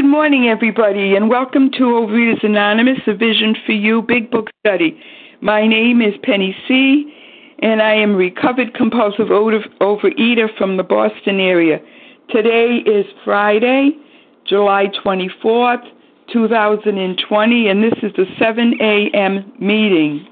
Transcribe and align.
Good 0.00 0.08
morning, 0.08 0.48
everybody, 0.48 1.14
and 1.14 1.28
welcome 1.28 1.70
to 1.72 1.80
Overeaters 1.82 2.42
Anonymous, 2.42 3.00
a 3.06 3.14
Vision 3.14 3.54
for 3.66 3.72
You 3.72 4.00
Big 4.00 4.30
Book 4.30 4.46
Study. 4.60 4.98
My 5.42 5.66
name 5.66 6.00
is 6.00 6.14
Penny 6.22 6.56
C., 6.66 7.12
and 7.58 7.82
I 7.82 7.96
am 7.96 8.16
recovered 8.16 8.72
compulsive 8.72 9.26
overeater 9.26 10.56
from 10.56 10.78
the 10.78 10.82
Boston 10.82 11.38
area. 11.38 11.80
Today 12.30 12.78
is 12.86 13.04
Friday, 13.26 13.90
July 14.46 14.86
24th, 15.04 15.84
2020, 16.32 17.68
and 17.68 17.84
this 17.84 17.98
is 18.02 18.10
the 18.16 18.24
7 18.38 18.72
a.m. 18.80 19.52
meeting. 19.60 20.26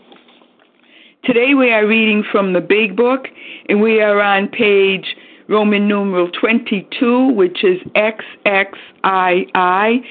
Today 1.24 1.52
we 1.52 1.72
are 1.72 1.86
reading 1.86 2.24
from 2.32 2.54
the 2.54 2.62
Big 2.62 2.96
Book, 2.96 3.26
and 3.68 3.82
we 3.82 4.00
are 4.00 4.18
on 4.18 4.48
page 4.48 5.14
Roman 5.48 5.88
numeral 5.88 6.30
22, 6.30 7.32
which 7.32 7.64
is 7.64 7.80
XXII, 7.96 10.02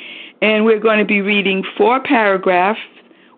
and 0.41 0.65
we're 0.65 0.79
going 0.79 0.99
to 0.99 1.05
be 1.05 1.21
reading 1.21 1.63
four 1.77 2.01
paragraphs, 2.01 2.79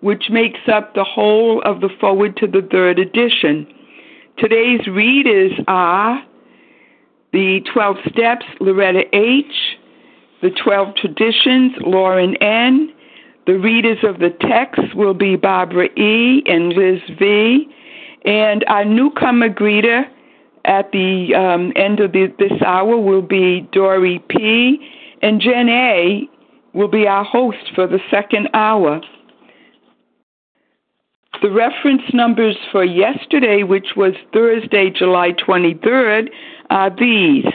which 0.01 0.29
makes 0.29 0.59
up 0.71 0.95
the 0.95 1.03
whole 1.03 1.61
of 1.63 1.81
the 1.81 1.89
foreword 1.99 2.37
to 2.37 2.47
the 2.47 2.65
third 2.71 2.99
edition. 2.99 3.67
Today's 4.37 4.87
readers 4.87 5.51
are 5.67 6.23
the 7.33 7.59
12 7.73 7.97
Steps, 8.09 8.45
Loretta 8.61 9.03
H., 9.13 9.45
the 10.41 10.51
12 10.63 10.95
Traditions, 10.95 11.73
Lauren 11.81 12.41
N., 12.41 12.93
the 13.45 13.57
readers 13.57 13.97
of 14.03 14.19
the 14.19 14.29
text 14.41 14.95
will 14.95 15.15
be 15.15 15.35
Barbara 15.35 15.87
E. 15.97 16.43
and 16.45 16.69
Liz 16.69 17.01
V. 17.17 17.67
And 18.23 18.63
our 18.67 18.85
newcomer 18.85 19.49
greeter 19.49 20.03
at 20.69 20.91
the 20.91 21.33
um, 21.35 21.73
end 21.75 21.99
of 21.99 22.13
the, 22.13 22.31
this 22.37 22.61
hour 22.63 22.95
will 22.97 23.23
be 23.23 23.67
Dory 23.71 24.19
P. 24.29 24.79
And 25.21 25.41
Jen 25.41 25.67
A. 25.67 26.29
will 26.73 26.87
be 26.87 27.05
our 27.07 27.25
host 27.25 27.71
for 27.73 27.87
the 27.87 27.97
second 28.11 28.49
hour. 28.53 29.01
The 31.41 31.49
reference 31.49 32.03
numbers 32.13 32.55
for 32.71 32.83
yesterday, 32.83 33.63
which 33.63 33.95
was 33.97 34.13
Thursday, 34.31 34.91
July 34.91 35.31
23rd, 35.31 36.29
are 36.69 36.91
these. 36.95 37.45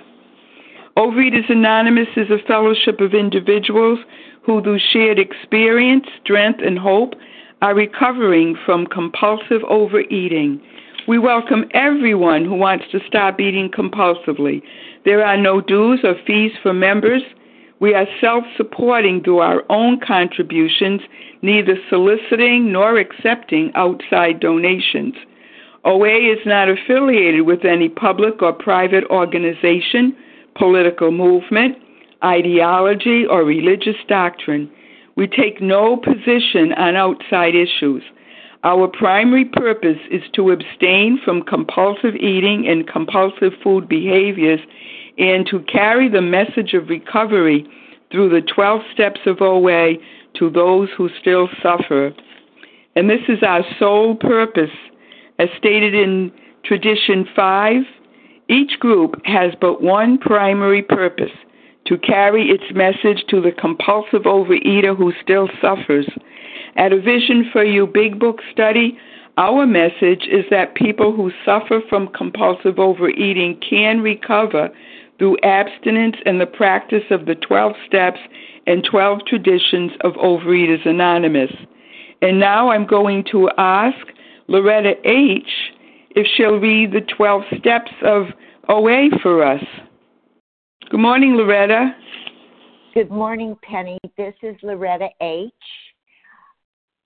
Overeaters 0.96 1.50
Anonymous 1.50 2.06
is 2.16 2.30
a 2.30 2.38
fellowship 2.46 3.00
of 3.00 3.12
individuals 3.12 3.98
who, 4.44 4.62
through 4.62 4.78
shared 4.92 5.18
experience, 5.18 6.06
strength, 6.22 6.60
and 6.64 6.78
hope, 6.78 7.14
are 7.60 7.74
recovering 7.74 8.56
from 8.64 8.86
compulsive 8.86 9.64
overeating. 9.68 10.60
We 11.08 11.18
welcome 11.18 11.64
everyone 11.74 12.44
who 12.44 12.54
wants 12.54 12.84
to 12.92 13.00
stop 13.08 13.40
eating 13.40 13.68
compulsively. 13.68 14.62
There 15.04 15.26
are 15.26 15.36
no 15.36 15.60
dues 15.60 16.04
or 16.04 16.14
fees 16.24 16.52
for 16.62 16.72
members. 16.72 17.22
We 17.82 17.94
are 17.94 18.06
self 18.20 18.44
supporting 18.56 19.24
through 19.24 19.40
our 19.40 19.64
own 19.68 19.98
contributions, 19.98 21.00
neither 21.42 21.74
soliciting 21.90 22.70
nor 22.70 22.96
accepting 22.96 23.72
outside 23.74 24.38
donations. 24.38 25.14
OA 25.84 26.30
is 26.32 26.38
not 26.46 26.68
affiliated 26.68 27.40
with 27.42 27.64
any 27.64 27.88
public 27.88 28.40
or 28.40 28.52
private 28.52 29.02
organization, 29.10 30.16
political 30.56 31.10
movement, 31.10 31.76
ideology, 32.22 33.26
or 33.26 33.42
religious 33.42 33.96
doctrine. 34.06 34.70
We 35.16 35.26
take 35.26 35.60
no 35.60 35.96
position 35.96 36.72
on 36.74 36.94
outside 36.94 37.56
issues. 37.56 38.04
Our 38.62 38.86
primary 38.86 39.44
purpose 39.44 39.98
is 40.08 40.22
to 40.34 40.52
abstain 40.52 41.18
from 41.24 41.42
compulsive 41.42 42.14
eating 42.14 42.64
and 42.68 42.86
compulsive 42.86 43.54
food 43.60 43.88
behaviors 43.88 44.60
and 45.18 45.46
to 45.46 45.60
carry 45.60 46.08
the 46.08 46.22
message 46.22 46.74
of 46.74 46.88
recovery 46.88 47.66
through 48.10 48.28
the 48.28 48.42
12 48.54 48.82
steps 48.92 49.20
of 49.26 49.40
OA 49.40 49.94
to 50.38 50.50
those 50.50 50.88
who 50.96 51.08
still 51.20 51.48
suffer. 51.62 52.12
And 52.96 53.08
this 53.08 53.22
is 53.28 53.42
our 53.42 53.62
sole 53.78 54.16
purpose. 54.16 54.70
As 55.38 55.48
stated 55.58 55.94
in 55.94 56.32
Tradition 56.64 57.26
5, 57.34 57.82
each 58.48 58.78
group 58.78 59.20
has 59.24 59.52
but 59.60 59.82
one 59.82 60.18
primary 60.18 60.82
purpose 60.82 61.32
to 61.86 61.98
carry 61.98 62.48
its 62.48 62.64
message 62.74 63.24
to 63.28 63.40
the 63.40 63.52
compulsive 63.52 64.22
overeater 64.22 64.96
who 64.96 65.12
still 65.22 65.48
suffers. 65.60 66.08
At 66.76 66.92
a 66.92 67.00
Vision 67.00 67.48
for 67.52 67.64
You 67.64 67.86
Big 67.86 68.20
Book 68.20 68.40
study, 68.52 68.98
our 69.38 69.66
message 69.66 70.28
is 70.30 70.44
that 70.50 70.74
people 70.74 71.14
who 71.16 71.32
suffer 71.44 71.80
from 71.88 72.08
compulsive 72.08 72.78
overeating 72.78 73.60
can 73.68 74.00
recover 74.00 74.70
through 75.22 75.36
abstinence 75.44 76.16
and 76.26 76.40
the 76.40 76.46
practice 76.46 77.04
of 77.12 77.26
the 77.26 77.36
12 77.36 77.74
steps 77.86 78.18
and 78.66 78.82
12 78.82 79.20
traditions 79.24 79.92
of 80.00 80.14
Overeaters 80.14 80.84
Anonymous. 80.84 81.52
And 82.22 82.40
now 82.40 82.70
I'm 82.72 82.84
going 82.88 83.24
to 83.30 83.48
ask 83.56 84.04
Loretta 84.48 84.94
H. 85.04 85.46
if 86.10 86.26
she'll 86.34 86.58
read 86.58 86.90
the 86.90 87.02
12 87.16 87.42
steps 87.60 87.92
of 88.04 88.24
OA 88.68 89.10
for 89.22 89.44
us. 89.44 89.62
Good 90.90 90.98
morning, 90.98 91.36
Loretta. 91.36 91.94
Good 92.92 93.12
morning, 93.12 93.56
Penny. 93.62 94.00
This 94.18 94.34
is 94.42 94.56
Loretta 94.64 95.06
H. 95.20 95.52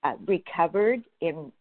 Uh, 0.05 0.15
recovered 0.26 1.03
in 1.21 1.53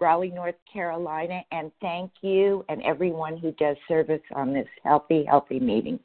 Raleigh, 0.00 0.30
North 0.30 0.56
Carolina, 0.70 1.42
and 1.52 1.70
thank 1.80 2.10
you 2.20 2.64
and 2.68 2.82
everyone 2.82 3.36
who 3.36 3.52
does 3.52 3.76
service 3.86 4.22
on 4.34 4.52
this 4.52 4.68
healthy, 4.82 5.24
healthy 5.24 5.60
meeting. 5.60 5.98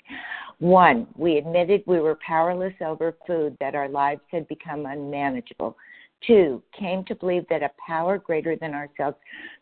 One, 0.59 1.07
we 1.15 1.37
admitted 1.37 1.83
we 1.85 1.99
were 1.99 2.17
powerless 2.25 2.73
over 2.81 3.15
food, 3.25 3.57
that 3.59 3.75
our 3.75 3.89
lives 3.89 4.21
had 4.31 4.47
become 4.47 4.85
unmanageable. 4.85 5.75
Two, 6.25 6.61
came 6.77 7.03
to 7.05 7.15
believe 7.15 7.45
that 7.49 7.63
a 7.63 7.71
power 7.85 8.17
greater 8.17 8.55
than 8.55 8.73
ourselves 8.73 9.17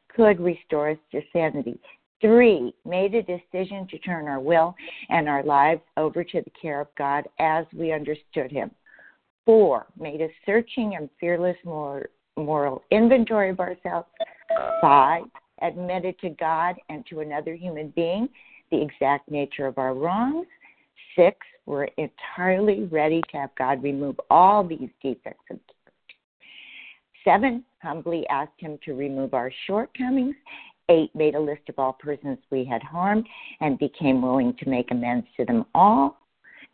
could 0.10 0.40
restore 0.40 0.90
us 0.90 0.98
to 1.12 1.22
sanity. 1.32 1.80
Three, 2.20 2.74
made 2.84 3.14
a 3.14 3.22
decision 3.22 3.88
to 3.90 4.00
turn 4.00 4.28
our 4.28 4.40
will 4.40 4.76
and 5.09 5.30
our 5.30 5.44
lives 5.44 5.82
over 5.98 6.24
to 6.24 6.42
the 6.42 6.52
care 6.59 6.82
of 6.82 6.88
God 6.98 7.28
as 7.40 7.66
we 7.74 7.92
understood 7.92 8.52
Him. 8.52 8.72
Four, 9.46 9.86
made 9.98 10.22
a 10.22 10.30
searching 10.46 10.96
and 10.96 11.09
fearless 11.20 11.58
moral 12.38 12.84
inventory 12.92 13.50
of 13.50 13.59
ourselves. 13.59 14.08
Five, 14.81 15.24
admitted 15.62 16.20
to 16.20 16.30
God 16.30 16.75
and 16.90 17.06
to 17.08 17.20
another 17.20 17.53
human 17.56 17.92
being 17.96 18.30
the 18.72 18.81
exact 18.81 19.30
nature 19.30 19.66
of 19.66 19.78
our 19.78 19.94
wrongs. 19.94 20.47
Six, 21.16 21.38
we're 21.66 21.88
entirely 21.97 22.84
ready 22.86 23.22
to 23.31 23.38
have 23.38 23.50
God 23.58 23.81
remove 23.81 24.20
all 24.30 24.64
these 24.64 24.90
defects 25.02 25.44
of. 25.50 25.59
Seven, 27.24 27.66
humbly 27.81 28.26
asked 28.30 28.59
Him 28.59 28.80
to 28.86 28.94
remove 28.94 29.34
our 29.34 29.52
shortcomings. 29.66 30.36
Eight, 30.90 31.14
made 31.14 31.36
a 31.36 31.40
list 31.40 31.68
of 31.68 31.78
all 31.78 31.94
persons 31.94 32.38
we 32.50 32.64
had 32.64 32.81
harmed 32.81 33.28
and 33.59 33.78
became 33.78 34.22
willing 34.22 34.53
to 34.59 34.70
make 34.70 34.92
amends 34.92 35.28
to 35.36 35.44
them 35.44 35.66
all. 35.76 36.18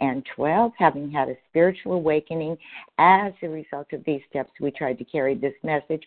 And 0.00 0.24
12, 0.36 0.72
having 0.78 1.10
had 1.10 1.28
a 1.28 1.36
spiritual 1.50 1.94
awakening 1.94 2.56
as 2.98 3.32
a 3.42 3.48
result 3.48 3.92
of 3.92 4.04
these 4.04 4.20
steps, 4.30 4.50
we 4.60 4.70
tried 4.70 4.98
to 4.98 5.04
carry 5.04 5.34
this 5.34 5.54
message 5.62 6.02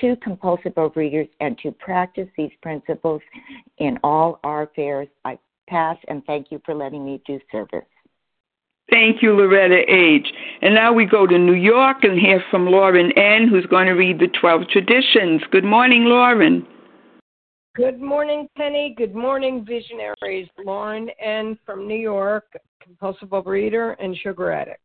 to 0.00 0.16
compulsive 0.16 0.74
overeaters 0.74 1.28
and 1.40 1.56
to 1.58 1.70
practice 1.72 2.28
these 2.36 2.50
principles 2.60 3.22
in 3.78 3.98
all 4.02 4.40
our 4.42 4.62
affairs. 4.62 5.08
I 5.24 5.38
pass 5.68 5.96
and 6.08 6.24
thank 6.26 6.50
you 6.50 6.60
for 6.64 6.74
letting 6.74 7.04
me 7.04 7.22
do 7.26 7.40
service. 7.52 7.84
Thank 8.88 9.20
you, 9.20 9.32
Loretta 9.32 9.82
H. 9.92 10.28
And 10.62 10.74
now 10.74 10.92
we 10.92 11.06
go 11.06 11.26
to 11.26 11.38
New 11.38 11.54
York 11.54 12.04
and 12.04 12.18
hear 12.18 12.42
from 12.50 12.66
Lauren 12.66 13.10
N., 13.18 13.48
who's 13.48 13.66
going 13.66 13.86
to 13.86 13.94
read 13.94 14.20
the 14.20 14.28
12 14.28 14.68
traditions. 14.68 15.42
Good 15.50 15.64
morning, 15.64 16.04
Lauren. 16.04 16.64
Good 17.76 18.00
morning, 18.00 18.48
Penny. 18.56 18.94
Good 18.96 19.14
morning, 19.14 19.62
visionaries. 19.62 20.48
Lauren 20.64 21.10
N. 21.22 21.58
from 21.66 21.86
New 21.86 21.98
York, 21.98 22.46
compulsive 22.82 23.28
overeater 23.28 23.94
and 24.00 24.16
sugar 24.16 24.50
addict. 24.50 24.80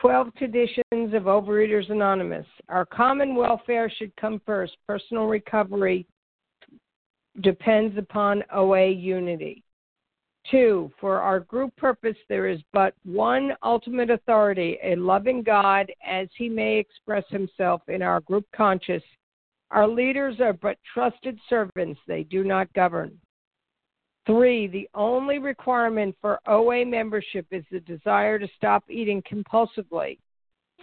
12 0.00 0.32
traditions 0.36 1.12
of 1.12 1.24
Overeaters 1.24 1.90
Anonymous. 1.90 2.46
Our 2.68 2.86
common 2.86 3.34
welfare 3.34 3.90
should 3.90 4.14
come 4.14 4.40
first. 4.46 4.76
Personal 4.86 5.24
recovery 5.24 6.06
depends 7.40 7.98
upon 7.98 8.44
OA 8.54 8.90
unity. 8.90 9.64
Two, 10.52 10.92
for 11.00 11.20
our 11.20 11.40
group 11.40 11.74
purpose, 11.74 12.16
there 12.28 12.46
is 12.46 12.60
but 12.72 12.94
one 13.04 13.54
ultimate 13.64 14.10
authority, 14.10 14.78
a 14.84 14.94
loving 14.94 15.42
God 15.42 15.90
as 16.06 16.28
he 16.38 16.48
may 16.48 16.78
express 16.78 17.24
himself 17.30 17.82
in 17.88 18.02
our 18.02 18.20
group 18.20 18.46
conscious. 18.54 19.02
Our 19.74 19.88
leaders 19.88 20.36
are 20.40 20.52
but 20.52 20.78
trusted 20.94 21.36
servants, 21.48 22.00
they 22.06 22.22
do 22.22 22.44
not 22.44 22.72
govern. 22.74 23.20
Three, 24.24 24.68
the 24.68 24.88
only 24.94 25.40
requirement 25.40 26.14
for 26.20 26.38
OA 26.46 26.86
membership 26.86 27.44
is 27.50 27.64
the 27.72 27.80
desire 27.80 28.38
to 28.38 28.46
stop 28.56 28.84
eating 28.88 29.20
compulsively. 29.22 30.18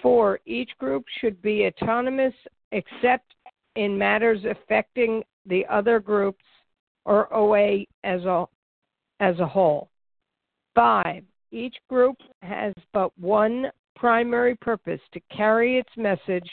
Four, 0.01 0.41
each 0.45 0.71
group 0.77 1.05
should 1.21 1.41
be 1.41 1.67
autonomous 1.67 2.33
except 2.73 3.33
in 3.77 3.97
matters 3.97 4.43
affecting 4.43 5.23
the 5.45 5.65
other 5.67 6.01
groups 6.01 6.43
or 7.05 7.33
OA 7.33 7.85
as 8.03 8.25
a 8.25 8.45
as 9.21 9.39
a 9.39 9.47
whole. 9.47 9.89
Five, 10.75 11.23
each 11.51 11.77
group 11.89 12.17
has 12.41 12.73
but 12.91 13.17
one 13.17 13.71
primary 13.95 14.55
purpose 14.57 15.01
to 15.13 15.21
carry 15.33 15.77
its 15.77 15.95
message 15.95 16.49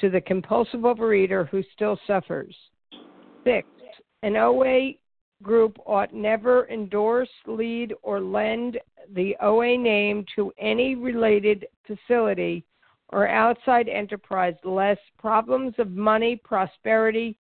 to 0.00 0.10
the 0.10 0.20
compulsive 0.20 0.80
overeater 0.80 1.48
who 1.48 1.62
still 1.74 1.98
suffers. 2.06 2.54
Six, 3.44 3.66
an 4.22 4.36
OA 4.36 4.92
group 5.42 5.78
ought 5.86 6.12
never 6.12 6.68
endorse, 6.68 7.28
lead, 7.46 7.94
or 8.02 8.20
lend 8.20 8.78
the 9.14 9.36
OA 9.40 9.76
name 9.76 10.24
to 10.36 10.52
any 10.58 10.94
related 10.94 11.66
facility 11.86 12.64
or 13.12 13.26
outside 13.26 13.88
enterprise 13.88 14.54
lest 14.64 15.00
problems 15.18 15.74
of 15.78 15.90
money, 15.90 16.36
prosperity, 16.36 17.36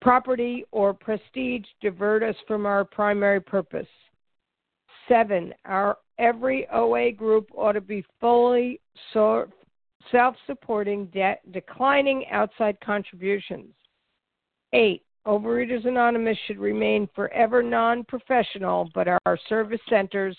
property, 0.00 0.64
or 0.72 0.92
prestige 0.92 1.64
divert 1.80 2.22
us 2.22 2.36
from 2.46 2.66
our 2.66 2.84
primary 2.84 3.40
purpose. 3.40 3.86
Seven, 5.08 5.54
our 5.64 5.96
every 6.18 6.68
OA 6.72 7.12
group 7.12 7.48
ought 7.56 7.72
to 7.72 7.80
be 7.80 8.04
fully 8.20 8.80
so, 9.12 9.46
self-supporting, 10.10 11.06
de- 11.06 11.38
declining 11.52 12.24
outside 12.30 12.78
contributions. 12.80 13.72
Eight, 14.72 15.02
Overeaters 15.26 15.86
Anonymous 15.86 16.38
should 16.46 16.58
remain 16.58 17.08
forever 17.14 17.62
non-professional, 17.62 18.90
but 18.94 19.08
our 19.08 19.38
service 19.48 19.80
centers 19.88 20.36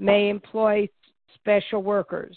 may 0.00 0.28
employ 0.28 0.88
special 1.34 1.82
workers. 1.82 2.36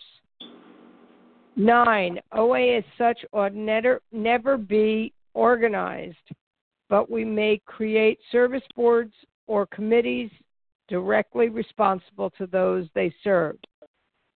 Nine, 1.55 2.19
OA 2.31 2.77
as 2.77 2.83
such 2.97 3.19
ought 3.33 3.53
never, 3.53 4.01
never 4.11 4.57
be 4.57 5.13
organized 5.33 6.15
but 6.89 7.09
we 7.09 7.23
may 7.23 7.61
create 7.65 8.19
service 8.31 8.63
boards 8.75 9.13
or 9.47 9.67
committees 9.67 10.31
directly 10.87 11.49
responsible 11.49 12.31
to 12.31 12.47
those 12.47 12.87
they 12.95 13.13
serve. 13.23 13.55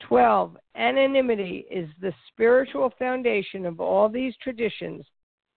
12. 0.00 0.56
Anonymity 0.76 1.66
is 1.70 1.88
the 2.00 2.12
spiritual 2.28 2.92
foundation 2.98 3.66
of 3.66 3.80
all 3.80 4.08
these 4.08 4.34
traditions, 4.42 5.04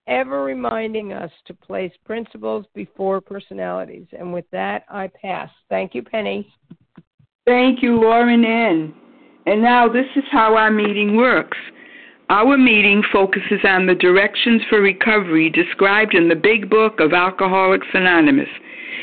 ever 0.07 0.43
reminding 0.43 1.13
us 1.13 1.31
to 1.45 1.53
place 1.53 1.91
principles 2.05 2.65
before 2.75 3.21
personalities. 3.21 4.07
And 4.17 4.33
with 4.33 4.45
that, 4.51 4.83
I 4.89 5.09
pass. 5.21 5.49
Thank 5.69 5.95
you, 5.95 6.03
Penny. 6.03 6.53
Thank 7.45 7.81
you, 7.81 7.99
Lauren 7.99 8.45
N. 8.45 8.93
And 9.45 9.61
now 9.61 9.87
this 9.87 10.05
is 10.15 10.23
how 10.31 10.55
our 10.55 10.71
meeting 10.71 11.17
works. 11.17 11.57
Our 12.29 12.57
meeting 12.57 13.03
focuses 13.11 13.59
on 13.63 13.85
the 13.85 13.95
directions 13.95 14.61
for 14.69 14.81
recovery 14.81 15.49
described 15.49 16.15
in 16.15 16.29
the 16.29 16.35
Big 16.35 16.69
Book 16.69 16.99
of 16.99 17.13
Alcoholics 17.13 17.87
Anonymous. 17.93 18.47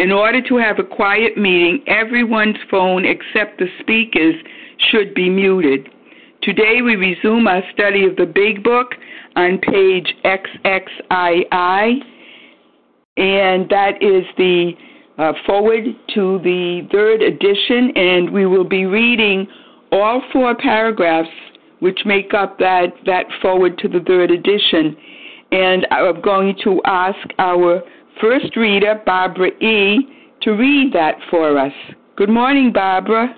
In 0.00 0.12
order 0.12 0.40
to 0.48 0.56
have 0.56 0.78
a 0.78 0.82
quiet 0.82 1.36
meeting, 1.36 1.84
everyone's 1.86 2.56
phone 2.70 3.04
except 3.04 3.58
the 3.58 3.66
speaker's 3.80 4.34
should 4.90 5.12
be 5.12 5.28
muted. 5.28 5.90
Today 6.42 6.80
we 6.82 6.96
resume 6.96 7.46
our 7.46 7.62
study 7.74 8.06
of 8.06 8.16
the 8.16 8.24
Big 8.24 8.64
Book 8.64 8.94
on 9.36 9.58
page 9.58 10.14
XXII, 10.24 11.50
and 13.18 13.68
that 13.68 13.98
is 14.00 14.24
the 14.38 14.72
uh, 15.18 15.34
foreword 15.44 15.84
to 16.14 16.38
the 16.44 16.88
third 16.90 17.20
edition, 17.20 17.94
and 17.94 18.30
we 18.30 18.46
will 18.46 18.64
be 18.64 18.86
reading 18.86 19.46
all 19.92 20.22
four 20.32 20.54
paragraphs 20.54 21.28
which 21.80 22.00
make 22.06 22.32
up 22.32 22.58
that, 22.58 22.86
that 23.04 23.26
foreword 23.42 23.76
to 23.76 23.88
the 23.88 24.00
third 24.06 24.30
edition. 24.30 24.96
And 25.52 25.86
I'm 25.90 26.22
going 26.22 26.56
to 26.64 26.80
ask 26.86 27.18
our 27.38 27.82
first 28.20 28.56
reader, 28.56 29.00
Barbara 29.04 29.50
E., 29.60 29.98
to 30.42 30.52
read 30.52 30.92
that 30.92 31.16
for 31.30 31.58
us. 31.58 31.72
Good 32.16 32.30
morning, 32.30 32.72
Barbara. 32.72 33.34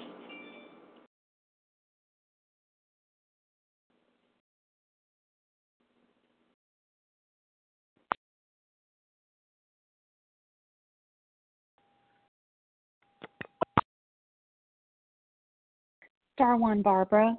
Star 16.34 16.56
one, 16.56 16.82
Barbara. 16.82 17.36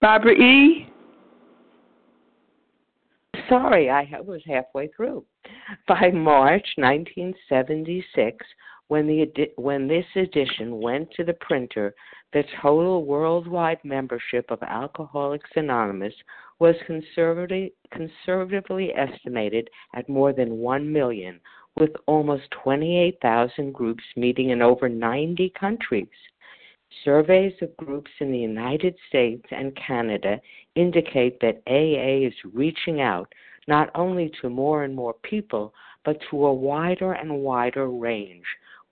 Barbara 0.00 0.32
E 0.32 0.92
sorry, 3.52 3.90
I 3.90 4.06
was 4.20 4.40
halfway 4.46 4.88
through. 4.88 5.24
By 5.88 6.10
March 6.10 6.66
1976, 6.76 8.46
when 8.88 9.06
the 9.06 9.50
when 9.56 9.88
this 9.88 10.04
edition 10.16 10.80
went 10.80 11.10
to 11.12 11.24
the 11.24 11.34
printer, 11.34 11.94
the 12.32 12.44
total 12.60 13.04
worldwide 13.04 13.78
membership 13.84 14.50
of 14.50 14.62
Alcoholics 14.62 15.50
Anonymous 15.56 16.14
was 16.58 16.76
conservatively, 16.86 17.72
conservatively 17.90 18.92
estimated 18.94 19.68
at 19.94 20.08
more 20.08 20.32
than 20.32 20.58
1 20.58 20.92
million, 20.92 21.40
with 21.76 21.90
almost 22.06 22.50
28,000 22.62 23.72
groups 23.72 24.04
meeting 24.16 24.50
in 24.50 24.62
over 24.62 24.88
90 24.88 25.50
countries. 25.58 26.08
Surveys 27.04 27.54
of 27.62 27.76
groups 27.78 28.10
in 28.20 28.30
the 28.30 28.38
United 28.38 28.94
States 29.08 29.46
and 29.50 29.74
Canada 29.74 30.40
indicate 30.74 31.40
that 31.40 31.62
AA 31.66 32.26
is 32.26 32.34
reaching 32.52 33.00
out 33.00 33.32
not 33.68 33.90
only 33.94 34.32
to 34.40 34.50
more 34.50 34.84
and 34.84 34.94
more 34.94 35.14
people, 35.22 35.74
but 36.04 36.18
to 36.30 36.46
a 36.46 36.52
wider 36.52 37.12
and 37.12 37.40
wider 37.40 37.88
range. 37.88 38.44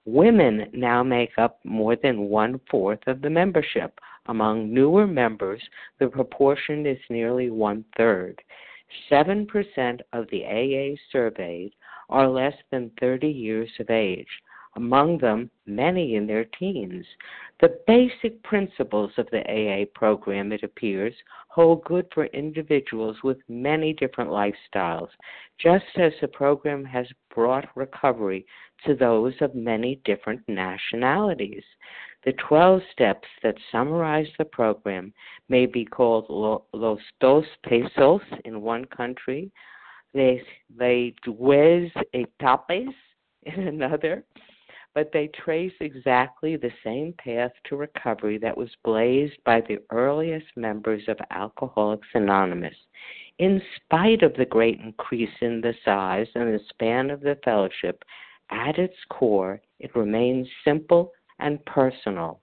Women 0.04 0.70
now 0.72 1.02
make 1.02 1.36
up 1.38 1.60
more 1.64 1.96
than 1.96 2.28
one 2.28 2.60
fourth 2.70 3.06
of 3.06 3.20
the 3.20 3.30
membership. 3.30 3.98
Among 4.26 4.72
newer 4.72 5.06
members, 5.06 5.62
the 5.98 6.08
proportion 6.08 6.86
is 6.86 6.98
nearly 7.10 7.50
one 7.50 7.84
third. 7.96 8.40
7% 9.10 10.00
of 10.12 10.26
the 10.30 10.44
AA 10.44 10.96
surveyed 11.12 11.72
are 12.08 12.28
less 12.28 12.54
than 12.70 12.90
30 13.00 13.28
years 13.28 13.70
of 13.78 13.90
age, 13.90 14.28
among 14.76 15.18
them, 15.18 15.50
many 15.66 16.16
in 16.16 16.26
their 16.26 16.44
teens. 16.44 17.04
The 17.60 17.78
basic 17.86 18.42
principles 18.42 19.10
of 19.18 19.28
the 19.30 19.42
AA 19.48 19.86
program, 19.94 20.52
it 20.52 20.62
appears, 20.62 21.14
hold 21.48 21.84
good 21.84 22.06
for 22.14 22.26
individuals 22.26 23.16
with 23.24 23.38
many 23.48 23.92
different 23.92 24.30
lifestyles, 24.30 25.08
just 25.58 25.84
as 25.96 26.12
the 26.20 26.28
program 26.28 26.84
has 26.84 27.06
brought 27.34 27.76
recovery 27.76 28.46
to 28.86 28.94
those 28.94 29.34
of 29.40 29.54
many 29.54 30.00
different 30.04 30.40
nationalities. 30.48 31.64
The 32.24 32.32
12 32.32 32.82
steps 32.92 33.28
that 33.42 33.56
summarize 33.72 34.28
the 34.38 34.44
program 34.44 35.12
may 35.48 35.66
be 35.66 35.84
called 35.84 36.26
Los 36.28 37.00
Doce 37.20 37.46
Pasos 37.66 38.20
in 38.44 38.60
one 38.60 38.84
country, 38.84 39.50
Les, 40.14 40.42
les 40.78 41.14
Douze 41.24 41.90
Etapes 42.14 42.94
in 43.42 43.68
another, 43.68 44.24
but 44.94 45.10
they 45.12 45.28
trace 45.28 45.72
exactly 45.80 46.56
the 46.56 46.72
same 46.82 47.14
path 47.18 47.52
to 47.64 47.76
recovery 47.76 48.38
that 48.38 48.56
was 48.56 48.70
blazed 48.84 49.36
by 49.44 49.60
the 49.60 49.78
earliest 49.90 50.46
members 50.56 51.02
of 51.08 51.18
Alcoholics 51.30 52.08
Anonymous. 52.14 52.74
In 53.38 53.62
spite 53.76 54.22
of 54.22 54.34
the 54.34 54.44
great 54.44 54.80
increase 54.80 55.30
in 55.40 55.60
the 55.60 55.74
size 55.84 56.26
and 56.34 56.52
the 56.52 56.60
span 56.70 57.10
of 57.10 57.20
the 57.20 57.38
fellowship, 57.44 58.02
at 58.50 58.78
its 58.78 58.96
core, 59.08 59.60
it 59.78 59.94
remains 59.94 60.48
simple 60.64 61.12
and 61.38 61.64
personal. 61.66 62.40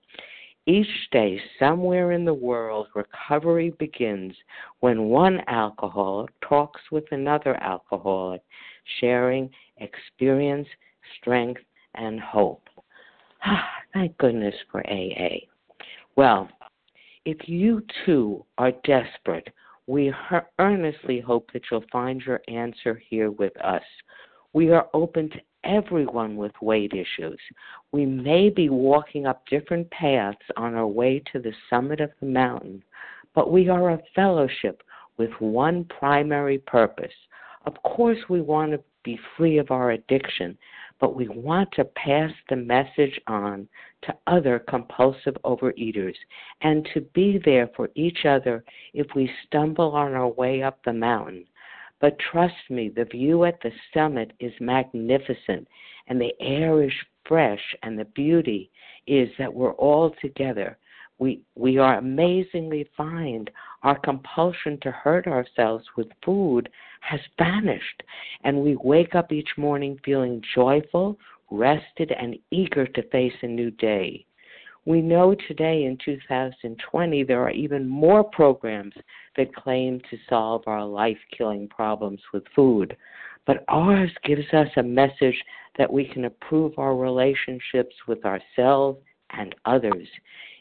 Each 0.65 1.09
day, 1.11 1.39
somewhere 1.59 2.11
in 2.11 2.25
the 2.25 2.33
world, 2.33 2.87
recovery 2.93 3.69
begins 3.79 4.35
when 4.79 5.05
one 5.05 5.41
alcoholic 5.47 6.29
talks 6.41 6.81
with 6.91 7.05
another 7.11 7.55
alcoholic, 7.63 8.41
sharing 8.99 9.49
experience, 9.77 10.67
strength, 11.17 11.61
and 11.97 12.19
hope. 12.19 12.63
Ah, 13.43 13.69
thank 13.93 14.17
goodness 14.17 14.55
for 14.71 14.85
AA. 14.87 15.45
Well, 16.15 16.49
if 17.25 17.47
you 17.47 17.83
too 18.05 18.45
are 18.57 18.71
desperate, 18.83 19.49
we 19.87 20.13
earnestly 20.59 21.19
hope 21.19 21.51
that 21.53 21.63
you'll 21.69 21.83
find 21.91 22.21
your 22.21 22.41
answer 22.47 23.01
here 23.09 23.31
with 23.31 23.55
us. 23.61 23.83
We 24.53 24.71
are 24.71 24.87
open 24.93 25.29
to 25.29 25.41
everyone 25.63 26.35
with 26.35 26.51
weight 26.61 26.93
issues. 26.93 27.39
We 27.91 28.05
may 28.05 28.49
be 28.49 28.69
walking 28.69 29.25
up 29.25 29.45
different 29.47 29.89
paths 29.91 30.37
on 30.55 30.75
our 30.75 30.87
way 30.87 31.21
to 31.31 31.39
the 31.39 31.53
summit 31.69 32.01
of 32.01 32.11
the 32.19 32.27
mountain, 32.27 32.83
but 33.35 33.51
we 33.51 33.69
are 33.69 33.91
a 33.91 34.01
fellowship 34.15 34.83
with 35.17 35.31
one 35.39 35.85
primary 35.85 36.59
purpose. 36.59 37.13
Of 37.65 37.73
course, 37.83 38.19
we 38.29 38.41
want 38.41 38.71
to 38.71 38.79
be 39.03 39.19
free 39.35 39.57
of 39.57 39.71
our 39.71 39.91
addiction, 39.91 40.57
but 40.99 41.15
we 41.15 41.27
want 41.27 41.71
to 41.73 41.85
pass 41.85 42.31
the 42.49 42.55
message 42.55 43.19
on 43.27 43.67
to 44.03 44.15
other 44.27 44.59
compulsive 44.67 45.35
overeaters 45.43 46.15
and 46.61 46.87
to 46.93 47.01
be 47.13 47.39
there 47.43 47.69
for 47.75 47.89
each 47.95 48.25
other 48.25 48.63
if 48.93 49.07
we 49.15 49.29
stumble 49.45 49.91
on 49.91 50.13
our 50.13 50.29
way 50.29 50.63
up 50.63 50.79
the 50.83 50.93
mountain. 50.93 51.45
But 51.99 52.17
trust 52.19 52.69
me, 52.69 52.89
the 52.89 53.05
view 53.05 53.43
at 53.45 53.59
the 53.61 53.71
summit 53.93 54.33
is 54.39 54.53
magnificent, 54.59 55.67
and 56.07 56.21
the 56.21 56.33
air 56.39 56.83
is 56.83 56.93
fresh, 57.27 57.61
and 57.83 57.97
the 57.97 58.05
beauty 58.05 58.71
is 59.07 59.29
that 59.39 59.53
we're 59.53 59.73
all 59.73 60.13
together. 60.21 60.77
We, 61.19 61.41
we 61.55 61.77
are 61.77 61.97
amazingly 61.97 62.87
fine. 62.95 63.47
Our 63.83 63.97
compulsion 63.99 64.77
to 64.81 64.91
hurt 64.91 65.27
ourselves 65.27 65.85
with 65.95 66.07
food 66.23 66.69
has 67.01 67.19
vanished, 67.37 68.03
and 68.43 68.61
we 68.61 68.77
wake 68.83 69.15
up 69.15 69.31
each 69.31 69.49
morning 69.57 69.99
feeling 70.05 70.41
joyful, 70.53 71.17
rested, 71.49 72.11
and 72.11 72.37
eager 72.51 72.85
to 72.85 73.09
face 73.09 73.33
a 73.41 73.47
new 73.47 73.71
day. 73.71 74.25
We 74.85 75.01
know 75.01 75.35
today 75.47 75.83
in 75.83 75.97
2020 76.05 77.23
there 77.23 77.41
are 77.41 77.51
even 77.51 77.89
more 77.89 78.23
programs 78.23 78.93
that 79.35 79.53
claim 79.53 79.99
to 80.09 80.17
solve 80.29 80.63
our 80.65 80.85
life 80.85 81.17
killing 81.37 81.67
problems 81.67 82.21
with 82.31 82.43
food, 82.55 82.95
but 83.45 83.65
ours 83.67 84.11
gives 84.23 84.47
us 84.53 84.69
a 84.77 84.83
message 84.83 85.35
that 85.77 85.91
we 85.91 86.05
can 86.05 86.25
improve 86.25 86.77
our 86.77 86.95
relationships 86.95 87.95
with 88.07 88.23
ourselves 88.23 88.99
and 89.31 89.55
others. 89.65 90.07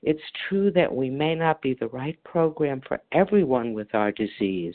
It's 0.03 0.23
true 0.49 0.71
that 0.73 0.95
we 0.95 1.11
may 1.11 1.35
not 1.35 1.63
be 1.63 1.75
the 1.75 1.89
right 1.89 2.23
program 2.25 2.81
for 2.87 3.01
everyone 3.13 3.73
with 3.73 3.95
our 3.95 4.13
disease, 4.13 4.75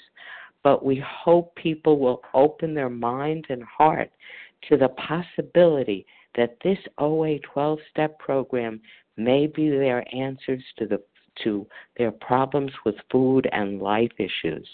but 0.64 0.84
we 0.84 1.04
hope 1.06 1.56
people 1.56 2.00
will 2.00 2.22
open 2.34 2.74
their 2.74 2.90
mind 2.90 3.46
and 3.50 3.64
heart 3.64 4.12
to 4.70 4.78
the 4.78 4.90
possibility 4.90 6.06
that 6.36 6.58
this 6.64 6.78
OA 6.98 7.40
12 7.40 7.80
step 7.90 8.20
program 8.20 8.80
may 9.18 9.48
be 9.48 9.70
their 9.70 10.04
answers 10.16 10.64
to 10.78 10.86
the 10.86 11.02
to 11.44 11.66
their 11.98 12.12
problems 12.12 12.72
with 12.86 12.96
food 13.10 13.48
and 13.54 13.82
life 13.82 14.12
issues. 14.18 14.68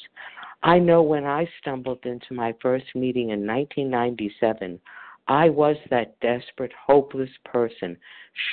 I 0.63 0.79
know 0.79 1.03
when 1.03 1.23
I 1.23 1.47
stumbled 1.61 1.99
into 2.03 2.33
my 2.33 2.53
first 2.61 2.85
meeting 2.95 3.29
in 3.29 3.45
1997, 3.45 4.79
I 5.29 5.49
was 5.49 5.75
that 5.89 6.17
desperate, 6.21 6.71
hopeless 6.73 7.29
person, 7.43 7.97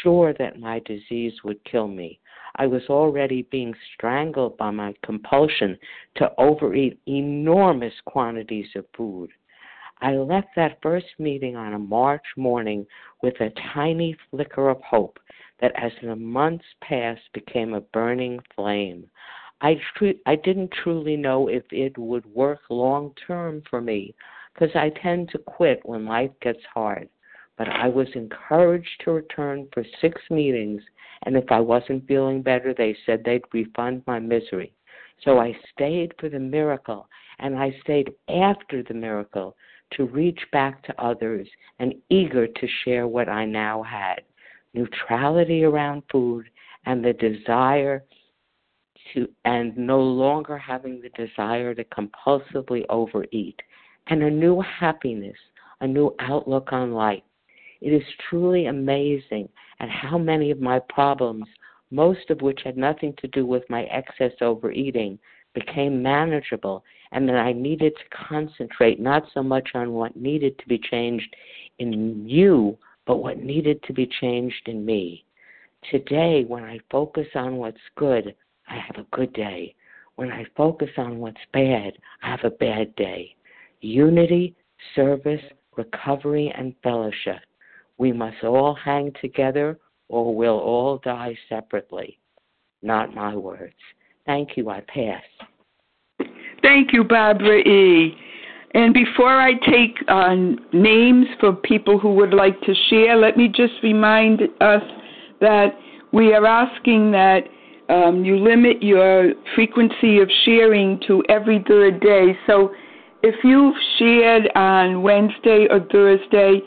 sure 0.03 0.33
that 0.35 0.59
my 0.59 0.81
disease 0.81 1.35
would 1.45 1.63
kill 1.65 1.87
me. 1.87 2.19
I 2.57 2.67
was 2.67 2.83
already 2.89 3.43
being 3.43 3.75
strangled 3.95 4.57
by 4.57 4.71
my 4.71 4.95
compulsion 5.05 5.79
to 6.17 6.33
overeat 6.39 6.99
enormous 7.07 7.95
quantities 8.07 8.69
of 8.75 8.87
food. 8.97 9.31
I 10.01 10.17
left 10.17 10.49
that 10.57 10.83
first 10.83 11.07
meeting 11.19 11.55
on 11.55 11.75
a 11.75 11.79
March 11.79 12.25
morning 12.37 12.87
with 13.23 13.41
a 13.41 13.53
tiny 13.73 14.17
flicker 14.31 14.69
of 14.69 14.83
hope 14.83 15.19
that 15.61 15.73
as 15.77 15.93
the 16.03 16.17
months 16.17 16.65
passed 16.81 17.33
became 17.33 17.75
a 17.75 17.81
burning 17.81 18.41
flame. 18.55 19.09
I 19.61 19.81
tr- 19.97 20.21
I 20.27 20.35
didn't 20.37 20.73
truly 20.73 21.17
know 21.17 21.49
if 21.49 21.63
it 21.71 21.97
would 21.97 22.27
work 22.27 22.61
long 22.69 23.15
term 23.27 23.63
for 23.71 23.81
me 23.81 24.15
because 24.55 24.75
I 24.75 24.91
tend 25.03 25.29
to 25.31 25.39
quit 25.39 25.81
when 25.85 26.07
life 26.07 26.31
gets 26.41 26.61
hard. 26.73 27.09
But 27.59 27.69
I 27.69 27.89
was 27.89 28.09
encouraged 28.15 29.03
to 29.05 29.13
return 29.13 29.69
for 29.73 29.85
six 30.01 30.21
meetings, 30.31 30.83
and 31.25 31.37
if 31.37 31.45
I 31.51 31.61
wasn't 31.61 32.07
feeling 32.09 32.43
better, 32.43 32.75
they 32.75 32.97
said 33.07 33.23
they'd 33.25 33.43
refund 33.53 34.03
my 34.07 34.19
misery. 34.19 34.73
So 35.23 35.39
I 35.39 35.57
stayed 35.73 36.13
for 36.19 36.29
the 36.29 36.41
miracle, 36.41 37.09
and 37.39 37.57
I 37.57 37.75
stayed 37.83 38.11
after 38.29 38.83
the 38.83 38.95
miracle 38.95 39.57
to 39.93 40.05
reach 40.07 40.41
back 40.51 40.83
to 40.85 41.03
others 41.03 41.49
and 41.79 41.95
eager 42.09 42.49
to 42.49 42.69
share 42.85 43.07
what 43.07 43.29
I 43.29 43.45
now 43.45 43.83
had 43.83 44.23
neutrality 44.75 45.65
around 45.65 46.03
food, 46.11 46.47
and 46.87 47.03
the 47.03 47.15
desire 47.15 48.05
to, 49.13 49.27
and 49.45 49.77
no 49.77 50.01
longer 50.01 50.59
having 50.59 51.01
the 51.01 51.09
desire 51.11 51.75
to 51.75 51.85
compulsively 51.85 52.85
overeat, 52.89 53.59
and 54.09 54.23
a 54.23 54.31
new 54.31 54.61
happiness, 54.61 55.37
a 55.81 55.87
new 55.87 56.15
outlook 56.21 56.73
on 56.73 56.93
life. 56.93 57.23
It 57.81 57.91
is 57.91 58.03
truly 58.29 58.67
amazing 58.67 59.49
at 59.81 59.89
how 59.89 60.19
many 60.19 60.51
of 60.51 60.61
my 60.61 60.79
problems, 60.89 61.47
most 61.91 62.31
of 62.31 62.41
which 62.41 62.61
had 62.65 62.77
nothing 62.77 63.15
to 63.19 63.29
do 63.29 63.45
with 63.45 63.69
my 63.69 63.83
excess 63.85 64.33
overeating, 64.41 65.19
became 65.55 66.03
manageable, 66.03 66.85
and 67.13 67.29
that 67.29 67.37
I 67.37 67.53
needed 67.53 67.95
to 67.97 68.27
concentrate 68.29 68.99
not 68.99 69.25
so 69.33 69.43
much 69.43 69.71
on 69.75 69.93
what 69.93 70.17
needed 70.17 70.59
to 70.59 70.67
be 70.67 70.79
changed 70.79 71.35
in 71.79 72.29
you, 72.29 72.77
but 73.07 73.19
what 73.19 73.39
needed 73.39 73.83
to 73.85 73.93
be 73.93 74.09
changed 74.21 74.67
in 74.67 74.85
me. 74.85 75.25
Today, 75.91 76.45
when 76.47 76.65
I 76.65 76.79
focus 76.91 77.29
on 77.35 77.57
what's 77.57 77.77
good, 77.97 78.35
I 78.69 78.77
have 78.77 78.97
a 78.97 79.17
good 79.17 79.33
day. 79.33 79.75
When 80.17 80.33
I 80.33 80.47
focus 80.57 80.91
on 80.97 81.19
what's 81.19 81.37
bad, 81.53 81.93
I 82.23 82.31
have 82.31 82.45
a 82.45 82.51
bad 82.51 82.95
day. 82.97 83.37
Unity, 83.85 84.55
service, 84.95 85.43
recovery, 85.77 86.53
and 86.57 86.75
fellowship. 86.83 87.41
We 87.99 88.13
must 88.13 88.43
all 88.43 88.75
hang 88.75 89.13
together 89.21 89.79
or 90.09 90.35
we'll 90.35 90.59
all 90.59 90.99
die 90.99 91.37
separately. 91.49 92.19
Not 92.83 93.15
my 93.15 93.35
words. 93.37 93.75
Thank 94.27 94.57
you. 94.57 94.71
I 94.71 94.81
pass. 94.81 95.23
Thank 96.63 96.93
you, 96.93 97.05
Barbara 97.05 97.59
E. 97.59 98.17
And 98.75 98.93
before 98.93 99.41
I 99.41 99.53
take 99.53 99.97
uh, 100.09 100.35
names 100.73 101.27
for 101.39 101.53
people 101.53 101.99
who 101.99 102.15
would 102.15 102.35
like 102.35 102.61
to 102.63 102.75
share, 102.89 103.17
let 103.17 103.37
me 103.37 103.49
just 103.49 103.75
remind 103.83 104.43
us 104.61 104.83
that 105.41 105.79
we 106.13 106.33
are 106.33 106.47
asking 106.47 107.13
that 107.13 107.43
um, 107.89 108.25
you 108.25 108.37
limit 108.39 108.83
your 108.83 109.35
frequency 109.55 110.21
of 110.21 110.31
sharing 110.45 110.99
to 111.07 111.23
every 111.29 111.63
third 111.69 112.01
day. 112.01 112.37
So 112.47 112.73
if 113.25 113.37
you've 113.43 113.75
shared 113.99 114.51
on 114.55 115.03
Wednesday 115.03 115.67
or 115.71 115.81
Thursday, 115.91 116.61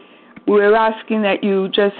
we're 0.48 0.76
asking 0.76 1.22
that 1.22 1.44
you 1.44 1.68
just 1.70 1.96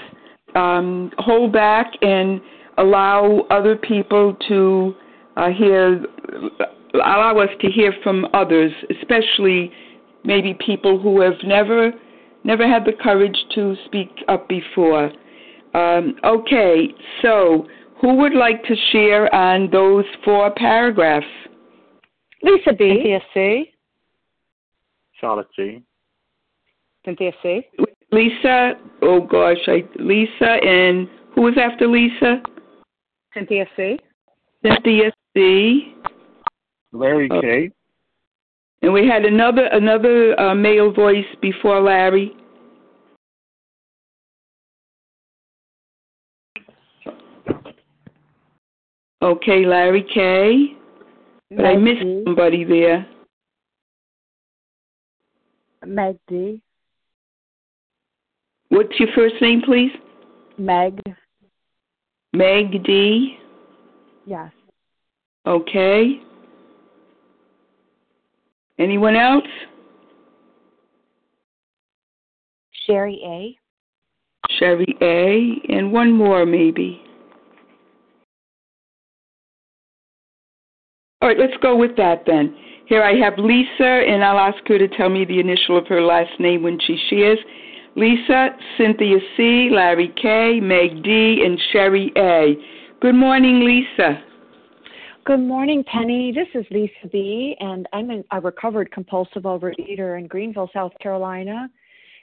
um, 0.56 1.12
hold 1.18 1.52
back 1.52 1.86
and 2.02 2.40
allow 2.76 3.46
other 3.50 3.76
people 3.76 4.36
to 4.48 4.94
uh, 5.36 5.50
hear, 5.50 6.04
allow 6.94 7.38
us 7.38 7.50
to 7.60 7.70
hear 7.70 7.94
from 8.02 8.26
others, 8.34 8.72
especially 9.00 9.70
maybe 10.24 10.58
people 10.66 10.98
who 11.00 11.20
have 11.20 11.34
never, 11.44 11.92
never 12.42 12.66
had 12.66 12.84
the 12.84 12.92
courage 13.00 13.38
to 13.54 13.76
speak 13.86 14.10
up 14.26 14.48
before. 14.48 15.12
Um, 15.74 16.16
okay, 16.24 16.88
so 17.22 17.68
who 18.00 18.14
would 18.16 18.34
like 18.34 18.64
to 18.64 18.74
share 18.90 19.32
on 19.32 19.70
those 19.70 20.04
four 20.24 20.50
paragraphs? 20.56 21.26
Lesa 22.42 22.72
B. 22.72 22.88
Cynthia 22.88 23.20
C. 23.32 23.72
Charlotte 25.20 25.48
G. 25.56 25.82
Cynthia 27.04 27.32
C. 27.42 27.62
Lesa, 28.12 28.74
oh 29.02 29.20
gosh, 29.20 29.58
I, 29.66 29.84
Lesa, 29.98 30.64
and 30.64 31.08
who 31.34 31.42
was 31.42 31.54
after 31.60 31.86
Lesa? 31.86 32.42
Cynthia 33.34 33.66
C. 33.76 33.98
Cynthia 34.64 35.12
C. 35.36 35.94
Larry 36.92 37.28
Oh. 37.30 37.40
K. 37.40 37.70
And 38.80 38.92
we 38.92 39.06
had 39.06 39.24
another 39.24 39.66
another 39.72 40.38
uh, 40.40 40.54
male 40.54 40.92
voice 40.92 41.26
before 41.42 41.80
Larry. 41.80 42.32
Okay, 49.20 49.66
Larry 49.66 50.06
K. 50.14 50.76
But 51.50 51.64
I 51.64 51.76
missed 51.76 52.04
somebody 52.24 52.64
there. 52.64 53.06
Meg 55.86 56.18
D. 56.28 56.60
What's 58.68 58.98
your 58.98 59.08
first 59.14 59.36
name, 59.40 59.62
please? 59.64 59.92
Meg. 60.58 61.00
Meg 62.32 62.84
D. 62.84 63.38
Yes. 64.26 64.52
Okay. 65.46 66.20
Anyone 68.78 69.16
else? 69.16 69.44
Sherry 72.86 73.20
A. 73.24 73.58
Sherry 74.58 74.96
A. 75.00 75.72
And 75.72 75.92
one 75.92 76.12
more, 76.12 76.44
maybe. 76.44 77.02
All 81.20 81.28
right, 81.28 81.38
let's 81.38 81.56
go 81.60 81.76
with 81.76 81.96
that 81.96 82.24
then. 82.26 82.54
Here 82.88 83.02
I 83.02 83.12
have 83.22 83.34
Lesa, 83.36 83.84
and 84.08 84.24
I'll 84.24 84.38
ask 84.38 84.66
her 84.66 84.78
to 84.78 84.88
tell 84.88 85.10
me 85.10 85.26
the 85.26 85.40
initial 85.40 85.76
of 85.76 85.86
her 85.88 86.00
last 86.00 86.40
name 86.40 86.62
when 86.62 86.78
she 86.80 86.98
shares. 87.10 87.38
Lesa, 87.96 88.48
Cynthia 88.78 89.18
C., 89.36 89.68
Larry 89.70 90.10
K., 90.16 90.58
Meg 90.58 91.02
D., 91.02 91.42
and 91.44 91.60
Sherry 91.70 92.10
A. 92.16 92.54
Good 93.02 93.14
morning, 93.14 93.60
Lesa. 93.60 94.22
Good 95.26 95.40
morning, 95.40 95.84
Penny. 95.84 96.32
This 96.32 96.48
is 96.54 96.64
Lesa 96.70 97.08
B., 97.12 97.56
and 97.60 97.86
I'm 97.92 98.24
a 98.32 98.40
recovered 98.40 98.90
compulsive 98.90 99.42
overeater 99.42 100.18
in 100.18 100.26
Greenville, 100.26 100.70
South 100.72 100.92
Carolina, 100.98 101.68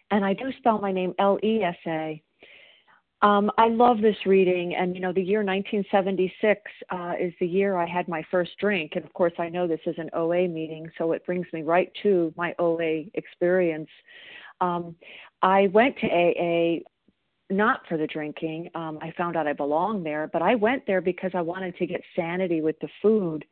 and 0.10 0.26
I 0.26 0.34
do 0.34 0.52
spell 0.58 0.80
my 0.80 0.92
name 0.92 1.14
L 1.20 1.38
E 1.44 1.62
S 1.62 1.78
A. 1.86 2.20
Um, 3.22 3.50
I 3.58 3.70
love 3.70 4.02
this 4.02 4.18
reading, 4.26 4.76
and 4.76 4.94
you 4.94 5.02
know, 5.02 5.14
the 5.14 5.22
year 5.22 5.40
1976 5.40 6.62
uh, 6.90 7.14
is 7.20 7.34
the 7.40 7.48
year 7.48 7.78
I 7.78 7.86
had 7.86 8.08
my 8.08 8.24
first 8.30 8.52
drink, 8.60 8.94
and 8.96 9.06
of 9.06 9.14
course, 9.14 9.34
I 9.40 9.50
know 9.50 9.68
this 9.68 9.80
is 9.86 9.96
an 9.98 10.10
OA 10.14 10.48
meeting, 10.48 10.90
so 10.98 11.14
it 11.14 11.26
brings 11.26 11.48
me 11.54 11.64
right 11.64 11.92
to 12.04 12.34
my 12.36 12.54
OA 12.60 13.06
experience. 13.14 13.90
Um, 14.62 14.96
I 15.42 15.68
went 15.68 15.96
to 16.00 16.08
AA 16.08 16.80
not 17.50 17.82
for 17.88 17.98
the 17.98 18.08
drinking. 18.08 18.70
Um, 18.74 18.98
I 19.02 19.14
found 19.18 19.38
out 19.38 19.48
I 19.48 19.54
belonged 19.54 20.06
there, 20.06 20.28
but 20.34 20.42
I 20.42 20.56
went 20.56 20.86
there 20.88 21.02
because 21.02 21.32
I 21.36 21.42
wanted 21.42 21.78
to 21.78 21.86
get 21.86 22.02
sanity 22.16 22.62
with 22.62 22.78
the 22.80 22.88
food. 23.02 23.46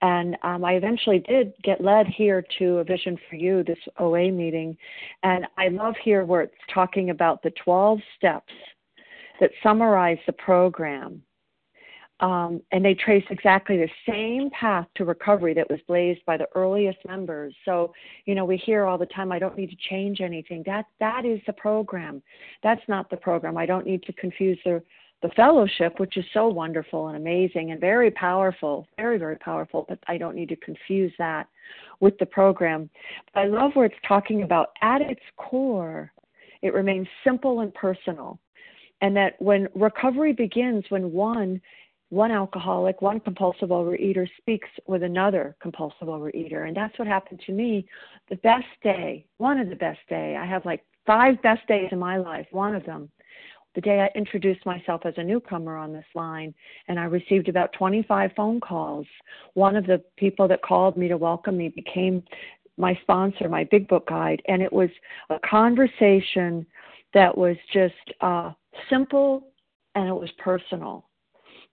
And 0.00 0.36
um, 0.42 0.64
I 0.64 0.74
eventually 0.74 1.18
did 1.18 1.52
get 1.64 1.82
led 1.82 2.06
here 2.06 2.44
to 2.58 2.78
a 2.78 2.84
Vision 2.84 3.18
for 3.28 3.36
You, 3.36 3.64
this 3.64 3.78
OA 3.98 4.30
meeting. 4.30 4.76
And 5.24 5.46
I 5.58 5.68
love 5.68 5.94
here 6.04 6.24
where 6.24 6.42
it's 6.42 6.54
talking 6.72 7.10
about 7.10 7.42
the 7.42 7.52
12 7.64 7.98
steps 8.16 8.52
that 9.40 9.50
summarize 9.62 10.18
the 10.26 10.32
program. 10.32 11.22
Um, 12.20 12.62
and 12.70 12.84
they 12.84 12.94
trace 12.94 13.24
exactly 13.30 13.76
the 13.76 13.88
same 14.08 14.48
path 14.50 14.86
to 14.94 15.04
recovery 15.04 15.54
that 15.54 15.68
was 15.68 15.80
blazed 15.88 16.24
by 16.24 16.36
the 16.36 16.46
earliest 16.54 16.98
members. 17.04 17.52
So, 17.64 17.92
you 18.26 18.36
know, 18.36 18.44
we 18.44 18.56
hear 18.58 18.84
all 18.84 18.96
the 18.96 19.06
time, 19.06 19.32
I 19.32 19.40
don't 19.40 19.58
need 19.58 19.70
to 19.70 19.88
change 19.90 20.20
anything. 20.20 20.62
That 20.64 20.84
that 21.00 21.24
is 21.24 21.40
the 21.48 21.52
program. 21.52 22.22
That's 22.62 22.82
not 22.86 23.10
the 23.10 23.16
program. 23.16 23.56
I 23.56 23.66
don't 23.66 23.84
need 23.84 24.04
to 24.04 24.12
confuse 24.12 24.58
the 24.64 24.80
the 25.22 25.30
fellowship, 25.30 25.98
which 26.00 26.16
is 26.16 26.24
so 26.34 26.48
wonderful 26.48 27.08
and 27.08 27.16
amazing 27.16 27.70
and 27.70 27.80
very 27.80 28.10
powerful, 28.10 28.86
very, 28.96 29.18
very 29.18 29.36
powerful, 29.36 29.86
but 29.88 29.98
I 30.08 30.18
don't 30.18 30.34
need 30.34 30.48
to 30.48 30.56
confuse 30.56 31.12
that 31.18 31.48
with 32.00 32.18
the 32.18 32.26
program. 32.26 32.90
But 33.32 33.40
I 33.40 33.46
love 33.46 33.70
where 33.74 33.86
it's 33.86 33.94
talking 34.06 34.42
about 34.42 34.70
at 34.82 35.00
its 35.00 35.22
core, 35.36 36.12
it 36.60 36.74
remains 36.74 37.06
simple 37.24 37.60
and 37.60 37.72
personal. 37.74 38.38
And 39.02 39.14
that 39.16 39.40
when 39.40 39.68
recovery 39.74 40.32
begins, 40.32 40.84
when 40.88 41.12
one 41.12 41.60
one 42.08 42.30
alcoholic, 42.30 43.00
one 43.00 43.18
compulsive 43.20 43.70
overeater 43.70 44.28
speaks 44.36 44.68
with 44.86 45.02
another 45.02 45.56
compulsive 45.62 46.08
overeater. 46.08 46.68
And 46.68 46.76
that's 46.76 46.98
what 46.98 47.08
happened 47.08 47.40
to 47.46 47.52
me. 47.52 47.86
The 48.28 48.36
best 48.36 48.66
day, 48.82 49.24
one 49.38 49.58
of 49.58 49.70
the 49.70 49.76
best 49.76 50.00
day, 50.10 50.36
I 50.38 50.44
have 50.44 50.66
like 50.66 50.84
five 51.06 51.40
best 51.40 51.66
days 51.66 51.88
in 51.90 51.98
my 51.98 52.18
life, 52.18 52.46
one 52.50 52.74
of 52.74 52.84
them, 52.84 53.10
the 53.74 53.80
day 53.80 54.00
I 54.00 54.18
introduced 54.18 54.66
myself 54.66 55.02
as 55.04 55.14
a 55.16 55.24
newcomer 55.24 55.76
on 55.76 55.92
this 55.92 56.04
line, 56.14 56.54
and 56.88 57.00
I 57.00 57.04
received 57.04 57.48
about 57.48 57.72
25 57.72 58.32
phone 58.36 58.60
calls. 58.60 59.06
One 59.54 59.76
of 59.76 59.86
the 59.86 60.02
people 60.16 60.46
that 60.48 60.62
called 60.62 60.96
me 60.96 61.08
to 61.08 61.16
welcome 61.16 61.56
me 61.56 61.70
became 61.70 62.22
my 62.76 62.98
sponsor, 63.02 63.48
my 63.48 63.64
big 63.64 63.88
book 63.88 64.06
guide, 64.08 64.42
and 64.48 64.60
it 64.60 64.72
was 64.72 64.90
a 65.30 65.38
conversation 65.48 66.66
that 67.14 67.36
was 67.36 67.56
just 67.72 67.94
uh, 68.20 68.52
simple 68.90 69.48
and 69.94 70.08
it 70.08 70.14
was 70.14 70.30
personal 70.38 71.06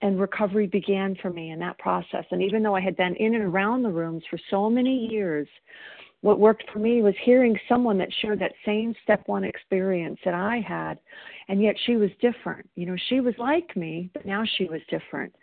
and 0.01 0.19
recovery 0.19 0.67
began 0.67 1.15
for 1.21 1.29
me 1.29 1.51
in 1.51 1.59
that 1.59 1.77
process. 1.77 2.25
And 2.31 2.41
even 2.41 2.63
though 2.63 2.75
I 2.75 2.81
had 2.81 2.95
been 2.95 3.15
in 3.15 3.35
and 3.35 3.43
around 3.43 3.83
the 3.83 3.89
rooms 3.89 4.23
for 4.29 4.39
so 4.49 4.69
many 4.69 5.07
years, 5.07 5.47
what 6.21 6.39
worked 6.39 6.63
for 6.71 6.79
me 6.79 7.01
was 7.01 7.13
hearing 7.23 7.57
someone 7.67 7.97
that 7.97 8.09
shared 8.21 8.39
that 8.39 8.51
same 8.65 8.93
step 9.03 9.23
one 9.27 9.45
experience 9.45 10.19
that 10.25 10.33
I 10.33 10.59
had, 10.59 10.99
and 11.47 11.61
yet 11.61 11.75
she 11.85 11.95
was 11.95 12.09
different. 12.21 12.69
You 12.75 12.87
know, 12.87 12.97
she 13.07 13.21
was 13.21 13.33
like 13.37 13.75
me, 13.77 14.09
but 14.13 14.25
now 14.25 14.43
she 14.57 14.65
was 14.65 14.81
different. 14.89 15.33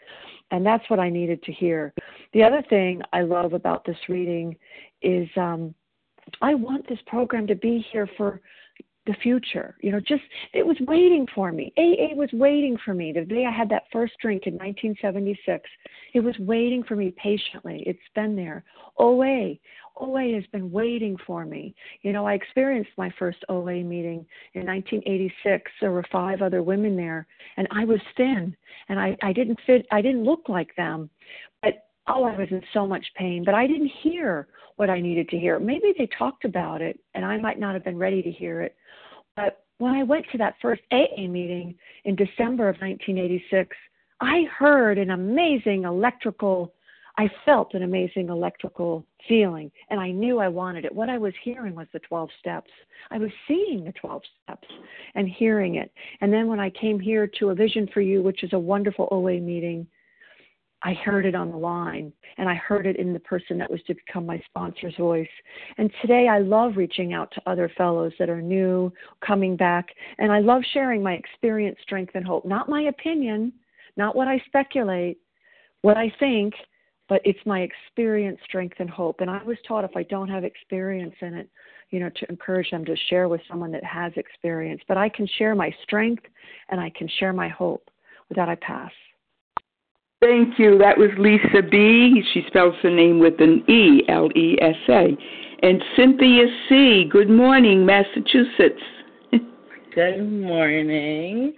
And 0.51 0.65
that's 0.65 0.89
what 0.89 1.01
I 1.01 1.09
needed 1.09 1.43
to 1.45 1.53
hear. 1.53 1.95
The 2.35 2.43
other 2.43 2.63
thing 2.69 3.01
I 3.13 3.23
love 3.23 3.55
about 3.55 3.85
this 3.85 3.97
reading 4.09 4.55
is 5.01 5.29
um, 5.37 5.75
I 6.43 6.55
want 6.55 6.87
this 6.89 6.99
program 7.07 7.47
to 7.47 7.55
be 7.55 7.85
here 7.91 8.09
for 8.17 8.41
the 9.07 9.15
future. 9.23 9.77
You 9.81 9.93
know, 9.93 10.01
just 10.01 10.23
it 10.53 10.67
was 10.67 10.77
waiting 10.81 11.27
for 11.35 11.53
me. 11.53 11.73
AA 11.79 12.15
was 12.15 12.31
waiting 12.33 12.77
for 12.85 12.95
me. 12.95 13.13
The 13.13 13.25
day 13.25 13.47
I 13.47 13.51
had 13.51 13.69
that 13.71 13.85
first 13.93 14.15
drink 14.21 14.43
in 14.47 14.55
1976, 14.55 15.69
it 16.15 16.21
was 16.21 16.35
waiting 16.41 16.83
for 16.83 16.97
me 16.97 17.15
patiently. 17.17 17.83
It's 17.87 17.99
been 18.15 18.37
there. 18.37 18.65
OA, 18.99 19.55
OA 19.99 20.35
has 20.35 20.45
been 20.53 20.71
waiting 20.71 21.17
for 21.27 21.45
me. 21.45 21.75
You 22.03 22.13
know, 22.13 22.27
I 22.27 22.35
experienced 22.35 22.91
my 22.99 23.13
first 23.19 23.39
OA 23.49 23.83
meeting 23.83 24.27
in 24.55 24.67
1986. 24.67 25.71
There 25.81 25.93
were 25.93 26.05
five 26.11 26.43
other 26.43 26.63
women 26.63 26.97
there, 26.97 27.27
and 27.57 27.67
I 27.71 27.85
was 27.85 28.01
thin, 28.17 28.57
and 28.89 28.99
I 28.99 29.17
I 29.23 29.33
didn't 29.33 29.59
fit. 29.67 29.87
I 29.91 30.03
didn't 30.03 30.25
look 30.25 30.49
like 30.49 30.75
them, 30.77 31.09
oh, 32.09 32.25
I 32.25 32.37
was 32.37 32.49
in 32.51 32.63
so 32.73 32.87
much 32.87 33.05
pain, 33.17 33.45
but 33.45 33.55
I 33.55 33.67
didn't 33.67 33.91
hear 34.03 34.49
what 34.77 34.91
I 34.91 35.01
needed 35.01 35.29
to 35.31 35.39
hear. 35.39 35.59
Maybe 35.59 35.95
they 35.97 36.09
talked 36.19 36.45
about 36.45 36.83
it, 36.83 36.99
and 37.15 37.25
I 37.25 37.39
might 37.39 37.59
not 37.59 37.75
have 37.75 37.85
been 37.85 37.99
ready 37.99 38.23
to 38.23 38.31
hear 38.31 38.63
it. 38.63 38.77
But 39.35 39.65
when 39.79 39.95
I 39.95 40.03
went 40.03 40.27
to 40.33 40.39
that 40.39 40.55
first 40.63 40.83
AA 40.93 41.27
meeting 41.29 41.75
in 42.05 42.15
December 42.15 42.69
of 42.69 42.77
1986, 42.77 43.77
I 44.21 44.45
heard 44.59 44.99
an 44.99 45.11
amazing 45.11 45.85
electrical, 45.85 46.73
I 47.19 47.29
felt 47.45 47.75
an 47.75 47.83
amazing 47.83 48.29
electrical 48.29 49.05
feeling, 49.29 49.71
and 49.91 50.01
I 50.01 50.11
knew 50.11 50.39
I 50.39 50.49
wanted 50.49 50.85
it. 50.85 50.95
What 50.95 51.11
I 51.11 51.19
was 51.19 51.35
hearing 51.43 51.75
was 51.75 51.87
the 51.93 51.99
12 52.01 52.31
steps. 52.41 52.71
I 53.11 53.19
was 53.19 53.31
seeing 53.49 53.85
the 53.85 53.93
12 53.93 54.23
steps 54.45 54.69
and 55.15 55.29
hearing 55.29 55.77
it. 55.77 55.91
And 56.21 56.33
then 56.33 56.47
when 56.47 56.61
I 56.61 56.71
came 56.71 56.99
here 56.99 57.27
to 57.39 57.51
a 57.51 57.55
Vision 57.55 57.89
for 57.93 58.01
You, 58.01 58.23
which 58.23 58.43
is 58.43 58.53
a 58.53 58.59
wonderful 58.59 59.09
OA 59.11 59.41
meeting, 59.41 59.87
I 60.83 60.93
heard 60.93 61.25
it 61.27 61.35
on 61.35 61.51
the 61.51 61.57
line 61.57 62.13
and 62.39 62.49
I 62.49 62.55
heard 62.55 62.87
it 62.87 62.97
in 62.97 63.13
the 63.13 63.21
person 63.21 63.59
that 63.59 63.71
was 63.71 63.81
to 63.87 63.95
become 63.95 64.27
my 64.27 64.41
sponsor's 64.47 64.95
voice. 64.97 65.29
And 65.79 65.91
today 66.03 66.29
I 66.29 66.39
love 66.39 66.77
reaching 66.77 67.13
out 67.13 67.33
to 67.33 67.43
other 67.47 67.71
fellows 67.77 68.13
that 68.19 68.29
are 68.29 68.43
new, 68.43 68.93
coming 69.27 69.57
back, 69.57 69.89
and 70.19 70.31
I 70.31 70.41
love 70.41 70.63
sharing 70.73 71.03
my 71.03 71.15
experience, 71.15 71.79
strength, 71.83 72.13
and 72.15 72.27
hope. 72.27 72.45
Not 72.45 72.69
my 72.69 72.83
opinion, 72.83 73.53
not 73.97 74.15
what 74.15 74.29
I 74.29 74.41
speculate, 74.47 75.19
what 75.81 75.97
I 75.97 76.13
think, 76.19 76.55
but 77.09 77.23
it's 77.25 77.39
my 77.47 77.61
experience, 77.61 78.39
strength, 78.45 78.77
and 78.79 78.91
hope. 78.91 79.21
And 79.21 79.31
I 79.31 79.43
was 79.45 79.57
taught 79.67 79.85
if 79.85 79.97
I 79.97 80.03
don't 80.05 80.29
have 80.29 80.45
experience 80.45 81.15
in 81.21 81.35
it, 81.35 81.49
you 81.91 82.01
know, 82.01 82.11
to 82.11 82.29
encourage 82.29 82.71
them 82.71 82.85
to 82.85 82.97
share 83.09 83.29
with 83.29 83.41
someone 83.49 83.73
that 83.73 83.85
has 83.85 84.13
experience. 84.17 84.83
But 84.89 84.99
I 84.99 85.09
can 85.09 85.27
share 85.39 85.55
my 85.55 85.75
strength 85.85 86.25
and 86.69 86.81
I 86.81 86.91
can 86.91 87.09
share 87.19 87.33
my 87.33 87.49
hope. 87.49 87.89
With 88.29 88.37
that, 88.37 88.49
I 88.49 88.57
pass. 88.57 88.91
Thank 90.21 90.59
you. 90.59 90.79
That 90.79 90.97
was 90.97 91.11
Lesa 91.19 91.63
B. 91.71 92.23
She 92.33 92.43
spells 92.47 92.75
her 92.83 92.91
name 92.91 93.19
with 93.19 93.41
an 93.41 93.63
E, 93.69 94.03
L 94.09 94.29
E 94.35 94.57
S 94.61 94.77
A. 94.89 95.17
And 95.63 95.83
Cynthia 95.97 96.47
C. 96.69 97.05
Good 97.11 97.31
morning, 97.31 97.85
Massachusetts. 97.85 98.83
Good 99.95 100.23
morning. 100.23 101.55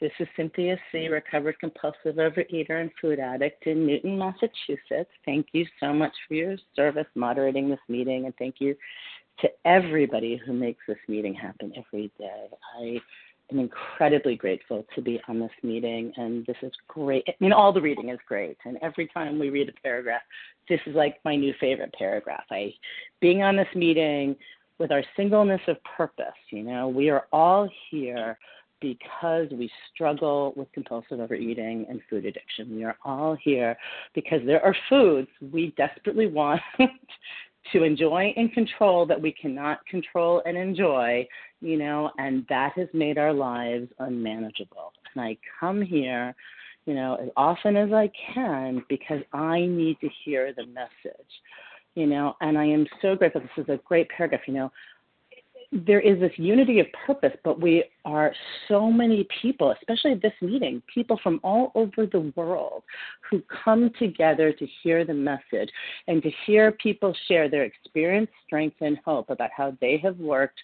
This 0.00 0.12
is 0.18 0.28
Cynthia 0.34 0.78
C., 0.90 1.08
recovered 1.08 1.58
compulsive 1.60 2.16
overeater 2.16 2.80
and 2.80 2.90
food 3.00 3.18
addict 3.18 3.66
in 3.66 3.86
Newton, 3.86 4.18
Massachusetts. 4.18 5.10
Thank 5.26 5.48
you 5.52 5.66
so 5.78 5.92
much 5.92 6.12
for 6.26 6.34
your 6.34 6.56
service 6.74 7.06
moderating 7.14 7.68
this 7.68 7.80
meeting, 7.88 8.24
and 8.24 8.34
thank 8.38 8.56
you 8.60 8.74
to 9.40 9.48
everybody 9.66 10.40
who 10.44 10.52
makes 10.52 10.80
this 10.88 10.98
meeting 11.06 11.34
happen 11.34 11.72
every 11.76 12.10
day. 12.18 12.46
I 12.78 12.98
am 13.52 13.58
incredibly 13.58 14.36
grateful 14.36 14.86
to 14.94 15.02
be 15.02 15.20
on 15.28 15.40
this 15.40 15.50
meeting, 15.62 16.12
and 16.16 16.44
this 16.46 16.56
is 16.62 16.72
great. 16.88 17.24
I 17.28 17.34
mean, 17.40 17.52
all 17.52 17.72
the 17.72 17.80
reading 17.80 18.10
is 18.10 18.18
great, 18.26 18.56
and 18.64 18.78
every 18.82 19.08
time 19.08 19.38
we 19.38 19.50
read 19.50 19.68
a 19.68 19.80
paragraph, 19.82 20.22
this 20.68 20.80
is 20.86 20.94
like 20.94 21.18
my 21.24 21.36
new 21.36 21.54
favorite 21.60 21.94
paragraph. 21.98 22.44
I, 22.50 22.72
being 23.20 23.42
on 23.42 23.56
this 23.56 23.68
meeting 23.74 24.36
with 24.78 24.92
our 24.92 25.02
singleness 25.16 25.60
of 25.68 25.76
purpose, 25.96 26.26
you 26.50 26.62
know, 26.62 26.88
we 26.88 27.10
are 27.10 27.26
all 27.32 27.68
here 27.90 28.38
because 28.80 29.46
we 29.52 29.70
struggle 29.92 30.54
with 30.56 30.72
compulsive 30.72 31.20
overeating 31.20 31.86
and 31.88 32.00
food 32.08 32.24
addiction. 32.24 32.74
We 32.74 32.84
are 32.84 32.96
all 33.04 33.36
here 33.42 33.76
because 34.14 34.40
there 34.46 34.64
are 34.64 34.74
foods 34.88 35.28
we 35.52 35.74
desperately 35.76 36.26
want 36.28 36.62
to 37.72 37.82
enjoy 37.84 38.32
and 38.36 38.52
control 38.52 39.06
that 39.06 39.20
we 39.20 39.32
cannot 39.32 39.84
control 39.86 40.42
and 40.46 40.56
enjoy, 40.56 41.26
you 41.60 41.78
know, 41.78 42.10
and 42.18 42.44
that 42.48 42.72
has 42.76 42.88
made 42.92 43.18
our 43.18 43.32
lives 43.32 43.88
unmanageable. 43.98 44.92
And 45.14 45.24
I 45.24 45.36
come 45.58 45.82
here, 45.82 46.34
you 46.86 46.94
know, 46.94 47.16
as 47.22 47.28
often 47.36 47.76
as 47.76 47.92
I 47.92 48.10
can 48.34 48.84
because 48.88 49.20
I 49.32 49.60
need 49.60 49.98
to 50.00 50.08
hear 50.24 50.52
the 50.52 50.66
message, 50.66 51.30
you 51.94 52.06
know, 52.06 52.34
and 52.40 52.56
I 52.56 52.64
am 52.64 52.86
so 53.02 53.14
grateful. 53.14 53.42
This 53.42 53.64
is 53.64 53.68
a 53.68 53.80
great 53.84 54.08
paragraph, 54.08 54.42
you 54.46 54.54
know 54.54 54.72
there 55.72 56.00
is 56.00 56.18
this 56.18 56.32
unity 56.36 56.80
of 56.80 56.86
purpose, 57.06 57.36
but 57.44 57.60
we 57.60 57.84
are 58.04 58.32
so 58.66 58.90
many 58.90 59.26
people, 59.40 59.72
especially 59.80 60.12
at 60.12 60.22
this 60.22 60.32
meeting, 60.40 60.82
people 60.92 61.18
from 61.22 61.38
all 61.44 61.70
over 61.74 62.06
the 62.06 62.32
world 62.34 62.82
who 63.30 63.40
come 63.64 63.90
together 63.98 64.52
to 64.52 64.66
hear 64.82 65.04
the 65.04 65.14
message 65.14 65.70
and 66.08 66.22
to 66.22 66.30
hear 66.44 66.72
people 66.72 67.14
share 67.28 67.48
their 67.48 67.64
experience, 67.64 68.30
strength, 68.46 68.76
and 68.80 68.98
hope 69.04 69.30
about 69.30 69.50
how 69.56 69.76
they 69.80 69.96
have 69.98 70.18
worked 70.18 70.60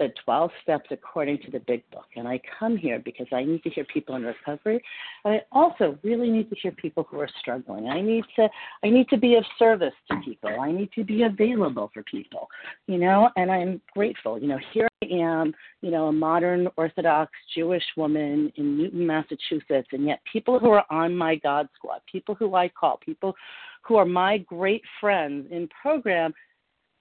the 0.00 0.08
12 0.24 0.50
steps 0.62 0.88
according 0.90 1.38
to 1.42 1.50
the 1.50 1.60
big 1.60 1.88
book. 1.90 2.06
And 2.16 2.26
I 2.26 2.40
come 2.58 2.76
here 2.76 2.98
because 2.98 3.26
I 3.32 3.44
need 3.44 3.62
to 3.64 3.70
hear 3.70 3.84
people 3.84 4.16
in 4.16 4.22
recovery. 4.22 4.82
And 5.24 5.34
I 5.34 5.42
also 5.52 5.98
really 6.02 6.30
need 6.30 6.48
to 6.48 6.56
hear 6.56 6.72
people 6.72 7.06
who 7.08 7.20
are 7.20 7.28
struggling. 7.38 7.88
I 7.88 8.00
need 8.00 8.24
to 8.36 8.48
I 8.82 8.88
need 8.88 9.08
to 9.10 9.18
be 9.18 9.34
of 9.34 9.44
service 9.58 9.92
to 10.10 10.16
people. 10.24 10.58
I 10.58 10.72
need 10.72 10.90
to 10.94 11.04
be 11.04 11.24
available 11.24 11.90
for 11.92 12.02
people, 12.02 12.48
you 12.86 12.96
know, 12.96 13.28
and 13.36 13.52
I'm 13.52 13.80
grateful. 13.94 14.38
You 14.40 14.48
know, 14.48 14.58
here 14.72 14.88
I 15.02 15.06
am, 15.06 15.54
you 15.82 15.90
know, 15.90 16.06
a 16.06 16.12
modern 16.12 16.68
Orthodox 16.78 17.30
Jewish 17.54 17.84
woman 17.96 18.50
in 18.56 18.78
Newton, 18.78 19.06
Massachusetts, 19.06 19.88
and 19.92 20.06
yet 20.06 20.20
people 20.32 20.58
who 20.58 20.70
are 20.70 20.86
on 20.90 21.14
my 21.14 21.36
God 21.36 21.68
squad, 21.76 22.00
people 22.10 22.34
who 22.34 22.54
I 22.54 22.70
call, 22.70 22.96
people 23.04 23.34
who 23.82 23.96
are 23.96 24.06
my 24.06 24.38
great 24.38 24.82
friends 24.98 25.46
in 25.50 25.68
program 25.82 26.32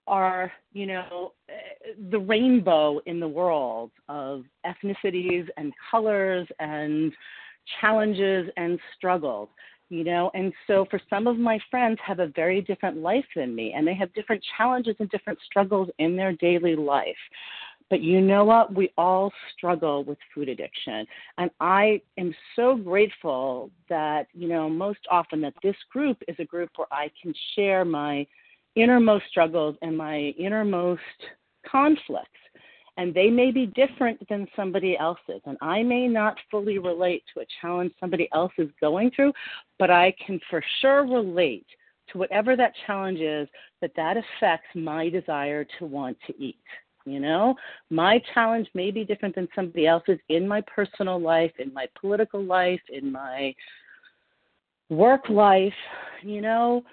are, 0.10 0.52
you 0.74 0.86
know, 0.86 1.34
the 2.10 2.20
rainbow 2.20 3.00
in 3.06 3.20
the 3.20 3.28
world 3.28 3.92
of 4.10 4.44
ethnicities 4.66 5.48
and 5.56 5.72
colors 5.90 6.48
and 6.60 7.14
challenges 7.80 8.50
and 8.58 8.80
struggles 8.98 9.50
you 9.90 10.04
know? 10.04 10.32
And 10.34 10.54
so 10.68 10.86
for 10.90 11.02
some 11.10 11.28
of 11.28 11.38
my 11.38 11.60
friends 11.70 11.98
have 12.06 12.20
a 12.20 12.28
very 12.28 12.62
different 12.62 12.98
life 12.98 13.26
than 13.36 13.56
me 13.56 13.74
and 13.76 13.86
they 13.88 13.96
have 13.96 14.14
different 14.14 14.44
challenges 14.56 14.96
and 15.00 15.10
different 15.10 15.40
struggles 15.46 15.90
in 15.98 16.16
their 16.16 16.34
daily 16.34 16.76
life. 16.76 17.18
But 17.90 18.02
you 18.02 18.22
know 18.22 18.46
what? 18.46 18.74
We 18.74 18.94
all 18.98 19.32
struggle 19.58 20.04
with 20.04 20.20
food 20.34 20.48
addiction. 20.48 21.08
And 21.40 21.50
i 21.60 22.00
am 22.18 22.36
so 22.56 22.76
grateful 22.76 23.72
that 23.90 24.28
you 24.34 24.48
know 24.48 24.70
most 24.70 25.00
often 25.10 25.42
that 25.42 25.56
this 25.64 25.76
group 25.92 26.22
is 26.28 26.36
a 26.40 26.46
group 26.46 26.70
where 26.76 26.88
i 26.92 27.10
can 27.22 27.34
share 27.56 27.84
my 27.84 28.28
innermost 28.82 29.26
struggles 29.30 29.76
and 29.82 29.98
my 29.98 30.34
innermost 30.38 31.02
conflicts. 31.70 32.30
And 32.98 33.14
they 33.14 33.30
may 33.30 33.52
be 33.52 33.68
different 33.68 34.20
than 34.28 34.46
somebody 34.56 34.98
else's. 34.98 35.42
And 35.46 35.58
I 35.62 35.84
may 35.84 36.08
not 36.08 36.36
fully 36.52 36.80
relate 36.80 37.24
to 37.34 37.42
a 37.42 37.46
challenge 37.62 37.94
somebody 38.00 38.28
else 38.34 38.52
is 38.58 38.70
going 38.82 39.12
through, 39.16 39.32
but 39.78 39.90
I 39.90 40.14
can 40.26 40.40
for 40.50 40.62
sure 40.82 41.04
relate 41.04 41.66
to 42.12 42.18
whatever 42.18 42.58
that 42.58 42.74
challenge 42.86 43.20
is 43.20 43.48
that 43.82 43.92
that 43.96 44.18
affects 44.18 44.68
my 44.76 45.10
desire 45.10 45.66
to 45.78 45.86
want 45.86 46.18
to 46.28 46.34
eat. 46.42 46.58
You 47.06 47.20
know, 47.20 47.56
my 47.90 48.22
challenge 48.34 48.68
may 48.74 48.92
be 48.92 49.06
different 49.06 49.34
than 49.34 49.48
somebody 49.56 49.88
else's 49.88 50.20
in 50.28 50.48
my 50.48 50.62
personal 50.62 51.20
life, 51.20 51.52
in 51.58 51.74
my 51.74 51.88
political 52.00 52.44
life, 52.44 52.82
in 52.90 53.12
my 53.12 53.56
work 54.90 55.30
life, 55.30 55.74
you 56.22 56.42
know, 56.42 56.84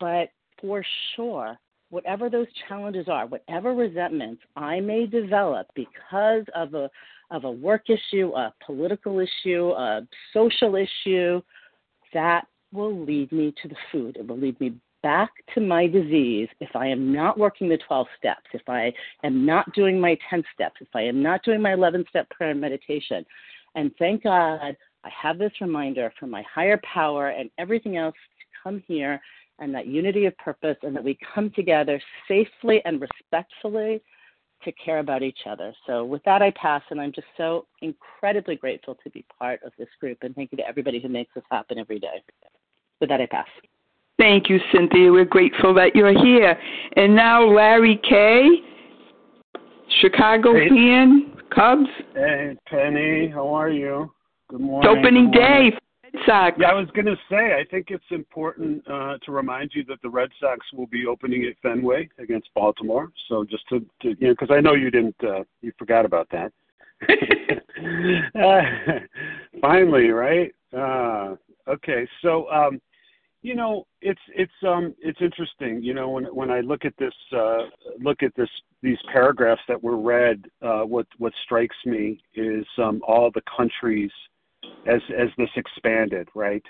but 0.00 0.30
for 0.62 0.82
sure, 1.14 1.58
whatever 1.90 2.30
those 2.30 2.46
challenges 2.68 3.06
are, 3.08 3.26
whatever 3.26 3.74
resentments 3.74 4.42
I 4.56 4.80
may 4.80 5.06
develop 5.06 5.66
because 5.74 6.44
of 6.54 6.74
a 6.74 6.88
of 7.30 7.44
a 7.44 7.50
work 7.50 7.84
issue, 7.88 8.32
a 8.34 8.52
political 8.64 9.18
issue, 9.18 9.70
a 9.70 10.06
social 10.34 10.76
issue, 10.76 11.40
that 12.12 12.46
will 12.72 13.04
lead 13.04 13.32
me 13.32 13.54
to 13.62 13.68
the 13.68 13.76
food. 13.90 14.16
It 14.16 14.26
will 14.26 14.38
lead 14.38 14.60
me 14.60 14.74
back 15.02 15.30
to 15.54 15.60
my 15.60 15.86
disease 15.86 16.48
if 16.60 16.76
I 16.76 16.86
am 16.86 17.12
not 17.12 17.38
working 17.38 17.68
the 17.68 17.78
12 17.86 18.06
steps, 18.18 18.46
if 18.52 18.68
I 18.68 18.92
am 19.24 19.44
not 19.44 19.72
doing 19.74 19.98
my 19.98 20.16
10 20.30 20.44
steps, 20.54 20.76
if 20.80 20.88
I 20.94 21.02
am 21.02 21.22
not 21.22 21.42
doing 21.42 21.60
my 21.60 21.72
11 21.72 22.04
step 22.08 22.28
prayer 22.30 22.50
and 22.50 22.60
meditation. 22.60 23.24
And 23.74 23.90
thank 23.98 24.24
God 24.24 24.76
I 25.04 25.10
have 25.10 25.38
this 25.38 25.52
reminder 25.60 26.12
from 26.20 26.30
my 26.30 26.42
higher 26.42 26.80
power 26.84 27.28
and 27.28 27.50
everything 27.58 27.96
else 27.96 28.14
to 28.14 28.62
come 28.62 28.82
here 28.86 29.20
and 29.62 29.74
that 29.74 29.86
unity 29.86 30.26
of 30.26 30.36
purpose, 30.38 30.76
and 30.82 30.94
that 30.94 31.04
we 31.04 31.18
come 31.34 31.50
together 31.54 32.00
safely 32.28 32.82
and 32.84 33.00
respectfully 33.00 34.02
to 34.64 34.72
care 34.72 34.98
about 34.98 35.22
each 35.22 35.40
other. 35.48 35.72
So, 35.86 36.04
with 36.04 36.22
that, 36.24 36.42
I 36.42 36.50
pass, 36.50 36.82
and 36.90 37.00
I'm 37.00 37.12
just 37.12 37.26
so 37.36 37.66
incredibly 37.80 38.56
grateful 38.56 38.96
to 39.02 39.10
be 39.10 39.24
part 39.38 39.60
of 39.64 39.72
this 39.78 39.88
group. 40.00 40.18
And 40.22 40.34
thank 40.34 40.52
you 40.52 40.58
to 40.58 40.66
everybody 40.66 41.00
who 41.00 41.08
makes 41.08 41.32
this 41.34 41.44
happen 41.50 41.78
every 41.78 41.98
day. 41.98 42.22
With 43.00 43.08
that, 43.08 43.20
I 43.20 43.26
pass. 43.26 43.46
Thank 44.18 44.48
you, 44.48 44.58
Cynthia. 44.72 45.10
We're 45.10 45.24
grateful 45.24 45.74
that 45.74 45.94
you're 45.94 46.16
here. 46.16 46.56
And 46.96 47.16
now, 47.16 47.44
Larry 47.44 48.00
K., 48.08 48.48
Chicago 50.00 50.54
hey. 50.54 50.68
Cubs. 51.54 51.88
Hey, 52.14 52.56
Penny, 52.66 53.28
how 53.28 53.52
are 53.54 53.68
you? 53.68 54.12
Good 54.48 54.60
morning. 54.60 54.90
opening 54.90 55.30
Good 55.30 55.40
morning. 55.40 55.70
day 55.70 55.78
Sox. 56.26 56.56
Yeah, 56.60 56.70
I 56.70 56.74
was 56.74 56.88
going 56.94 57.06
to 57.06 57.16
say, 57.30 57.54
I 57.58 57.64
think 57.70 57.86
it's 57.90 58.04
important 58.10 58.86
uh, 58.88 59.18
to 59.24 59.32
remind 59.32 59.72
you 59.74 59.84
that 59.84 60.00
the 60.02 60.10
Red 60.10 60.30
Sox 60.40 60.64
will 60.72 60.86
be 60.86 61.06
opening 61.06 61.44
at 61.44 61.54
Fenway 61.62 62.08
against 62.18 62.48
Baltimore. 62.54 63.10
So 63.28 63.44
just 63.44 63.66
to, 63.68 63.80
to 64.02 64.08
you 64.18 64.28
know, 64.28 64.32
because 64.32 64.50
I 64.50 64.60
know 64.60 64.74
you 64.74 64.90
didn't, 64.90 65.16
uh, 65.24 65.44
you 65.60 65.72
forgot 65.78 66.04
about 66.04 66.28
that. 66.30 66.52
uh, 68.34 68.62
finally, 69.60 70.10
right? 70.10 70.54
Uh, 70.76 71.36
okay, 71.68 72.06
so 72.22 72.50
um, 72.50 72.80
you 73.42 73.56
know, 73.56 73.86
it's 74.00 74.20
it's 74.36 74.52
um 74.66 74.94
it's 75.00 75.20
interesting. 75.20 75.82
You 75.82 75.94
know, 75.94 76.10
when 76.10 76.24
when 76.26 76.50
I 76.50 76.60
look 76.60 76.84
at 76.84 76.94
this 76.96 77.14
uh, 77.36 77.64
look 78.00 78.22
at 78.22 78.32
this 78.36 78.48
these 78.82 78.98
paragraphs 79.12 79.62
that 79.66 79.82
were 79.82 79.98
read, 79.98 80.44
uh, 80.62 80.82
what 80.82 81.06
what 81.18 81.32
strikes 81.44 81.76
me 81.84 82.22
is 82.36 82.64
um, 82.78 83.02
all 83.06 83.30
the 83.32 83.42
countries 83.56 84.12
as 84.86 85.00
as 85.16 85.28
this 85.38 85.50
expanded, 85.56 86.28
right? 86.34 86.64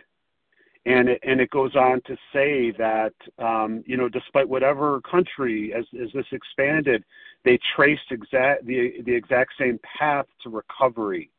And 0.84 1.08
it, 1.08 1.20
and 1.22 1.40
it 1.40 1.50
goes 1.50 1.76
on 1.76 2.00
to 2.06 2.16
say 2.32 2.72
that 2.72 3.14
um, 3.38 3.84
you 3.86 3.96
know, 3.96 4.08
despite 4.08 4.48
whatever 4.48 5.00
country 5.02 5.72
as 5.74 5.84
as 6.00 6.08
this 6.12 6.26
expanded, 6.32 7.04
they 7.44 7.58
traced 7.76 8.10
exact 8.10 8.66
the 8.66 9.02
the 9.04 9.14
exact 9.14 9.52
same 9.58 9.78
path 9.98 10.26
to 10.42 10.50
recovery 10.50 11.30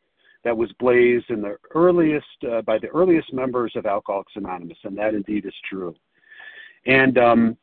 that 0.43 0.55
was 0.55 0.71
blazed 0.79 1.29
in 1.29 1.41
the 1.41 1.57
earliest 1.73 2.25
uh, 2.49 2.61
by 2.61 2.77
the 2.77 2.87
earliest 2.89 3.33
members 3.33 3.73
of 3.75 3.85
Alcoholics 3.85 4.33
Anonymous, 4.35 4.77
and 4.83 4.97
that 4.97 5.13
indeed 5.13 5.45
is 5.45 5.53
true. 5.69 5.95
And 6.85 7.17
um, 7.17 7.57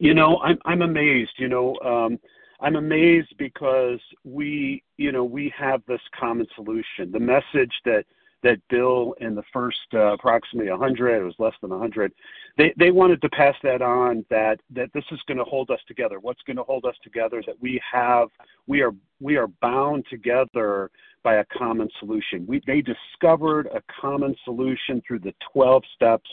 you 0.00 0.14
know, 0.14 0.38
I'm 0.38 0.58
I'm 0.64 0.82
amazed. 0.82 1.32
You 1.38 1.48
know, 1.48 1.76
um, 1.84 2.18
I'm 2.60 2.76
amazed 2.76 3.34
because 3.38 4.00
we, 4.24 4.82
you 4.96 5.12
know, 5.12 5.24
we 5.24 5.52
have 5.56 5.82
this 5.86 6.00
common 6.18 6.46
solution. 6.56 7.12
The 7.12 7.20
message 7.20 7.72
that 7.84 8.04
that 8.44 8.60
bill 8.68 9.14
in 9.20 9.34
the 9.34 9.42
first 9.52 9.78
uh, 9.94 10.12
approximately 10.12 10.70
100, 10.70 11.20
it 11.20 11.24
was 11.24 11.34
less 11.38 11.54
than 11.60 11.70
100. 11.70 12.12
They 12.56 12.72
they 12.78 12.90
wanted 12.90 13.20
to 13.22 13.28
pass 13.30 13.54
that 13.62 13.82
on 13.82 14.24
that 14.30 14.60
that 14.74 14.92
this 14.92 15.04
is 15.10 15.20
going 15.26 15.38
to 15.38 15.44
hold 15.44 15.70
us 15.70 15.80
together. 15.86 16.20
What's 16.20 16.42
going 16.42 16.56
to 16.56 16.62
hold 16.62 16.84
us 16.84 16.94
together? 17.02 17.42
That 17.46 17.60
we 17.60 17.80
have 17.92 18.28
we 18.66 18.82
are 18.82 18.92
we 19.20 19.36
are 19.36 19.48
bound 19.60 20.06
together 20.10 20.90
by 21.22 21.36
a 21.36 21.44
common 21.46 21.88
solution. 21.98 22.46
We 22.46 22.60
they 22.66 22.82
discovered 22.82 23.66
a 23.66 23.82
common 24.00 24.34
solution 24.44 25.02
through 25.06 25.20
the 25.20 25.34
12 25.52 25.82
steps. 25.94 26.30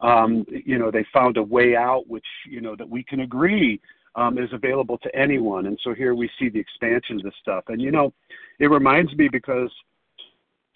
Um, 0.00 0.46
you 0.48 0.78
know, 0.78 0.90
they 0.90 1.04
found 1.12 1.36
a 1.36 1.42
way 1.42 1.76
out, 1.76 2.08
which 2.08 2.26
you 2.48 2.60
know 2.60 2.74
that 2.76 2.88
we 2.88 3.04
can 3.04 3.20
agree 3.20 3.80
um, 4.14 4.38
is 4.38 4.52
available 4.52 4.98
to 4.98 5.14
anyone. 5.16 5.66
And 5.66 5.78
so 5.82 5.94
here 5.94 6.14
we 6.14 6.30
see 6.38 6.48
the 6.48 6.58
expansion 6.58 7.16
of 7.16 7.22
this 7.22 7.34
stuff. 7.40 7.64
And 7.68 7.80
you 7.80 7.90
know, 7.90 8.12
it 8.58 8.70
reminds 8.70 9.14
me 9.16 9.28
because 9.28 9.70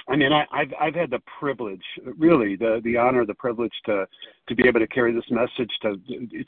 I 0.09 0.17
mean, 0.17 0.33
I, 0.33 0.45
I've 0.53 0.73
I've 0.81 0.95
had 0.95 1.11
the 1.11 1.23
privilege, 1.39 1.83
really, 2.19 2.57
the 2.57 2.81
the 2.85 2.97
honor, 2.97 3.25
the 3.25 3.35
privilege 3.35 3.73
to 3.87 4.07
to 4.49 4.55
be 4.55 4.69
able 4.69 4.81
to 4.81 4.87
carry 4.87 5.15
this 5.15 5.25
message 5.31 5.71
to 5.83 5.97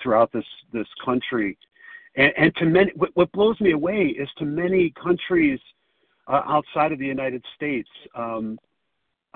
throughout 0.03 0.31
this 0.33 0.45
this 0.73 0.87
country, 1.05 1.57
and, 2.17 2.33
and 2.37 2.57
to 2.57 2.67
many. 2.67 2.93
What, 2.97 3.11
what 3.15 3.33
blows 3.33 3.59
me 3.61 3.73
away 3.73 4.15
is 4.19 4.29
to 4.39 4.45
many 4.45 4.93
countries 5.03 5.59
uh, 6.29 6.43
outside 6.47 6.93
of 6.93 6.99
the 6.99 7.07
United 7.07 7.43
States. 7.55 7.89
Um, 8.15 8.59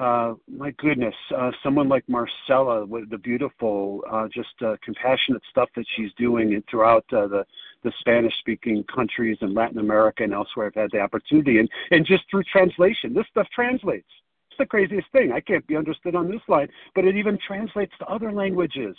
uh, 0.01 0.35
my 0.49 0.71
goodness, 0.79 1.15
uh, 1.37 1.51
someone 1.63 1.89
like 1.89 2.05
Marcella, 2.09 2.87
with 2.87 3.11
the 3.11 3.19
beautiful, 3.19 4.03
uh, 4.11 4.27
just 4.33 4.55
uh, 4.65 4.77
compassionate 4.83 5.43
stuff 5.51 5.69
that 5.77 5.85
she's 5.95 6.11
doing 6.17 6.63
throughout 6.71 7.05
uh, 7.13 7.27
the 7.27 7.45
the 7.83 7.93
Spanish-speaking 8.01 8.85
countries 8.95 9.39
in 9.41 9.55
Latin 9.55 9.79
America 9.79 10.23
and 10.23 10.35
elsewhere. 10.35 10.67
I've 10.67 10.75
had 10.75 10.91
the 10.91 11.01
opportunity, 11.01 11.59
and 11.59 11.69
and 11.91 12.07
just 12.07 12.25
through 12.31 12.45
translation, 12.45 13.13
this 13.13 13.27
stuff 13.31 13.47
translates. 13.55 14.09
It's 14.51 14.59
the 14.59 14.67
craziest 14.67 15.11
thing. 15.13 15.33
I 15.33 15.41
can't 15.41 15.67
be 15.67 15.77
understood 15.77 16.15
on 16.15 16.31
this 16.31 16.43
line, 16.49 16.69
but 16.95 17.05
it 17.05 17.17
even 17.17 17.39
translates 17.47 17.93
to 17.99 18.07
other 18.07 18.33
languages. 18.33 18.97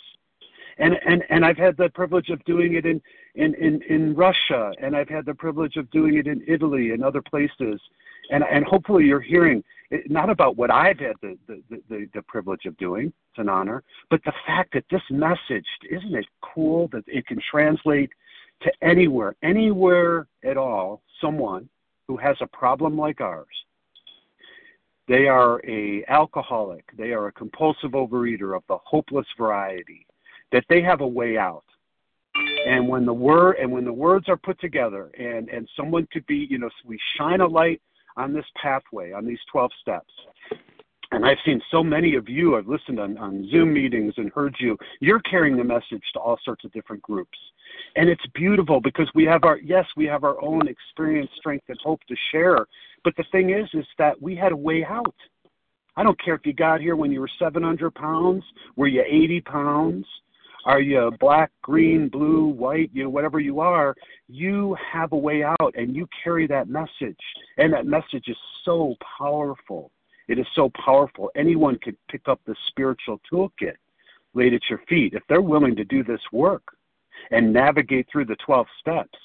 And 0.78 0.94
and 1.04 1.24
and 1.30 1.44
I've 1.44 1.58
had 1.58 1.76
the 1.76 1.90
privilege 1.90 2.28
of 2.28 2.44
doing 2.44 2.74
it 2.74 2.86
in 2.86 3.02
in 3.34 3.54
in, 3.54 3.82
in 3.82 4.14
Russia, 4.14 4.72
and 4.80 4.96
I've 4.96 5.08
had 5.08 5.26
the 5.26 5.34
privilege 5.34 5.76
of 5.76 5.90
doing 5.90 6.14
it 6.14 6.28
in 6.28 6.44
Italy 6.46 6.90
and 6.90 7.02
other 7.04 7.22
places. 7.22 7.80
And 8.32 8.42
and 8.50 8.64
hopefully 8.64 9.04
you're 9.04 9.20
hearing 9.20 9.62
not 10.08 10.30
about 10.30 10.56
what 10.56 10.70
I've 10.70 10.98
had 10.98 11.16
the, 11.20 11.36
the, 11.46 11.62
the, 11.88 12.08
the 12.14 12.22
privilege 12.22 12.64
of 12.64 12.76
doing, 12.78 13.06
it's 13.06 13.38
an 13.38 13.48
honor, 13.48 13.82
but 14.10 14.24
the 14.24 14.32
fact 14.46 14.72
that 14.72 14.84
this 14.90 15.02
message, 15.10 15.66
isn't 15.90 16.14
it 16.14 16.24
cool 16.40 16.88
that 16.92 17.04
it 17.06 17.26
can 17.26 17.38
translate 17.50 18.10
to 18.62 18.72
anywhere, 18.80 19.36
anywhere 19.42 20.26
at 20.44 20.56
all, 20.56 21.02
someone 21.20 21.68
who 22.08 22.16
has 22.16 22.36
a 22.40 22.46
problem 22.46 22.96
like 22.96 23.20
ours. 23.20 23.46
They 25.08 25.26
are 25.26 25.60
a 25.66 26.04
alcoholic, 26.08 26.84
they 26.96 27.12
are 27.12 27.26
a 27.26 27.32
compulsive 27.32 27.90
overeater 27.90 28.56
of 28.56 28.62
the 28.68 28.78
hopeless 28.84 29.26
variety, 29.36 30.06
that 30.52 30.64
they 30.68 30.80
have 30.82 31.00
a 31.00 31.06
way 31.06 31.36
out. 31.36 31.64
And 32.66 32.88
when 32.88 33.04
the 33.04 33.12
word 33.12 33.56
and 33.60 33.70
when 33.70 33.84
the 33.84 33.92
words 33.92 34.28
are 34.28 34.36
put 34.36 34.58
together 34.60 35.10
and, 35.18 35.48
and 35.50 35.68
someone 35.76 36.08
could 36.12 36.26
be, 36.26 36.46
you 36.48 36.58
know, 36.58 36.70
we 36.86 36.98
shine 37.18 37.40
a 37.40 37.46
light 37.46 37.82
on 38.16 38.32
this 38.32 38.44
pathway, 38.60 39.12
on 39.12 39.24
these 39.24 39.38
12 39.50 39.70
steps. 39.80 40.12
And 41.12 41.26
I've 41.26 41.38
seen 41.44 41.60
so 41.70 41.84
many 41.84 42.14
of 42.14 42.28
you, 42.28 42.56
I've 42.56 42.66
listened 42.66 42.98
on, 42.98 43.18
on 43.18 43.46
Zoom 43.50 43.74
meetings 43.74 44.14
and 44.16 44.32
heard 44.32 44.56
you. 44.58 44.78
You're 45.00 45.20
carrying 45.20 45.58
the 45.58 45.64
message 45.64 46.02
to 46.14 46.18
all 46.18 46.38
sorts 46.42 46.64
of 46.64 46.72
different 46.72 47.02
groups. 47.02 47.38
And 47.96 48.08
it's 48.08 48.24
beautiful 48.34 48.80
because 48.80 49.10
we 49.14 49.24
have 49.24 49.44
our, 49.44 49.58
yes, 49.58 49.84
we 49.94 50.06
have 50.06 50.24
our 50.24 50.42
own 50.42 50.66
experience, 50.68 51.30
strength, 51.36 51.66
and 51.68 51.78
hope 51.84 52.00
to 52.08 52.16
share. 52.30 52.66
But 53.04 53.14
the 53.16 53.24
thing 53.30 53.50
is, 53.50 53.68
is 53.74 53.86
that 53.98 54.20
we 54.22 54.34
had 54.34 54.52
a 54.52 54.56
way 54.56 54.84
out. 54.84 55.14
I 55.96 56.02
don't 56.02 56.18
care 56.22 56.34
if 56.34 56.46
you 56.46 56.54
got 56.54 56.80
here 56.80 56.96
when 56.96 57.12
you 57.12 57.20
were 57.20 57.30
700 57.38 57.94
pounds, 57.94 58.42
were 58.76 58.86
you 58.86 59.04
80 59.06 59.42
pounds, 59.42 60.06
are 60.64 60.80
you 60.80 61.10
black, 61.18 61.50
green, 61.62 62.08
blue, 62.08 62.46
white, 62.46 62.90
you 62.92 63.04
know, 63.04 63.10
whatever 63.10 63.40
you 63.40 63.60
are, 63.60 63.94
you 64.28 64.76
have 64.92 65.12
a 65.12 65.16
way 65.16 65.42
out 65.42 65.74
and 65.74 65.94
you 65.94 66.08
carry 66.22 66.46
that 66.46 66.68
message. 66.68 67.18
And 67.58 67.72
that 67.72 67.86
message 67.86 68.28
is 68.28 68.36
so 68.64 68.94
powerful. 69.18 69.90
It 70.28 70.38
is 70.38 70.46
so 70.54 70.70
powerful. 70.84 71.30
Anyone 71.36 71.78
could 71.82 71.96
pick 72.08 72.28
up 72.28 72.40
the 72.46 72.54
spiritual 72.68 73.20
toolkit 73.30 73.74
laid 74.34 74.54
at 74.54 74.62
your 74.70 74.80
feet 74.88 75.14
if 75.14 75.22
they're 75.28 75.42
willing 75.42 75.76
to 75.76 75.84
do 75.84 76.02
this 76.04 76.20
work 76.32 76.62
and 77.30 77.52
navigate 77.52 78.06
through 78.10 78.26
the 78.26 78.36
12 78.44 78.66
steps. 78.80 79.18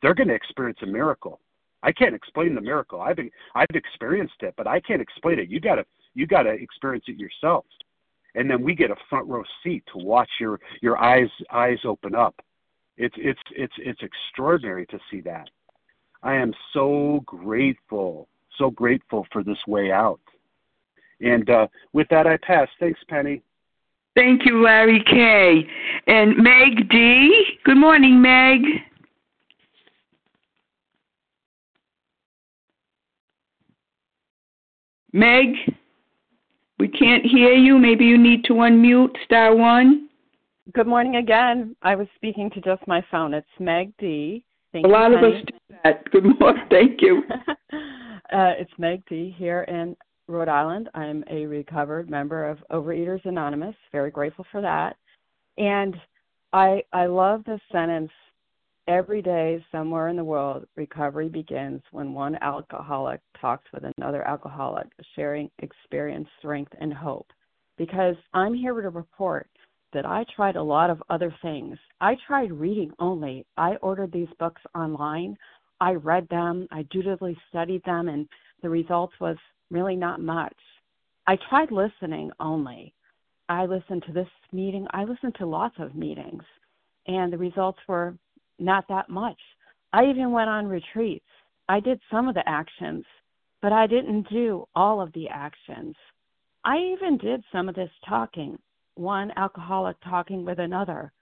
They're 0.00 0.14
going 0.14 0.28
to 0.28 0.34
experience 0.34 0.78
a 0.82 0.86
miracle. 0.86 1.40
I 1.82 1.92
can't 1.92 2.14
explain 2.14 2.54
the 2.54 2.60
miracle. 2.60 3.00
I've 3.00 3.18
I've 3.54 3.66
experienced 3.74 4.34
it, 4.40 4.54
but 4.56 4.66
I 4.66 4.80
can't 4.80 5.00
explain 5.00 5.38
it. 5.38 5.48
You 5.48 5.60
got 5.60 5.76
to 5.76 5.84
you 6.14 6.26
got 6.26 6.42
to 6.42 6.50
experience 6.50 7.04
it 7.08 7.16
yourself 7.16 7.64
and 8.34 8.50
then 8.50 8.62
we 8.62 8.74
get 8.74 8.90
a 8.90 8.96
front 9.08 9.28
row 9.28 9.42
seat 9.62 9.84
to 9.92 9.98
watch 9.98 10.30
your 10.38 10.60
your 10.80 10.98
eyes 10.98 11.30
eyes 11.52 11.78
open 11.84 12.14
up. 12.14 12.34
It's 12.96 13.14
it's 13.18 13.40
it's 13.56 13.74
it's 13.78 14.00
extraordinary 14.02 14.86
to 14.86 14.98
see 15.10 15.20
that. 15.22 15.48
I 16.22 16.34
am 16.34 16.52
so 16.72 17.22
grateful, 17.24 18.28
so 18.58 18.70
grateful 18.70 19.26
for 19.32 19.42
this 19.42 19.58
way 19.66 19.90
out. 19.90 20.20
And 21.20 21.48
uh, 21.48 21.66
with 21.92 22.08
that, 22.08 22.26
I 22.26 22.36
pass. 22.38 22.68
Thanks, 22.78 23.00
Penny. 23.08 23.42
Thank 24.14 24.44
you, 24.44 24.62
Larry 24.62 25.02
K. 25.04 25.66
And 26.06 26.36
Meg 26.36 26.88
D. 26.90 27.58
Good 27.64 27.76
morning, 27.76 28.20
Meg. 28.20 28.60
Meg. 35.12 35.56
We 36.80 36.88
can't 36.88 37.26
hear 37.26 37.52
you. 37.52 37.78
Maybe 37.78 38.06
you 38.06 38.16
need 38.16 38.42
to 38.46 38.54
unmute 38.54 39.14
star 39.26 39.54
one. 39.54 40.08
Good 40.72 40.86
morning 40.86 41.16
again. 41.16 41.76
I 41.82 41.94
was 41.94 42.06
speaking 42.16 42.48
to 42.52 42.60
just 42.62 42.80
my 42.86 43.04
phone. 43.10 43.34
It's 43.34 43.46
Meg 43.58 43.92
D. 43.98 44.42
Thank 44.72 44.86
a 44.86 44.88
you, 44.88 44.94
lot 44.94 45.12
Penny. 45.12 45.26
of 45.26 45.34
us 45.34 45.42
do 45.46 45.74
that. 45.84 46.10
Good 46.10 46.24
morning. 46.40 46.64
Thank 46.70 47.02
you. 47.02 47.22
uh, 47.70 48.54
it's 48.58 48.70
Meg 48.78 49.02
D. 49.10 49.34
here 49.36 49.64
in 49.64 49.94
Rhode 50.26 50.48
Island. 50.48 50.88
I'm 50.94 51.22
a 51.30 51.44
recovered 51.44 52.08
member 52.08 52.48
of 52.48 52.56
Overeaters 52.72 53.26
Anonymous. 53.26 53.74
Very 53.92 54.10
grateful 54.10 54.46
for 54.50 54.62
that. 54.62 54.96
And 55.58 55.94
I 56.54 56.82
I 56.94 57.04
love 57.04 57.44
this 57.44 57.60
sentence 57.70 58.10
Every 58.88 59.22
day, 59.22 59.64
somewhere 59.70 60.08
in 60.08 60.16
the 60.16 60.24
world, 60.24 60.66
recovery 60.76 61.28
begins 61.28 61.82
when 61.92 62.12
one 62.12 62.36
alcoholic 62.42 63.20
talks 63.40 63.64
with 63.72 63.84
another 63.96 64.26
alcoholic, 64.26 64.88
sharing 65.14 65.50
experience, 65.60 66.28
strength, 66.38 66.72
and 66.80 66.92
hope. 66.92 67.28
Because 67.76 68.16
I'm 68.34 68.54
here 68.54 68.80
to 68.80 68.90
report 68.90 69.48
that 69.92 70.06
I 70.06 70.24
tried 70.34 70.56
a 70.56 70.62
lot 70.62 70.90
of 70.90 71.02
other 71.10 71.34
things. 71.42 71.78
I 72.00 72.16
tried 72.26 72.52
reading 72.52 72.92
only. 72.98 73.46
I 73.56 73.76
ordered 73.76 74.12
these 74.12 74.28
books 74.38 74.62
online. 74.74 75.36
I 75.80 75.92
read 75.92 76.28
them. 76.28 76.66
I 76.70 76.82
dutifully 76.90 77.36
studied 77.48 77.82
them, 77.84 78.08
and 78.08 78.28
the 78.62 78.70
results 78.70 79.14
was 79.20 79.36
really 79.70 79.96
not 79.96 80.20
much. 80.20 80.56
I 81.26 81.36
tried 81.48 81.70
listening 81.70 82.30
only. 82.40 82.92
I 83.48 83.66
listened 83.66 84.04
to 84.06 84.12
this 84.12 84.28
meeting. 84.52 84.86
I 84.90 85.04
listened 85.04 85.34
to 85.36 85.46
lots 85.46 85.76
of 85.78 85.94
meetings, 85.94 86.42
and 87.06 87.32
the 87.32 87.38
results 87.38 87.78
were 87.88 88.14
not 88.60 88.86
that 88.88 89.08
much. 89.08 89.38
I 89.92 90.04
even 90.04 90.32
went 90.32 90.48
on 90.48 90.66
retreats. 90.66 91.24
I 91.68 91.80
did 91.80 92.00
some 92.10 92.28
of 92.28 92.34
the 92.34 92.48
actions, 92.48 93.04
but 93.62 93.72
I 93.72 93.86
didn't 93.86 94.28
do 94.28 94.66
all 94.74 95.00
of 95.00 95.12
the 95.12 95.28
actions. 95.28 95.94
I 96.64 96.76
even 96.78 97.16
did 97.18 97.42
some 97.52 97.68
of 97.68 97.74
this 97.74 97.90
talking, 98.08 98.58
one 98.94 99.32
alcoholic 99.36 99.96
talking 100.04 100.44
with 100.44 100.58
another, 100.58 101.12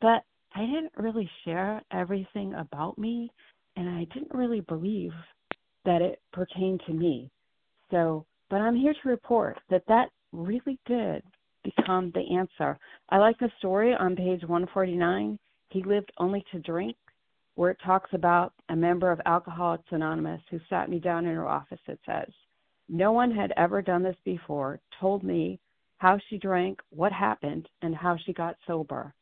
but 0.00 0.22
I 0.54 0.60
didn't 0.60 0.92
really 0.96 1.30
share 1.44 1.82
everything 1.92 2.54
about 2.54 2.96
me, 2.98 3.30
and 3.76 3.88
I 3.88 4.04
didn't 4.14 4.34
really 4.34 4.60
believe 4.60 5.12
that 5.84 6.02
it 6.02 6.20
pertained 6.32 6.80
to 6.86 6.92
me. 6.92 7.30
So, 7.90 8.24
but 8.50 8.60
I'm 8.60 8.76
here 8.76 8.94
to 8.94 9.08
report 9.08 9.58
that 9.70 9.84
that 9.88 10.08
really 10.32 10.78
did 10.86 11.22
become 11.64 12.12
the 12.14 12.36
answer. 12.36 12.78
I 13.10 13.18
like 13.18 13.38
the 13.38 13.50
story 13.58 13.94
on 13.94 14.16
page 14.16 14.42
149 14.42 15.38
he 15.70 15.82
lived 15.82 16.12
only 16.18 16.44
to 16.52 16.60
drink, 16.60 16.96
where 17.54 17.70
it 17.70 17.78
talks 17.84 18.10
about 18.12 18.52
a 18.68 18.76
member 18.76 19.10
of 19.10 19.20
Alcoholics 19.26 19.90
Anonymous 19.90 20.40
who 20.50 20.60
sat 20.68 20.88
me 20.88 20.98
down 20.98 21.26
in 21.26 21.34
her 21.34 21.48
office. 21.48 21.80
It 21.86 21.98
says, 22.06 22.32
No 22.88 23.12
one 23.12 23.30
had 23.30 23.52
ever 23.56 23.82
done 23.82 24.02
this 24.02 24.16
before, 24.24 24.80
told 25.00 25.22
me 25.22 25.58
how 25.98 26.18
she 26.28 26.38
drank, 26.38 26.80
what 26.90 27.12
happened, 27.12 27.68
and 27.82 27.94
how 27.94 28.16
she 28.16 28.32
got 28.32 28.56
sober. 28.66 29.12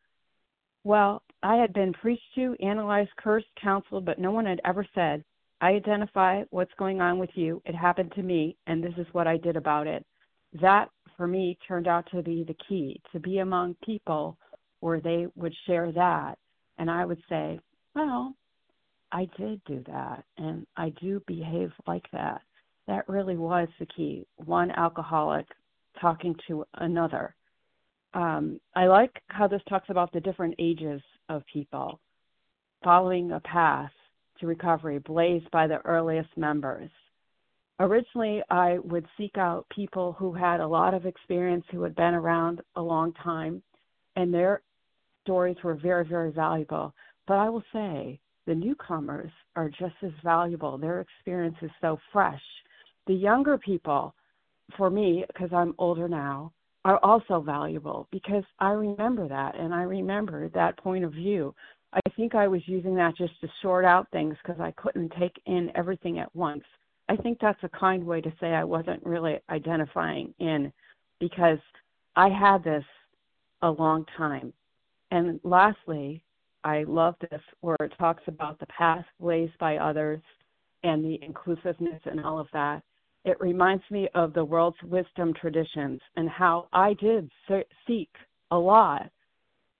Well, 0.84 1.22
I 1.42 1.56
had 1.56 1.72
been 1.72 1.92
preached 1.94 2.34
to, 2.36 2.54
analyzed, 2.60 3.10
cursed, 3.16 3.46
counseled, 3.60 4.04
but 4.04 4.18
no 4.18 4.30
one 4.30 4.46
had 4.46 4.60
ever 4.64 4.86
said, 4.94 5.24
I 5.60 5.70
identify 5.70 6.44
what's 6.50 6.74
going 6.78 7.00
on 7.00 7.18
with 7.18 7.30
you. 7.34 7.62
It 7.64 7.74
happened 7.74 8.12
to 8.14 8.22
me, 8.22 8.56
and 8.66 8.84
this 8.84 8.92
is 8.98 9.06
what 9.12 9.26
I 9.26 9.38
did 9.38 9.56
about 9.56 9.86
it. 9.86 10.04
That, 10.60 10.90
for 11.16 11.26
me, 11.26 11.58
turned 11.66 11.88
out 11.88 12.06
to 12.10 12.22
be 12.22 12.44
the 12.44 12.56
key 12.68 13.00
to 13.12 13.18
be 13.18 13.38
among 13.38 13.76
people 13.84 14.36
where 14.86 15.00
they 15.00 15.26
would 15.34 15.52
share 15.66 15.90
that. 15.90 16.38
And 16.78 16.88
I 16.88 17.04
would 17.04 17.20
say, 17.28 17.58
well, 17.96 18.36
I 19.10 19.28
did 19.36 19.60
do 19.64 19.82
that, 19.88 20.22
and 20.38 20.64
I 20.76 20.90
do 21.00 21.20
behave 21.26 21.72
like 21.88 22.06
that. 22.12 22.40
that 22.86 23.08
really 23.08 23.36
was 23.36 23.66
the 23.80 23.86
key. 23.86 24.24
One 24.36 24.70
alcoholic 24.70 25.46
talking 26.00 26.36
to 26.46 26.64
another. 26.74 27.34
Um, 28.14 28.60
I 28.76 28.86
like 28.86 29.20
how 29.26 29.48
this 29.48 29.60
talks 29.68 29.90
about 29.90 30.12
the 30.12 30.20
different 30.20 30.54
ages 30.60 31.02
of 31.28 31.42
people 31.52 31.98
following 32.84 33.32
a 33.32 33.40
path 33.40 33.90
to 34.38 34.46
recovery 34.46 35.00
blazed 35.00 35.50
by 35.50 35.66
the 35.66 35.84
earliest 35.84 36.30
members. 36.36 36.90
Originally, 37.80 38.40
I 38.50 38.78
would 38.84 39.06
seek 39.18 39.36
out 39.36 39.66
people 39.68 40.12
who 40.12 40.32
had 40.32 40.60
a 40.60 40.68
lot 40.68 40.94
of 40.94 41.06
experience, 41.06 41.64
who 41.72 41.82
had 41.82 41.96
been 41.96 42.14
around 42.14 42.60
a 42.76 42.82
long 42.82 43.12
time, 43.14 43.64
and 44.14 44.32
their 44.32 44.62
stories 45.26 45.56
were 45.62 45.74
very, 45.74 46.06
very 46.06 46.30
valuable. 46.30 46.94
But 47.26 47.34
I 47.34 47.48
will 47.48 47.64
say 47.72 48.20
the 48.46 48.54
newcomers 48.54 49.30
are 49.56 49.68
just 49.68 49.96
as 50.02 50.12
valuable. 50.22 50.78
Their 50.78 51.00
experience 51.00 51.56
is 51.60 51.70
so 51.80 51.98
fresh. 52.12 52.40
The 53.08 53.14
younger 53.14 53.58
people, 53.58 54.14
for 54.76 54.88
me, 54.88 55.24
because 55.26 55.50
I'm 55.52 55.74
older 55.78 56.08
now, 56.08 56.52
are 56.84 57.00
also 57.02 57.40
valuable 57.40 58.06
because 58.12 58.44
I 58.60 58.70
remember 58.70 59.26
that 59.26 59.58
and 59.58 59.74
I 59.74 59.82
remember 59.82 60.48
that 60.50 60.78
point 60.78 61.04
of 61.04 61.12
view. 61.12 61.52
I 61.92 62.00
think 62.16 62.36
I 62.36 62.46
was 62.46 62.60
using 62.66 62.94
that 62.94 63.16
just 63.16 63.40
to 63.40 63.48
sort 63.60 63.84
out 63.84 64.06
things 64.12 64.36
because 64.40 64.60
I 64.60 64.70
couldn't 64.72 65.12
take 65.18 65.34
in 65.46 65.72
everything 65.74 66.20
at 66.20 66.34
once. 66.36 66.62
I 67.08 67.16
think 67.16 67.38
that's 67.40 67.62
a 67.64 67.68
kind 67.70 68.04
way 68.04 68.20
to 68.20 68.32
say 68.40 68.48
I 68.48 68.62
wasn't 68.62 69.04
really 69.04 69.38
identifying 69.50 70.32
in 70.38 70.72
because 71.18 71.58
I 72.14 72.28
had 72.28 72.62
this 72.62 72.84
a 73.62 73.70
long 73.70 74.04
time. 74.16 74.52
And 75.10 75.40
lastly, 75.44 76.22
I 76.64 76.84
love 76.84 77.14
this 77.20 77.40
where 77.60 77.76
it 77.80 77.92
talks 77.98 78.22
about 78.26 78.58
the 78.58 78.66
path 78.66 79.04
blazed 79.20 79.56
by 79.58 79.76
others 79.76 80.20
and 80.82 81.04
the 81.04 81.18
inclusiveness 81.22 82.00
and 82.04 82.24
all 82.24 82.38
of 82.38 82.48
that. 82.52 82.82
It 83.24 83.40
reminds 83.40 83.84
me 83.90 84.08
of 84.14 84.32
the 84.34 84.44
world's 84.44 84.82
wisdom 84.84 85.32
traditions 85.34 86.00
and 86.16 86.28
how 86.28 86.68
I 86.72 86.94
did 86.94 87.30
seek 87.86 88.10
a 88.50 88.58
lot 88.58 89.10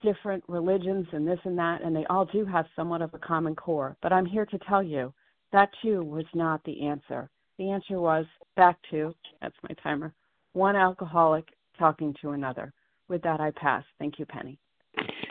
different 0.02 0.44
religions 0.48 1.06
and 1.12 1.26
this 1.26 1.38
and 1.44 1.58
that, 1.58 1.82
and 1.82 1.94
they 1.94 2.04
all 2.06 2.26
do 2.26 2.44
have 2.44 2.66
somewhat 2.76 3.02
of 3.02 3.14
a 3.14 3.18
common 3.18 3.54
core. 3.54 3.96
But 4.02 4.12
I'm 4.12 4.26
here 4.26 4.46
to 4.46 4.58
tell 4.68 4.82
you 4.82 5.12
that 5.52 5.70
too 5.82 6.02
was 6.02 6.26
not 6.34 6.62
the 6.64 6.86
answer. 6.86 7.30
The 7.58 7.70
answer 7.70 7.98
was 7.98 8.26
back 8.56 8.78
to, 8.90 9.14
that's 9.40 9.54
my 9.62 9.74
timer, 9.82 10.12
one 10.52 10.76
alcoholic 10.76 11.48
talking 11.78 12.14
to 12.20 12.30
another. 12.30 12.72
With 13.08 13.22
that, 13.22 13.40
I 13.40 13.50
pass. 13.52 13.84
Thank 13.98 14.18
you, 14.18 14.26
Penny. 14.26 14.58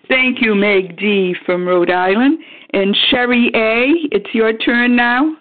Thank 0.07 0.41
you, 0.41 0.53
Meg 0.53 0.97
D. 0.97 1.35
from 1.45 1.67
Rhode 1.67 1.91
Island. 1.91 2.39
And 2.73 2.95
Sherry 3.09 3.49
A., 3.55 3.91
it's 4.11 4.33
your 4.33 4.55
turn 4.57 4.95
now. 4.95 5.35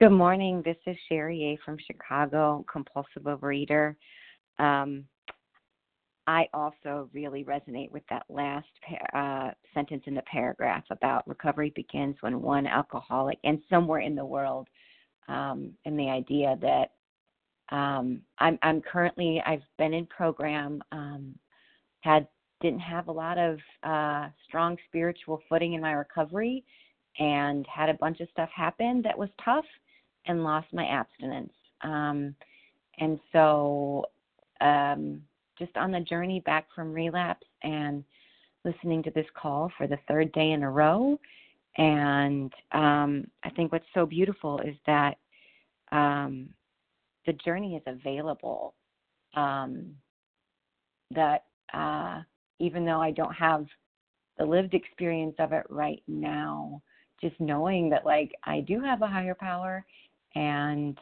Good 0.00 0.10
morning. 0.10 0.62
This 0.64 0.76
is 0.86 0.96
Sherry 1.08 1.44
A. 1.44 1.58
from 1.64 1.76
Chicago, 1.84 2.64
compulsive 2.70 3.22
overeater. 3.24 3.96
Um, 4.58 5.04
I 6.28 6.46
also 6.52 7.08
really 7.12 7.42
resonate 7.42 7.90
with 7.90 8.02
that 8.10 8.24
last 8.28 8.66
uh, 9.14 9.50
sentence 9.74 10.02
in 10.06 10.14
the 10.14 10.22
paragraph 10.30 10.84
about 10.90 11.26
recovery 11.26 11.72
begins 11.74 12.16
when 12.20 12.42
one 12.42 12.66
alcoholic 12.66 13.38
and 13.44 13.60
somewhere 13.70 14.00
in 14.00 14.14
the 14.14 14.24
world, 14.24 14.68
um, 15.26 15.72
and 15.86 15.98
the 15.98 16.10
idea 16.10 16.56
that 16.60 16.92
um, 17.74 18.20
I'm, 18.38 18.58
I'm 18.62 18.82
currently 18.82 19.42
I've 19.44 19.62
been 19.78 19.94
in 19.94 20.06
program, 20.06 20.82
um, 20.92 21.34
had 22.00 22.26
didn't 22.60 22.80
have 22.80 23.06
a 23.06 23.12
lot 23.12 23.38
of 23.38 23.58
uh, 23.84 24.28
strong 24.46 24.76
spiritual 24.88 25.40
footing 25.48 25.74
in 25.74 25.80
my 25.80 25.92
recovery, 25.92 26.64
and 27.18 27.66
had 27.66 27.88
a 27.88 27.94
bunch 27.94 28.20
of 28.20 28.28
stuff 28.32 28.50
happen 28.54 29.00
that 29.02 29.16
was 29.16 29.28
tough, 29.44 29.64
and 30.26 30.44
lost 30.44 30.66
my 30.72 30.86
abstinence. 30.86 31.52
Um, 31.82 32.34
and 32.98 33.20
so 33.32 34.04
um, 34.60 35.22
just 35.58 35.76
on 35.76 35.92
the 35.92 36.00
journey 36.00 36.40
back 36.40 36.66
from 36.74 36.92
relapse 36.92 37.46
and 37.62 38.04
listening 38.64 39.02
to 39.04 39.10
this 39.10 39.26
call 39.34 39.70
for 39.76 39.86
the 39.86 39.98
third 40.08 40.32
day 40.32 40.50
in 40.50 40.62
a 40.62 40.70
row. 40.70 41.18
And 41.76 42.52
um, 42.72 43.26
I 43.44 43.50
think 43.50 43.70
what's 43.70 43.86
so 43.94 44.04
beautiful 44.04 44.60
is 44.60 44.74
that 44.86 45.16
um, 45.92 46.48
the 47.26 47.32
journey 47.34 47.76
is 47.76 47.82
available. 47.86 48.74
Um, 49.34 49.94
that 51.14 51.44
uh, 51.72 52.20
even 52.58 52.84
though 52.84 53.00
I 53.00 53.10
don't 53.10 53.34
have 53.34 53.66
the 54.38 54.44
lived 54.44 54.74
experience 54.74 55.34
of 55.38 55.52
it 55.52 55.64
right 55.68 56.02
now, 56.06 56.80
just 57.20 57.38
knowing 57.40 57.90
that 57.90 58.06
like 58.06 58.32
I 58.44 58.60
do 58.60 58.80
have 58.80 59.02
a 59.02 59.06
higher 59.06 59.34
power 59.34 59.84
and 60.34 60.96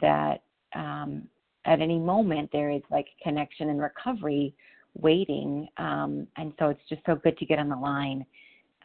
that 0.00 0.42
um, 0.74 1.24
at 1.64 1.80
any 1.80 1.98
moment 1.98 2.50
there 2.52 2.70
is 2.70 2.82
like 2.90 3.06
connection 3.22 3.70
and 3.70 3.80
recovery 3.80 4.54
waiting 4.94 5.68
um, 5.76 6.26
and 6.36 6.52
so 6.58 6.68
it's 6.68 6.80
just 6.88 7.02
so 7.06 7.16
good 7.16 7.36
to 7.38 7.46
get 7.46 7.58
on 7.58 7.68
the 7.68 7.76
line 7.76 8.24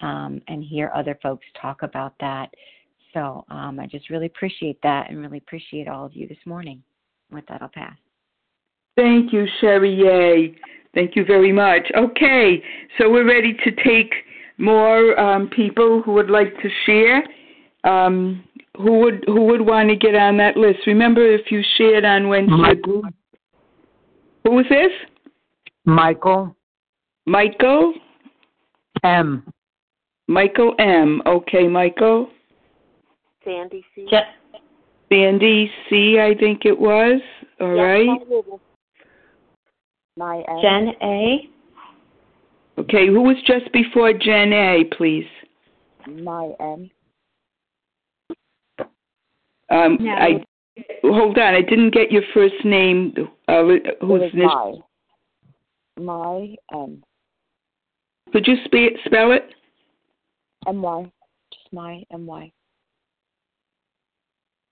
um, 0.01 0.41
and 0.47 0.63
hear 0.63 0.91
other 0.95 1.17
folks 1.21 1.45
talk 1.62 1.83
about 1.83 2.13
that. 2.19 2.47
So 3.13 3.45
um, 3.49 3.79
i 3.79 3.86
just 3.86 4.09
really 4.09 4.25
appreciate 4.25 4.79
that 4.81 5.09
and 5.09 5.19
really 5.19 5.38
appreciate 5.38 5.88
all 5.88 6.05
of 6.05 6.15
you 6.15 6.27
this 6.27 6.38
morning. 6.45 6.81
With 7.31 7.45
that 7.47 7.62
i'll 7.62 7.69
pass. 7.69 7.97
Thank 8.95 9.33
you 9.33 9.45
sherry. 9.62 9.93
Yay 9.93 10.55
thank 10.93 11.15
you 11.15 11.25
very 11.25 11.51
much 11.51 11.88
okay 11.95 12.62
so 12.97 13.10
we're 13.10 13.27
ready 13.27 13.53
to 13.63 13.71
take 13.84 14.13
more 14.58 15.19
um, 15.19 15.49
people 15.49 16.01
who 16.03 16.13
would 16.13 16.29
like 16.29 16.53
to 16.62 16.69
share 16.86 17.23
um, 17.84 18.43
who 18.77 18.99
would 18.99 19.23
who 19.27 19.45
would 19.45 19.62
want 19.62 19.89
to 19.89 19.95
get 19.95 20.15
on 20.15 20.38
that 20.38 20.58
list? 20.58 20.79
Remember, 20.88 21.25
if 21.25 21.51
you 21.51 21.62
shared 21.77 22.06
on 22.06 22.27
Wednesday. 22.27 22.56
Michael. 22.56 23.01
Who 24.43 24.51
was 24.51 24.65
this? 24.69 24.91
Michael. 25.86 26.56
Michael. 27.25 27.93
M. 29.03 29.43
Michael 30.27 30.73
M. 30.79 31.21
Okay, 31.25 31.67
Michael. 31.67 32.29
Sandy 33.43 33.86
C. 33.93 34.08
Sandy 35.12 35.69
C. 35.89 36.19
I 36.19 36.34
think 36.39 36.65
it 36.65 36.77
was. 36.77 37.21
All 37.60 37.75
yeah, 37.75 37.82
right. 37.82 38.60
My 40.15 40.43
M. 40.47 40.60
Jen 40.62 40.93
A. 41.02 41.49
Okay, 42.78 43.08
who 43.08 43.21
was 43.21 43.38
just 43.45 43.71
before 43.71 44.13
Jen 44.13 44.54
A. 44.54 44.84
Please. 44.95 45.28
My 46.08 46.52
M. 46.60 46.89
Um, 49.69 49.97
I 50.02 50.43
hold 51.02 51.38
on. 51.38 51.54
I 51.56 51.62
didn't 51.62 51.93
get 51.93 52.12
your 52.12 52.23
first 52.34 52.54
name. 52.63 53.13
Uh, 53.47 53.63
who's 53.63 53.82
it 54.23 54.36
this? 54.36 54.45
my. 54.45 54.73
My 55.99 56.56
um. 56.73 57.04
Could 58.32 58.47
you 58.47 58.56
spe- 58.65 58.99
spell 59.06 59.32
it? 59.32 59.49
M 60.67 60.82
Y. 60.82 61.12
Just 61.52 61.73
my 61.73 62.04
M 62.12 62.26
Y. 62.26 62.52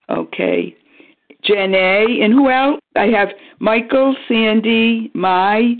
Okay. 0.10 0.76
Jen 1.44 1.74
A. 1.74 2.22
And 2.22 2.34
who 2.34 2.50
else? 2.50 2.80
I 2.96 3.08
have 3.08 3.30
Michael, 3.60 4.16
Sandy, 4.28 5.12
Mai, 5.14 5.76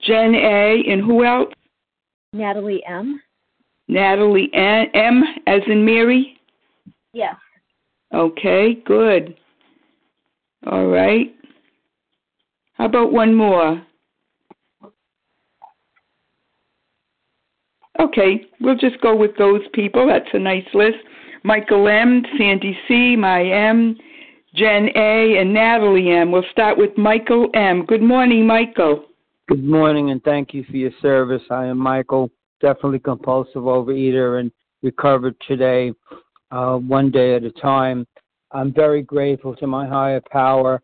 Jen 0.00 0.34
A. 0.34 0.82
And 0.88 1.02
who 1.02 1.24
else? 1.24 1.52
Natalie 2.32 2.82
M. 2.86 3.20
Natalie 3.88 4.50
M. 4.54 5.22
As 5.46 5.60
in 5.66 5.84
Mary. 5.84 6.38
Yes. 7.12 7.36
Okay, 8.14 8.74
good. 8.86 9.36
All 10.66 10.86
right. 10.86 11.34
How 12.74 12.86
about 12.86 13.12
one 13.12 13.34
more? 13.34 13.82
Okay, 18.00 18.46
we'll 18.60 18.76
just 18.76 19.00
go 19.00 19.14
with 19.14 19.36
those 19.36 19.60
people. 19.74 20.06
That's 20.06 20.28
a 20.32 20.38
nice 20.38 20.66
list. 20.72 20.96
Michael 21.44 21.88
M., 21.88 22.22
Sandy 22.38 22.76
C., 22.88 23.16
My 23.16 23.44
M., 23.44 23.96
Jen 24.54 24.90
A., 24.94 25.38
and 25.38 25.54
Natalie 25.54 26.10
M. 26.10 26.30
We'll 26.30 26.44
start 26.50 26.76
with 26.76 26.96
Michael 26.98 27.48
M. 27.54 27.86
Good 27.86 28.02
morning, 28.02 28.46
Michael. 28.46 29.06
Good 29.48 29.64
morning, 29.64 30.10
and 30.10 30.22
thank 30.24 30.52
you 30.52 30.62
for 30.64 30.76
your 30.76 30.90
service. 31.00 31.40
I 31.50 31.64
am 31.66 31.78
Michael, 31.78 32.30
definitely 32.60 32.98
compulsive 32.98 33.62
overeater 33.62 34.40
and 34.40 34.52
recovered 34.82 35.36
today 35.48 35.94
uh, 36.50 36.76
one 36.76 37.10
day 37.10 37.34
at 37.34 37.44
a 37.44 37.50
time. 37.50 38.06
I'm 38.50 38.74
very 38.74 39.00
grateful 39.00 39.56
to 39.56 39.66
my 39.66 39.88
higher 39.88 40.20
power 40.30 40.82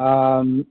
um, 0.00 0.66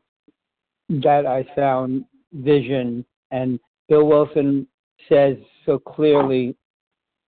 that 0.90 1.26
I 1.26 1.46
found 1.56 2.04
vision. 2.34 3.06
And 3.32 3.58
Bill 3.88 4.06
Wilson 4.06 4.68
says 5.08 5.38
so 5.66 5.80
clearly 5.80 6.58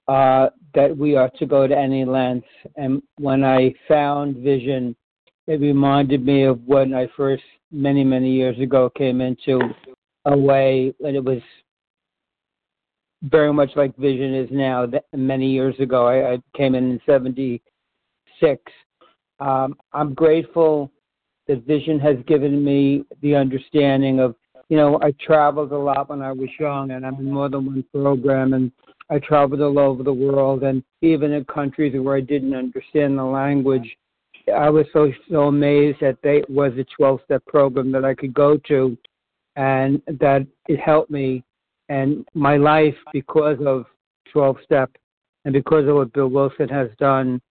uh, 0.09 0.49
that 0.74 0.95
we 0.95 1.16
are 1.16 1.32
to 1.39 1.45
go 1.45 1.68
to 1.68 1.78
any 1.78 2.03
length. 2.03 2.47
And 2.76 3.01
when 3.18 3.45
I 3.45 3.74
found 3.88 4.38
vision, 4.38 4.93
it 5.48 5.62
reminded 5.62 6.26
me 6.26 6.43
of 6.43 6.62
when 6.66 6.93
I 6.93 7.08
first, 7.16 7.43
many, 7.72 8.04
many 8.04 8.32
years 8.32 8.60
ago, 8.60 8.89
came 8.96 9.22
into 9.22 9.60
OA, 10.26 10.91
and 11.04 11.16
it 11.16 11.24
was 11.24 11.41
very 13.24 13.54
much 13.54 13.72
like 13.76 13.96
vision 13.98 14.34
is 14.34 14.50
now. 14.52 14.86
That 14.86 15.06
many 15.14 15.50
years 15.50 15.76
ago, 15.80 16.08
I, 16.08 16.34
I 16.34 16.38
came 16.56 16.76
in 16.76 16.91
in 16.91 17.02
76. 17.06 18.62
Um, 19.39 19.76
I'm 19.93 20.14
grateful 20.14 20.91
that 21.48 21.66
Vision 21.66 22.00
has 22.00 22.18
given 22.28 22.64
me 22.64 23.06
the 23.22 23.36
understanding 23.36 24.20
of, 24.20 24.36
you 24.70 24.78
know, 24.78 25.00
I 25.02 25.14
traveled 25.24 25.72
a 25.72 25.78
lot 25.78 26.10
when 26.10 26.22
I 26.22 26.32
was 26.32 26.50
young, 26.60 26.91
and 26.91 27.06
I'm 27.06 27.16
in 27.16 27.32
more 27.32 27.50
than 27.50 27.66
one 27.66 27.86
program, 27.93 28.54
and 28.54 28.72
I 29.10 29.20
traveled 29.20 29.62
all 29.62 29.78
over 29.78 30.02
the 30.02 30.14
world, 30.14 30.64
and 30.64 30.84
even 31.02 31.34
in 31.34 31.46
countries 31.46 31.93
where 32.00 32.18
I 32.18 32.22
didn't 32.22 32.56
understand 32.56 33.18
the 33.18 33.24
language. 33.24 33.96
I 34.54 34.70
was 34.70 34.86
so 34.93 35.12
so 35.30 35.43
amazed 35.48 36.00
that 36.02 36.18
they 36.22 36.43
was 36.50 36.74
a 36.78 36.86
12 36.96 37.20
step 37.26 37.46
program 37.46 37.91
that 37.91 38.06
I 38.06 38.14
could 38.14 38.34
go 38.34 38.58
to, 38.68 38.98
and 39.56 40.02
that 40.08 40.46
it 40.68 40.80
helped 40.80 41.12
me 41.12 41.43
and 41.89 42.26
my 42.34 42.58
life 42.58 42.96
because 43.14 43.58
of 43.66 43.86
12 44.32 44.58
step 44.64 44.91
and 45.46 45.54
because 45.54 45.88
of 45.88 45.96
what 45.96 46.14
Bill 46.14 46.28
Wilson 46.28 46.68
has 46.70 46.89
done 47.00 47.41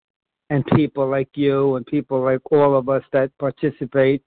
and 0.50 0.64
people 0.74 1.08
like 1.08 1.28
you 1.34 1.76
and 1.76 1.86
people 1.86 2.22
like 2.22 2.40
all 2.50 2.76
of 2.76 2.88
us 2.88 3.02
that 3.12 3.30
participate. 3.38 4.22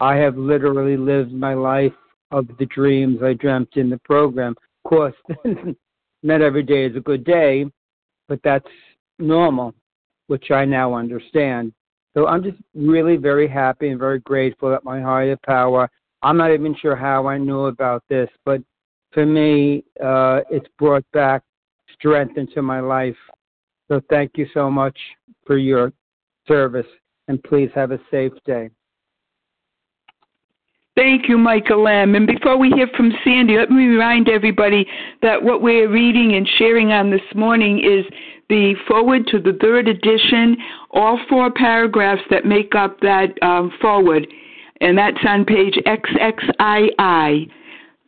I 0.00 0.16
have 0.16 0.36
literally 0.36 0.96
lived 0.96 1.32
my 1.32 1.54
life 1.54 1.92
of 2.30 2.48
the 2.58 2.66
dreams 2.66 3.22
I 3.22 3.34
dreamt 3.34 3.76
in 3.76 3.90
the 3.90 3.98
program. 3.98 4.54
Of 4.84 4.88
course, 4.88 5.14
not 6.22 6.40
every 6.40 6.62
day 6.62 6.86
is 6.86 6.96
a 6.96 7.00
good 7.00 7.24
day, 7.24 7.66
but 8.28 8.40
that's 8.42 8.66
normal, 9.18 9.74
which 10.28 10.50
I 10.50 10.64
now 10.64 10.94
understand. 10.94 11.72
So 12.14 12.26
I'm 12.26 12.42
just 12.42 12.58
really 12.74 13.16
very 13.16 13.48
happy 13.48 13.88
and 13.88 13.98
very 13.98 14.20
grateful 14.20 14.70
that 14.70 14.84
my 14.84 15.00
higher 15.00 15.38
power. 15.46 15.88
I'm 16.22 16.36
not 16.36 16.52
even 16.52 16.76
sure 16.80 16.94
how 16.94 17.26
I 17.26 17.38
knew 17.38 17.66
about 17.66 18.04
this, 18.08 18.28
but 18.44 18.60
for 19.12 19.26
me, 19.26 19.84
uh, 20.02 20.40
it's 20.50 20.66
brought 20.78 21.04
back 21.12 21.42
strength 21.94 22.36
into 22.36 22.62
my 22.62 22.80
life. 22.80 23.16
So 23.88 24.00
thank 24.08 24.32
you 24.36 24.46
so 24.54 24.70
much 24.70 24.96
for 25.46 25.58
your 25.58 25.92
service, 26.46 26.86
and 27.28 27.42
please 27.42 27.70
have 27.74 27.90
a 27.90 28.00
safe 28.10 28.32
day. 28.44 28.70
Thank 30.94 31.28
you, 31.28 31.38
Michael 31.38 31.88
M. 31.88 32.14
And 32.14 32.26
before 32.26 32.58
we 32.58 32.68
hear 32.70 32.86
from 32.96 33.12
Sandy, 33.24 33.56
let 33.56 33.70
me 33.70 33.86
remind 33.86 34.28
everybody 34.28 34.86
that 35.22 35.42
what 35.42 35.62
we're 35.62 35.90
reading 35.90 36.34
and 36.34 36.46
sharing 36.58 36.92
on 36.92 37.10
this 37.10 37.22
morning 37.34 37.78
is 37.78 38.04
the 38.50 38.74
foreword 38.86 39.26
to 39.28 39.40
the 39.40 39.56
third 39.62 39.88
edition, 39.88 40.56
all 40.90 41.18
four 41.30 41.50
paragraphs 41.50 42.20
that 42.28 42.44
make 42.44 42.74
up 42.74 43.00
that 43.00 43.42
um, 43.42 43.72
foreword, 43.80 44.26
and 44.82 44.98
that's 44.98 45.16
on 45.26 45.46
page 45.46 45.76
XXII. 45.86 47.50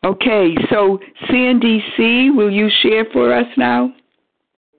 Okay, 0.05 0.55
so 0.71 0.99
Sandy 1.31 1.83
C., 1.97 2.29
will 2.29 2.51
you 2.51 2.69
share 2.83 3.07
for 3.15 3.33
us 3.33 3.47
now? 3.57 3.95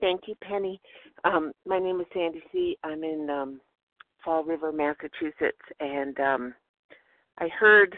Thank 0.00 0.28
you, 0.28 0.36
Penny. 0.40 0.80
Um, 1.24 1.50
my 1.66 1.80
name 1.80 2.00
is 2.00 2.06
Sandy 2.14 2.40
C. 2.52 2.78
I'm 2.84 3.02
in 3.02 3.28
um, 3.28 3.60
Fall 4.24 4.44
River, 4.44 4.70
Massachusetts, 4.70 5.58
and 5.80 6.16
um, 6.20 6.54
I 7.38 7.48
heard 7.48 7.96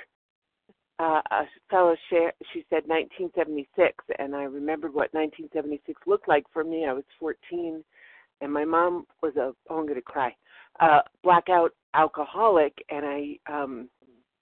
uh, 0.99 1.21
a 1.31 1.43
fellow 1.71 1.95
share. 2.11 2.33
She 2.53 2.65
said 2.71 2.83
1976, 2.87 4.05
and 4.19 4.35
I 4.35 4.45
remembered 4.45 4.95
what 4.95 5.15
1976 5.15 6.01
looked 6.07 6.29
like 6.29 6.45
for 6.53 6.65
me. 6.65 6.87
I 6.87 6.93
was 6.93 7.05
14, 7.21 7.85
and 8.41 8.53
my 8.53 8.65
mom 8.65 9.07
was 9.23 9.37
a 9.37 9.53
oh, 9.71 9.79
I'm 9.79 9.85
going 9.85 9.95
to 9.95 10.03
cry, 10.03 10.35
uh, 10.81 11.01
blackout 11.23 11.73
alcoholic, 11.95 12.73
and 12.91 13.07
I 13.07 13.39
um, 13.53 13.89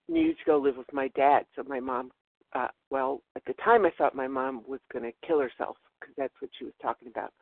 needed 0.09 0.37
to 0.39 0.45
go 0.47 0.59
live 0.59 0.77
with 0.77 0.93
my 0.93 1.09
dad. 1.09 1.45
So 1.55 1.63
my 1.67 1.81
mom, 1.81 2.11
uh, 2.55 2.69
well, 2.91 3.23
at 3.37 3.45
the 3.47 3.55
time 3.65 3.85
I 3.85 3.91
thought 3.97 4.15
my 4.15 4.29
mom 4.29 4.63
was 4.67 4.81
going 4.93 5.05
to 5.05 5.27
kill 5.27 5.41
herself 5.41 5.77
because 6.01 6.15
that's 6.17 6.35
what 6.41 6.51
she 6.59 6.65
was 6.65 6.75
talking 6.81 7.09
about. 7.09 7.33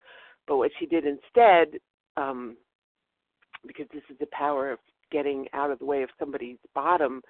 But 0.46 0.56
what 0.56 0.70
she 0.78 0.86
did 0.86 1.04
instead, 1.06 1.78
um, 2.16 2.56
because 3.66 3.86
this 3.92 4.02
is 4.10 4.18
the 4.18 4.26
power 4.32 4.70
of 4.70 4.78
getting 5.10 5.46
out 5.52 5.70
of 5.70 5.78
the 5.78 5.84
way 5.84 6.02
of 6.02 6.10
somebody's 6.18 6.58
bottom, 6.74 7.22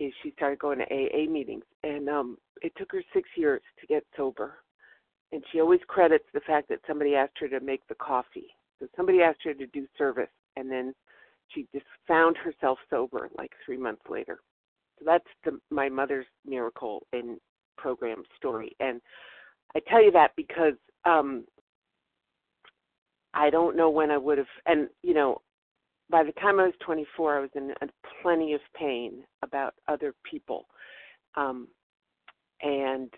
is 0.00 0.12
she 0.22 0.32
started 0.32 0.58
going 0.58 0.78
to 0.78 0.84
AA 0.84 1.30
meetings, 1.30 1.64
and 1.84 2.08
um, 2.08 2.38
it 2.62 2.72
took 2.76 2.90
her 2.92 3.02
six 3.12 3.28
years 3.36 3.60
to 3.80 3.86
get 3.86 4.02
sober. 4.16 4.54
And 5.32 5.44
she 5.52 5.60
always 5.60 5.80
credits 5.86 6.24
the 6.34 6.40
fact 6.40 6.68
that 6.70 6.80
somebody 6.88 7.14
asked 7.14 7.38
her 7.38 7.48
to 7.48 7.60
make 7.60 7.86
the 7.86 7.94
coffee. 7.94 8.48
So 8.80 8.88
somebody 8.96 9.20
asked 9.20 9.44
her 9.44 9.54
to 9.54 9.66
do 9.68 9.86
service, 9.96 10.30
and 10.56 10.68
then 10.68 10.94
she 11.48 11.68
just 11.72 11.84
found 12.08 12.36
herself 12.36 12.78
sober 12.88 13.28
like 13.36 13.52
three 13.64 13.76
months 13.76 14.02
later. 14.08 14.38
So 14.98 15.04
that's 15.06 15.24
the, 15.44 15.60
my 15.70 15.88
mother's 15.88 16.26
miracle 16.46 17.06
in 17.12 17.38
program 17.76 18.22
story, 18.36 18.74
and 18.80 19.00
I 19.76 19.80
tell 19.88 20.02
you 20.02 20.10
that 20.12 20.32
because 20.36 20.74
um, 21.04 21.44
I 23.34 23.50
don't 23.50 23.76
know 23.76 23.90
when 23.90 24.10
I 24.10 24.18
would 24.18 24.38
have, 24.38 24.46
and 24.66 24.88
you 25.02 25.14
know, 25.14 25.40
by 26.10 26.24
the 26.24 26.32
time 26.32 26.58
I 26.58 26.64
was 26.64 26.74
24, 26.84 27.36
I 27.36 27.40
was 27.40 27.50
in 27.54 27.72
plenty 28.22 28.54
of 28.54 28.60
pain 28.74 29.22
about 29.42 29.74
other 29.88 30.14
people, 30.28 30.66
um, 31.36 31.68
and 32.62 33.10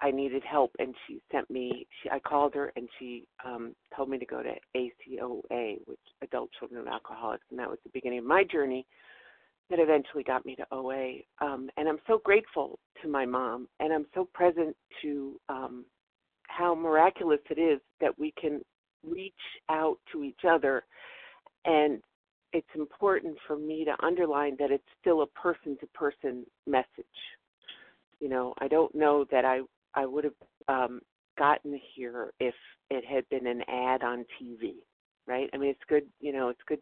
I 0.00 0.10
needed 0.10 0.42
help. 0.48 0.72
And 0.78 0.94
she 1.06 1.20
sent 1.30 1.48
me. 1.50 1.86
She, 2.02 2.10
I 2.10 2.18
called 2.18 2.54
her, 2.54 2.72
and 2.76 2.88
she 2.98 3.24
um, 3.44 3.74
told 3.96 4.08
me 4.08 4.18
to 4.18 4.26
go 4.26 4.42
to 4.42 4.54
ACOA, 4.76 5.78
which 5.86 5.98
Adult 6.22 6.50
Children 6.58 6.80
of 6.80 6.88
Alcoholics, 6.88 7.44
and 7.50 7.58
that 7.58 7.68
was 7.68 7.78
the 7.84 7.90
beginning 7.92 8.18
of 8.18 8.24
my 8.24 8.44
journey. 8.44 8.86
That 9.70 9.80
eventually 9.80 10.22
got 10.22 10.46
me 10.46 10.56
to 10.56 10.66
OA, 10.72 11.18
um, 11.42 11.68
and 11.76 11.86
I'm 11.88 11.98
so 12.06 12.22
grateful 12.24 12.78
to 13.02 13.08
my 13.08 13.26
mom, 13.26 13.68
and 13.80 13.92
I'm 13.92 14.06
so 14.14 14.26
present 14.32 14.74
to 15.02 15.38
um, 15.50 15.84
how 16.46 16.74
miraculous 16.74 17.40
it 17.50 17.60
is 17.60 17.78
that 18.00 18.18
we 18.18 18.32
can 18.40 18.62
reach 19.06 19.34
out 19.68 19.98
to 20.12 20.24
each 20.24 20.40
other 20.48 20.84
and 21.64 22.00
it's 22.52 22.68
important 22.74 23.36
for 23.46 23.56
me 23.56 23.84
to 23.84 23.94
underline 24.04 24.56
that 24.58 24.70
it's 24.70 24.84
still 25.00 25.22
a 25.22 25.26
person 25.26 25.76
to 25.80 25.86
person 25.88 26.46
message. 26.66 26.86
You 28.20 28.28
know 28.28 28.54
i 28.58 28.66
don't 28.66 28.92
know 28.94 29.24
that 29.30 29.44
i 29.44 29.60
i 29.94 30.04
would 30.04 30.24
have 30.24 30.32
um 30.66 31.00
gotten 31.38 31.80
here 31.94 32.32
if 32.40 32.54
it 32.90 33.04
had 33.04 33.28
been 33.28 33.46
an 33.46 33.62
ad 33.68 34.02
on 34.02 34.24
tv 34.40 34.74
right? 35.28 35.48
I 35.52 35.56
mean 35.56 35.70
it's 35.70 35.84
good 35.88 36.04
you 36.20 36.32
know 36.32 36.48
it's 36.48 36.60
good 36.66 36.80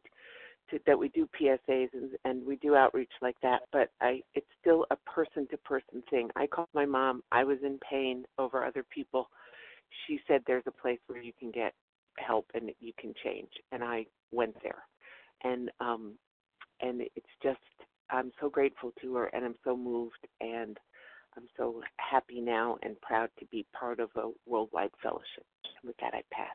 to, 0.70 0.78
that 0.86 0.98
we 0.98 1.08
do 1.10 1.28
psas 1.38 1.88
and 1.92 2.10
and 2.24 2.46
we 2.46 2.56
do 2.56 2.74
outreach 2.74 3.12
like 3.20 3.36
that 3.42 3.62
but 3.70 3.90
i 4.00 4.20
it's 4.34 4.46
still 4.60 4.86
a 4.90 4.96
person 4.96 5.46
to 5.50 5.56
person 5.58 6.02
thing. 6.10 6.30
I 6.36 6.46
called 6.46 6.68
my 6.74 6.86
mom. 6.86 7.22
I 7.32 7.44
was 7.44 7.58
in 7.62 7.78
pain 7.88 8.24
over 8.38 8.64
other 8.64 8.84
people. 8.94 9.28
She 10.06 10.20
said 10.26 10.42
there's 10.46 10.66
a 10.66 10.82
place 10.82 11.00
where 11.06 11.22
you 11.22 11.32
can 11.38 11.50
get 11.50 11.74
help 12.18 12.46
and 12.54 12.70
you 12.80 12.92
can 12.98 13.12
change 13.22 13.50
and 13.72 13.84
i 13.84 14.06
went 14.32 14.56
there 14.62 14.82
and 15.44 15.70
um 15.80 16.14
and 16.80 17.02
it's 17.14 17.26
just 17.42 17.58
i'm 18.10 18.30
so 18.40 18.48
grateful 18.48 18.92
to 19.00 19.14
her 19.14 19.26
and 19.26 19.44
i'm 19.44 19.54
so 19.64 19.76
moved 19.76 20.26
and 20.40 20.78
i'm 21.36 21.46
so 21.56 21.82
happy 21.98 22.40
now 22.40 22.76
and 22.82 23.00
proud 23.00 23.28
to 23.38 23.44
be 23.46 23.64
part 23.78 24.00
of 24.00 24.10
a 24.16 24.30
worldwide 24.46 24.90
fellowship 25.02 25.44
and 25.64 25.88
with 25.88 25.96
that 25.98 26.14
i 26.14 26.22
pass 26.32 26.54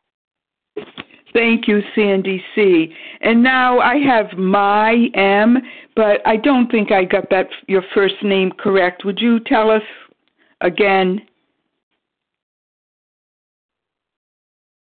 Thank 1.33 1.67
you, 1.67 1.81
Sandy 1.95 2.43
C. 2.55 2.93
And 3.21 3.41
now 3.41 3.79
I 3.79 3.97
have 3.97 4.37
my 4.37 5.07
M, 5.13 5.57
but 5.95 6.25
I 6.25 6.35
don't 6.35 6.69
think 6.69 6.91
I 6.91 7.05
got 7.05 7.29
that 7.29 7.47
your 7.67 7.83
first 7.93 8.15
name 8.21 8.51
correct. 8.57 9.05
Would 9.05 9.19
you 9.19 9.39
tell 9.39 9.71
us 9.71 9.83
again? 10.59 11.21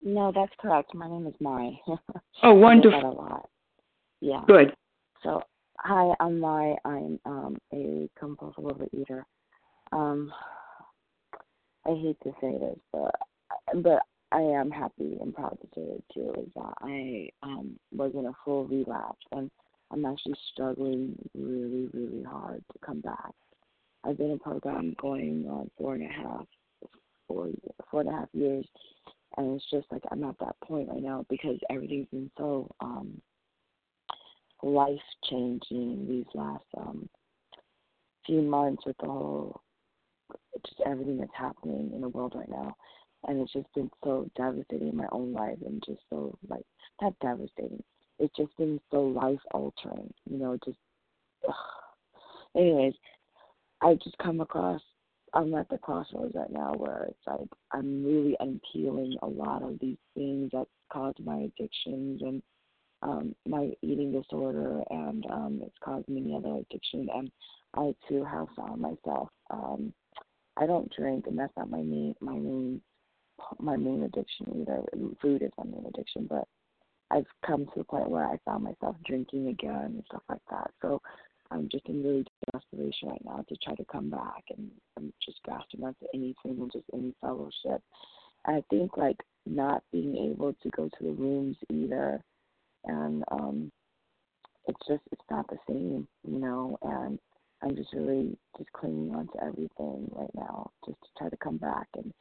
No, 0.01 0.31
that's 0.33 0.53
correct. 0.59 0.93
My 0.95 1.09
name 1.09 1.27
is 1.27 1.35
Mai. 1.39 1.71
Oh, 2.41 2.51
I 2.51 2.53
get 2.53 2.61
wonderful. 2.61 3.49
That 4.22 4.28
a 4.28 4.32
lot. 4.32 4.45
Yeah. 4.47 4.63
Good. 4.65 4.76
So, 5.24 5.43
hi, 5.78 6.13
I'm 6.20 6.39
Mai. 6.39 6.76
I'm 6.86 7.20
um, 7.26 7.57
a 7.74 8.09
compulsive 8.20 8.63
overeater. 8.63 9.24
Um, 9.91 10.32
I 11.86 11.89
hate 11.89 12.17
to 12.24 12.32
say 12.41 12.51
this, 12.57 12.78
but 12.91 13.15
but 13.82 14.01
I 14.32 14.41
am 14.41 14.70
happy 14.70 15.17
and 15.22 15.34
proud 15.34 15.57
to 15.61 15.67
say 15.76 15.82
it 15.82 16.03
too. 16.13 16.34
Is 16.41 16.49
that 16.55 16.74
I 16.82 17.30
um, 17.41 17.80
was 17.91 18.11
in 18.13 18.26
a 18.28 18.34
full 18.45 18.65
relapse, 18.65 19.26
and 19.32 19.49
I'm 19.91 20.05
actually 20.05 20.36
struggling 20.53 21.15
really, 21.34 21.89
really 21.93 22.24
hard 22.24 22.63
to 22.72 22.80
come 22.86 23.01
back. 23.01 23.34
I've 24.03 24.17
been 24.17 24.32
in 24.32 24.39
program 24.39 24.95
going 25.01 25.47
on 25.49 25.70
four 25.78 25.95
and 25.95 26.03
a 26.03 26.13
half, 26.13 26.45
four 27.28 27.49
four 27.89 28.01
and 28.01 28.09
a 28.09 28.13
half 28.13 28.30
years, 28.34 28.65
and 29.38 29.55
it's 29.55 29.70
just 29.72 29.88
like 29.91 30.03
I'm 30.11 30.24
at 30.24 30.38
that 30.39 30.55
point 30.63 30.89
right 30.89 31.01
now 31.01 31.26
because 31.30 31.57
everything's 31.70 32.07
been 32.09 32.32
so 32.38 32.70
um 32.82 33.22
life 34.64 34.99
changing 35.30 36.05
these 36.07 36.26
last 36.34 36.66
um 36.78 37.07
few 38.26 38.41
months 38.41 38.84
with 38.86 38.97
the 38.99 39.05
whole 39.05 39.62
just 40.66 40.82
everything 40.86 41.18
that's 41.18 41.32
happening 41.34 41.91
in 41.93 42.01
the 42.01 42.10
world 42.10 42.34
right 42.36 42.49
now 42.49 42.76
and 43.28 43.39
it's 43.39 43.53
just 43.53 43.74
been 43.74 43.89
so 44.03 44.30
devastating 44.36 44.89
in 44.89 44.95
my 44.95 45.07
own 45.12 45.34
life 45.34 45.57
and 45.66 45.84
just 45.86 46.01
so 46.10 46.38
like 46.47 46.66
not 47.01 47.14
devastating 47.22 47.82
it's 48.20 48.36
just 48.36 48.55
been 48.57 48.80
so 48.91 49.01
life 49.01 49.39
altering 49.51 50.14
you 50.30 50.38
know 50.38 50.57
just 50.66 50.78
ugh. 51.47 51.55
anyways 52.55 52.93
i 53.82 53.93
just 53.95 54.18
come 54.18 54.41
across 54.41 54.82
I'm 55.34 55.53
at 55.55 55.70
the 55.70 55.78
crossroads 55.78 56.34
right 56.36 56.51
now 56.51 56.74
where 56.74 57.05
it's 57.10 57.28
like 57.28 57.47
I'm 57.72 58.03
really 58.03 58.36
unpeeling 58.39 59.16
a 59.22 59.28
lot 59.28 59.64
of 59.64 59.78
these 59.80 59.97
things 60.16 60.51
that 60.53 60.66
caused 60.91 61.24
my 61.24 61.38
addictions 61.38 62.22
and 62.22 62.41
um, 63.01 63.35
my 63.47 63.71
eating 63.81 64.11
disorder, 64.11 64.83
and 64.89 65.25
um, 65.31 65.61
it's 65.63 65.77
caused 65.83 66.07
many 66.09 66.35
other 66.35 66.55
addiction. 66.55 67.07
And 67.13 67.31
I 67.75 67.93
too 68.07 68.23
have 68.25 68.47
found 68.55 68.81
myself. 68.81 69.29
Um, 69.49 69.93
I 70.57 70.65
don't 70.65 70.93
drink, 70.95 71.25
and 71.27 71.37
that's 71.37 71.55
not 71.55 71.69
my 71.69 71.81
main 71.81 72.15
my 72.19 72.33
main 72.33 72.81
my 73.59 73.77
main 73.77 74.03
addiction 74.03 74.61
either. 74.61 74.83
Food 75.21 75.41
is 75.41 75.51
my 75.57 75.63
main 75.63 75.85
addiction, 75.87 76.27
but 76.29 76.47
I've 77.11 77.25
come 77.45 77.65
to 77.65 77.71
the 77.77 77.83
point 77.83 78.09
where 78.09 78.25
I 78.25 78.37
found 78.45 78.63
myself 78.63 78.95
drinking 79.05 79.47
again 79.47 79.85
and 79.85 80.03
stuff 80.07 80.23
like 80.29 80.41
that. 80.51 80.71
So 80.81 81.01
I'm 81.51 81.67
just 81.71 81.87
in 81.87 82.03
really 82.03 82.25
desperation 82.53 83.09
right 83.09 83.25
now 83.25 83.43
to 83.47 83.55
try 83.63 83.75
to 83.75 83.85
come 83.85 84.09
back, 84.09 84.43
and 84.55 84.69
I'm 84.97 85.13
just 85.25 85.41
grasping 85.43 85.83
onto 85.83 86.05
anything 86.13 86.59
and 86.59 86.71
just 86.71 86.85
any 86.93 87.13
fellowship. 87.21 87.81
And 88.45 88.57
I 88.57 88.63
think 88.69 88.97
like 88.97 89.17
not 89.45 89.83
being 89.91 90.15
able 90.17 90.53
to 90.53 90.69
go 90.69 90.89
to 90.89 91.03
the 91.03 91.11
rooms 91.11 91.57
either, 91.71 92.23
and 92.89 93.23
um, 93.31 93.71
it's 94.67 94.87
just 94.87 95.03
it's 95.11 95.29
not 95.29 95.47
the 95.49 95.57
same, 95.67 96.07
you 96.27 96.39
know. 96.39 96.77
And 96.81 97.19
I'm 97.61 97.75
just 97.75 97.93
really 97.93 98.37
just 98.57 98.71
clinging 98.73 99.13
on 99.15 99.27
to 99.27 99.43
everything 99.43 100.09
right 100.11 100.33
now, 100.35 100.71
just 100.85 100.99
to 101.01 101.07
try 101.17 101.29
to 101.29 101.37
come 101.37 101.57
back 101.57 101.87
and 101.95 102.13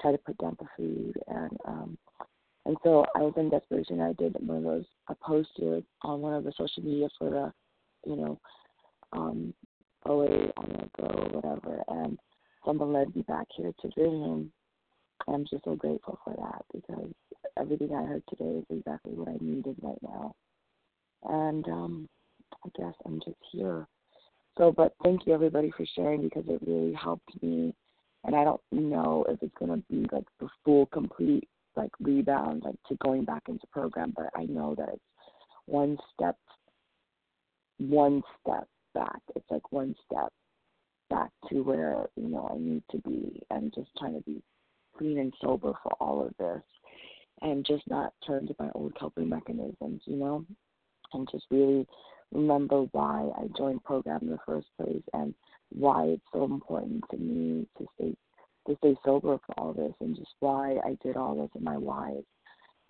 try 0.00 0.12
to 0.12 0.18
put 0.18 0.38
down 0.38 0.56
the 0.58 0.66
food 0.76 1.14
and 1.28 1.56
um 1.66 1.98
and 2.66 2.76
so 2.82 3.04
I 3.14 3.18
was 3.18 3.34
in 3.36 3.50
desperation. 3.50 4.00
I 4.00 4.14
did 4.14 4.36
one 4.40 4.58
of 4.58 4.62
those. 4.64 4.84
I 5.08 5.14
posted 5.22 5.84
on 6.02 6.20
one 6.20 6.34
of 6.34 6.44
the 6.44 6.52
social 6.56 6.82
media 6.82 7.08
for 7.18 7.30
the, 7.30 7.52
you 8.10 8.16
know, 8.16 8.40
um, 9.12 9.52
OA 10.06 10.50
on 10.56 10.68
the 10.68 10.90
go 10.98 11.06
or 11.06 11.28
whatever, 11.28 11.82
and 11.88 12.18
someone 12.64 12.92
led 12.92 13.14
me 13.14 13.22
back 13.22 13.46
here 13.54 13.72
to 13.82 13.88
Vision. 13.88 14.50
I'm 15.28 15.44
just 15.50 15.64
so 15.64 15.74
grateful 15.74 16.18
for 16.24 16.34
that 16.36 16.64
because 16.72 17.10
everything 17.58 17.94
I 17.94 18.04
heard 18.04 18.22
today 18.28 18.58
is 18.58 18.64
exactly 18.70 19.12
what 19.12 19.28
I 19.28 19.36
needed 19.40 19.76
right 19.82 20.02
now. 20.02 20.34
And 21.24 21.66
um, 21.68 22.08
I 22.64 22.68
guess 22.76 22.94
I'm 23.06 23.20
just 23.24 23.38
here. 23.52 23.86
So, 24.58 24.72
but 24.72 24.94
thank 25.02 25.26
you 25.26 25.34
everybody 25.34 25.72
for 25.76 25.86
sharing 25.96 26.22
because 26.22 26.44
it 26.48 26.60
really 26.66 26.92
helped 26.92 27.30
me. 27.42 27.74
And 28.24 28.34
I 28.34 28.44
don't 28.44 28.60
know 28.72 29.24
if 29.28 29.42
it's 29.42 29.54
gonna 29.58 29.82
be 29.90 30.06
like 30.12 30.26
the 30.40 30.48
full, 30.64 30.86
complete 30.86 31.48
like 31.76 31.90
rebound, 32.00 32.62
like 32.64 32.76
to 32.88 32.96
going 33.02 33.24
back 33.24 33.42
into 33.48 33.66
program, 33.72 34.12
but 34.16 34.30
I 34.36 34.44
know 34.44 34.74
that 34.76 34.90
it's 34.90 35.02
one 35.66 35.98
step, 36.12 36.36
one 37.78 38.22
step 38.40 38.68
back. 38.94 39.20
It's 39.34 39.50
like 39.50 39.72
one 39.72 39.94
step 40.06 40.32
back 41.10 41.30
to 41.50 41.62
where 41.62 42.06
you 42.16 42.28
know 42.28 42.48
I 42.52 42.58
need 42.58 42.82
to 42.92 42.98
be, 42.98 43.42
and 43.50 43.74
just 43.74 43.90
trying 43.98 44.14
to 44.14 44.20
be 44.20 44.42
clean 44.96 45.18
and 45.18 45.32
sober 45.40 45.72
for 45.82 45.92
all 46.00 46.26
of 46.26 46.34
this, 46.38 46.62
and 47.42 47.64
just 47.66 47.82
not 47.88 48.12
turn 48.26 48.46
to 48.46 48.54
my 48.58 48.70
old 48.74 48.98
coping 48.98 49.28
mechanisms, 49.28 50.02
you 50.04 50.16
know, 50.16 50.44
and 51.12 51.28
just 51.30 51.46
really 51.50 51.86
remember 52.32 52.82
why 52.92 53.30
I 53.36 53.48
joined 53.56 53.84
program 53.84 54.20
in 54.22 54.30
the 54.30 54.38
first 54.46 54.66
place 54.78 55.02
and 55.12 55.34
why 55.70 56.04
it's 56.06 56.22
so 56.32 56.44
important 56.44 57.04
to 57.10 57.16
me 57.16 57.66
to 57.78 57.86
stay 57.94 58.14
to 58.66 58.76
stay 58.78 58.96
sober 59.04 59.38
for 59.46 59.58
all 59.58 59.74
this 59.74 59.92
and 60.00 60.16
just 60.16 60.32
why 60.40 60.76
I 60.84 60.96
did 61.02 61.16
all 61.16 61.36
this 61.36 61.50
and 61.54 61.64
my 61.64 61.76
whys 61.76 62.24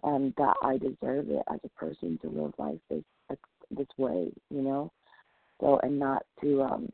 and 0.04 0.32
that 0.36 0.54
I 0.62 0.78
deserve 0.78 1.30
it 1.30 1.42
as 1.52 1.58
a 1.64 1.68
person 1.70 2.18
to 2.22 2.28
live 2.28 2.52
life 2.58 2.78
this 2.88 3.02
this 3.70 3.88
way, 3.96 4.30
you 4.50 4.62
know. 4.62 4.92
So 5.60 5.80
and 5.82 5.98
not 5.98 6.24
to 6.42 6.62
um 6.62 6.88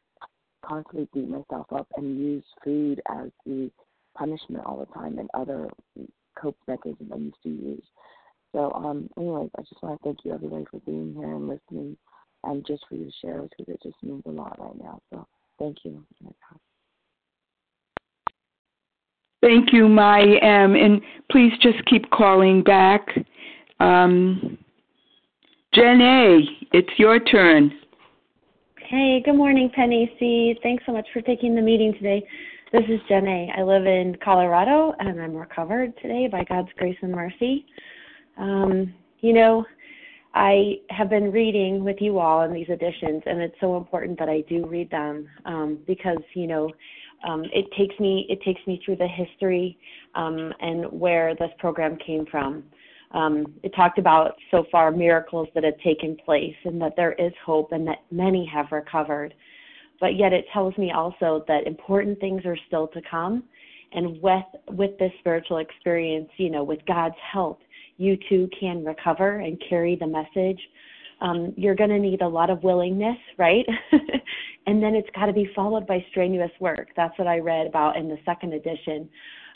constantly 0.65 1.09
beat 1.13 1.29
myself 1.29 1.67
up 1.73 1.89
and 1.97 2.19
use 2.19 2.45
food 2.65 3.01
as 3.09 3.31
the 3.45 3.71
punishment 4.17 4.65
all 4.65 4.79
the 4.79 4.93
time 4.95 5.19
and 5.19 5.29
other 5.35 5.69
cope 6.41 6.57
mechanisms 6.67 7.11
I 7.13 7.17
used 7.17 7.43
to 7.43 7.49
use. 7.49 7.85
So 8.53 8.73
um 8.73 9.09
anyways, 9.17 9.51
I 9.59 9.63
just 9.63 9.83
want 9.83 10.01
to 10.01 10.05
thank 10.05 10.19
you 10.25 10.33
everybody 10.33 10.65
for 10.71 10.81
being 10.81 11.15
here 11.17 11.35
and 11.35 11.49
listening 11.49 11.97
and 12.45 12.67
just 12.67 12.85
for 12.89 12.95
your 12.95 13.11
shares 13.21 13.49
because 13.57 13.75
it 13.75 13.81
just 13.83 14.03
means 14.03 14.23
a 14.27 14.31
lot 14.31 14.59
right 14.59 14.79
now. 14.79 15.01
So 15.11 15.27
thank 15.59 15.79
you. 15.85 16.05
Thank 19.43 19.73
you, 19.73 19.89
Mai 19.89 20.37
M. 20.43 20.75
And 20.75 21.01
please 21.31 21.53
just 21.63 21.85
keep 21.87 22.11
calling 22.11 22.63
back. 22.63 23.07
Um, 23.79 24.59
Jen 25.75 26.01
A., 26.01 26.41
it's 26.73 26.91
your 26.99 27.21
turn. 27.21 27.73
Hey, 28.89 29.23
good 29.25 29.37
morning, 29.37 29.71
Penny 29.75 30.13
C. 30.19 30.57
Thanks 30.63 30.83
so 30.85 30.93
much 30.93 31.07
for 31.13 31.23
taking 31.23 31.55
the 31.55 31.63
meeting 31.63 31.95
today. 31.95 32.27
This 32.73 32.85
is 32.89 33.01
Jen 33.09 33.27
A. 33.27 33.53
I 33.59 33.63
live 33.63 33.85
in 33.85 34.17
Colorado 34.23 34.95
and 35.01 35.21
I'm 35.21 35.35
recovered 35.35 35.93
today 36.01 36.29
by 36.29 36.45
God's 36.45 36.69
grace 36.79 36.97
and 37.03 37.11
mercy. 37.11 37.67
Um, 38.39 38.95
you 39.19 39.33
know, 39.33 39.65
I 40.35 40.77
have 40.91 41.11
been 41.11 41.33
reading 41.33 41.83
with 41.83 41.97
you 41.99 42.21
all 42.21 42.43
in 42.43 42.53
these 42.53 42.69
editions, 42.69 43.25
and 43.27 43.41
it's 43.41 43.57
so 43.61 43.77
important 43.77 44.21
that 44.21 44.29
I 44.29 44.43
do 44.43 44.67
read 44.67 44.89
them 44.89 45.29
um, 45.47 45.79
because 45.85 46.21
you 46.35 46.47
know 46.47 46.71
um, 47.27 47.43
it 47.53 47.67
takes 47.77 47.99
me 47.99 48.25
it 48.29 48.41
takes 48.43 48.65
me 48.69 48.81
through 48.85 48.97
the 48.97 49.09
history 49.09 49.77
um, 50.15 50.55
and 50.61 50.85
where 50.93 51.35
this 51.35 51.51
program 51.59 51.97
came 51.97 52.25
from. 52.27 52.63
Um, 53.11 53.53
it 53.65 53.75
talked 53.75 53.99
about 53.99 54.37
so 54.53 54.65
far 54.71 54.93
miracles 54.93 55.49
that 55.57 55.65
have 55.65 55.79
taken 55.83 56.17
place 56.25 56.55
and 56.65 56.81
that 56.81 56.93
there 56.97 57.15
is 57.15 57.33
hope 57.45 57.73
and 57.73 57.85
that 57.89 58.05
many 58.13 58.47
have 58.47 58.67
recovered. 58.71 59.35
But 60.01 60.17
yet 60.17 60.33
it 60.33 60.47
tells 60.53 60.77
me 60.79 60.93
also 60.93 61.45
that 61.47 61.67
important 61.67 62.19
things 62.21 62.45
are 62.45 62.57
still 62.67 62.89
to 62.89 63.01
come. 63.09 63.45
And 63.93 64.21
with 64.23 64.45
with 64.69 64.99
this 64.99 65.13
spiritual 65.19 65.59
experience, 65.59 66.31
you 66.37 66.51
know, 66.51 66.65
with 66.65 66.81
God's 66.87 67.17
help, 67.33 67.61
you 67.97 68.17
too 68.29 68.49
can 68.59 68.85
recover 68.85 69.41
and 69.41 69.61
carry 69.69 69.97
the 69.97 70.07
message. 70.07 70.61
Um, 71.21 71.53
you're 71.57 71.75
going 71.75 71.91
to 71.91 71.99
need 71.99 72.23
a 72.23 72.29
lot 72.29 72.49
of 72.49 72.63
willingness, 72.63 73.19
right? 73.37 73.67
and 74.67 74.83
then 74.83 74.95
it's 74.95 75.09
got 75.15 75.27
to 75.27 75.35
be 75.35 75.51
followed 75.55 75.87
by 75.87 76.05
strenuous 76.11 76.53
work. 76.61 76.89
That's 76.97 77.17
what 77.19 77.29
I 77.29 77.41
read 77.41 77.67
about 77.67 77.97
in 77.97 78.09
the 78.09 78.17
second 78.25 78.55
edition. 78.55 79.09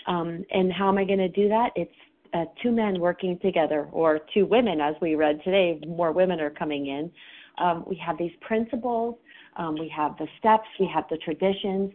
Um, 0.06 0.44
and 0.50 0.70
how 0.70 0.88
am 0.88 0.98
I 0.98 1.04
going 1.04 1.20
to 1.20 1.28
do 1.28 1.48
that? 1.48 1.70
It's 1.74 1.94
uh, 2.34 2.44
two 2.62 2.72
men 2.72 3.00
working 3.00 3.38
together, 3.38 3.88
or 3.92 4.20
two 4.34 4.44
women, 4.44 4.80
as 4.80 4.94
we 5.00 5.14
read 5.14 5.40
today. 5.44 5.80
More 5.86 6.12
women 6.12 6.40
are 6.40 6.50
coming 6.50 6.88
in. 6.88 7.10
Um, 7.58 7.84
we 7.86 7.96
have 8.04 8.18
these 8.18 8.32
principles, 8.40 9.14
um, 9.56 9.74
we 9.78 9.88
have 9.94 10.16
the 10.18 10.26
steps, 10.38 10.66
we 10.78 10.90
have 10.92 11.04
the 11.10 11.16
traditions, 11.18 11.92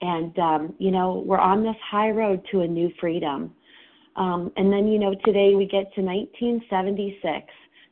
and 0.00 0.38
um, 0.38 0.74
you 0.78 0.90
know 0.90 1.22
we're 1.26 1.38
on 1.38 1.62
this 1.62 1.76
high 1.90 2.10
road 2.10 2.42
to 2.50 2.60
a 2.60 2.66
new 2.66 2.90
freedom. 3.00 3.52
Um, 4.16 4.52
and 4.56 4.72
then 4.72 4.88
you 4.88 4.98
know 4.98 5.14
today 5.24 5.54
we 5.54 5.64
get 5.64 5.92
to 5.94 6.02
1976 6.02 7.46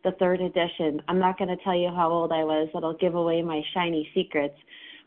the 0.05 0.13
third 0.13 0.41
edition. 0.41 1.01
I'm 1.09 1.19
not 1.19 1.39
going 1.39 1.49
to 1.49 1.63
tell 1.63 1.77
you 1.77 1.91
how 1.95 2.11
old 2.11 2.33
I 2.33 2.45
was. 2.45 2.69
That'll 2.73 2.97
give 2.97 3.15
away 3.15 3.43
my 3.43 3.63
shiny 3.75 4.09
secrets. 4.15 4.57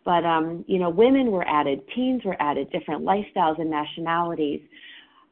But 0.06 0.26
um, 0.26 0.66
you 0.68 0.80
know, 0.80 0.90
women 0.90 1.32
were 1.32 1.48
added, 1.48 1.82
teens 1.96 2.24
were 2.26 2.36
added, 2.42 2.70
different 2.72 3.04
lifestyles 3.04 3.60
and 3.60 3.70
nationalities. 3.70 4.62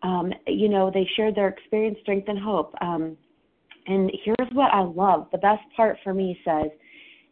Um, 0.04 0.34
you 0.48 0.70
know, 0.70 0.90
they 0.92 1.08
shared 1.16 1.36
their 1.36 1.50
experience, 1.50 1.98
strength, 2.02 2.28
and 2.28 2.40
hope. 2.40 2.74
Um, 2.82 3.18
and 3.88 4.12
here's 4.24 4.52
what 4.54 4.74
I 4.74 4.82
love. 4.82 5.28
The 5.32 5.38
best 5.38 5.62
part 5.76 5.98
for 6.04 6.14
me 6.14 6.40
says, 6.46 6.72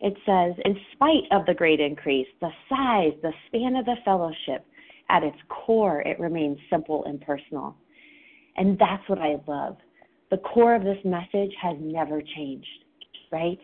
it 0.02 0.14
says, 0.26 0.54
in 0.66 0.78
spite 0.93 1.26
of 1.32 1.45
the 1.45 1.54
great 1.54 1.80
increase, 1.80 2.28
the 2.41 2.52
size, 2.70 3.14
the 3.22 3.34
span 3.47 3.76
of 3.76 3.86
the 3.86 3.95
fellowship, 4.06 4.66
at 5.10 5.24
its 5.24 5.38
core, 5.50 6.02
it 6.02 6.20
remains 6.20 6.58
simple 6.70 7.04
and 7.06 7.20
personal. 7.22 7.76
And 8.56 8.78
that's 8.78 9.08
what 9.10 9.20
I 9.20 9.38
love 9.47 9.78
the 10.32 10.38
core 10.38 10.76
of 10.76 10.84
this 10.84 10.97
message 11.04 11.52
has 11.62 11.76
never 11.80 12.22
changed, 12.36 12.68
right? 13.32 13.60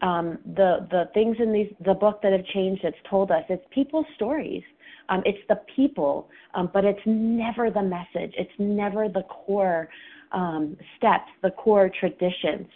Um, 0.00 0.38
the 0.44 0.86
the 0.90 1.04
things 1.12 1.36
in 1.40 1.52
these 1.52 1.72
the 1.84 1.94
book 1.94 2.20
that 2.22 2.30
have 2.30 2.44
changed 2.54 2.84
it's 2.84 2.96
told 3.10 3.32
us 3.32 3.42
it's 3.48 3.64
people's 3.72 4.06
stories 4.14 4.62
um, 5.08 5.22
it's 5.24 5.40
the 5.48 5.58
people 5.74 6.28
um, 6.54 6.70
but 6.72 6.84
it's 6.84 7.00
never 7.04 7.68
the 7.68 7.82
message 7.82 8.32
it's 8.38 8.52
never 8.60 9.08
the 9.08 9.24
core 9.24 9.88
um, 10.30 10.76
steps 10.96 11.28
the 11.42 11.50
core 11.50 11.90
traditions 11.98 12.68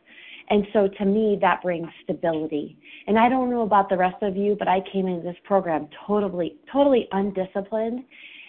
and 0.53 0.65
so 0.73 0.87
to 0.87 1.05
me 1.05 1.37
that 1.41 1.61
brings 1.63 1.89
stability 2.05 2.79
and 3.09 3.19
i 3.19 3.29
don't 3.29 3.51
know 3.51 3.63
about 3.63 3.89
the 3.89 3.97
rest 3.97 4.23
of 4.23 4.37
you 4.37 4.55
but 4.59 4.69
i 4.69 4.79
came 4.93 5.09
into 5.09 5.23
this 5.23 5.37
program 5.45 5.89
totally 6.07 6.57
totally 6.73 7.09
undisciplined 7.13 8.05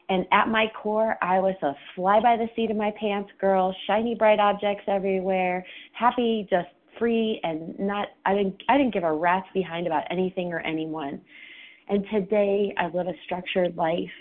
and 0.09 0.25
at 0.31 0.47
my 0.47 0.65
core, 0.81 1.17
I 1.21 1.39
was 1.39 1.55
a 1.61 1.73
fly 1.95 2.19
by 2.19 2.35
the 2.35 2.47
seat 2.55 2.69
of 2.71 2.77
my 2.77 2.91
pants 2.99 3.31
girl, 3.39 3.75
shiny 3.87 4.15
bright 4.15 4.39
objects 4.39 4.83
everywhere, 4.87 5.65
happy, 5.93 6.45
just 6.49 6.67
free, 6.99 7.39
and 7.43 7.77
not. 7.79 8.09
I 8.25 8.35
didn't. 8.35 8.61
I 8.67 8.77
didn't 8.77 8.93
give 8.93 9.03
a 9.03 9.11
rat's 9.13 9.47
behind 9.53 9.87
about 9.87 10.03
anything 10.11 10.51
or 10.51 10.59
anyone. 10.59 11.21
And 11.87 12.05
today, 12.11 12.73
I 12.77 12.87
live 12.87 13.07
a 13.07 13.13
structured 13.25 13.77
life. 13.77 14.11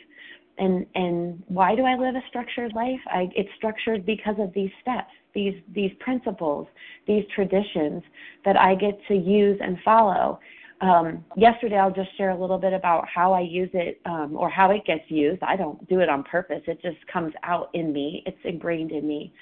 And 0.58 0.86
and 0.94 1.42
why 1.48 1.74
do 1.74 1.82
I 1.82 1.96
live 1.96 2.14
a 2.14 2.22
structured 2.28 2.72
life? 2.74 3.00
I, 3.06 3.28
it's 3.34 3.50
structured 3.56 4.06
because 4.06 4.36
of 4.38 4.52
these 4.54 4.70
steps, 4.80 5.12
these 5.34 5.54
these 5.74 5.92
principles, 6.00 6.66
these 7.06 7.24
traditions 7.34 8.02
that 8.44 8.56
I 8.56 8.74
get 8.74 8.98
to 9.08 9.14
use 9.14 9.58
and 9.62 9.78
follow 9.84 10.40
um, 10.82 11.24
yesterday, 11.36 11.76
I'll 11.76 11.92
just 11.92 12.14
share 12.16 12.30
a 12.30 12.38
little 12.38 12.58
bit 12.58 12.72
about 12.72 13.06
how 13.08 13.32
I 13.32 13.40
use 13.40 13.70
it 13.72 14.00
um, 14.04 14.36
or 14.36 14.50
how 14.50 14.72
it 14.72 14.84
gets 14.84 15.08
used. 15.08 15.40
I 15.42 15.54
don't 15.54 15.88
do 15.88 16.00
it 16.00 16.08
on 16.08 16.24
purpose, 16.24 16.60
it 16.66 16.82
just 16.82 16.98
comes 17.06 17.32
out 17.44 17.70
in 17.72 17.92
me, 17.92 18.24
it's 18.26 18.38
ingrained 18.44 18.90
in 18.90 19.06
me. 19.06 19.32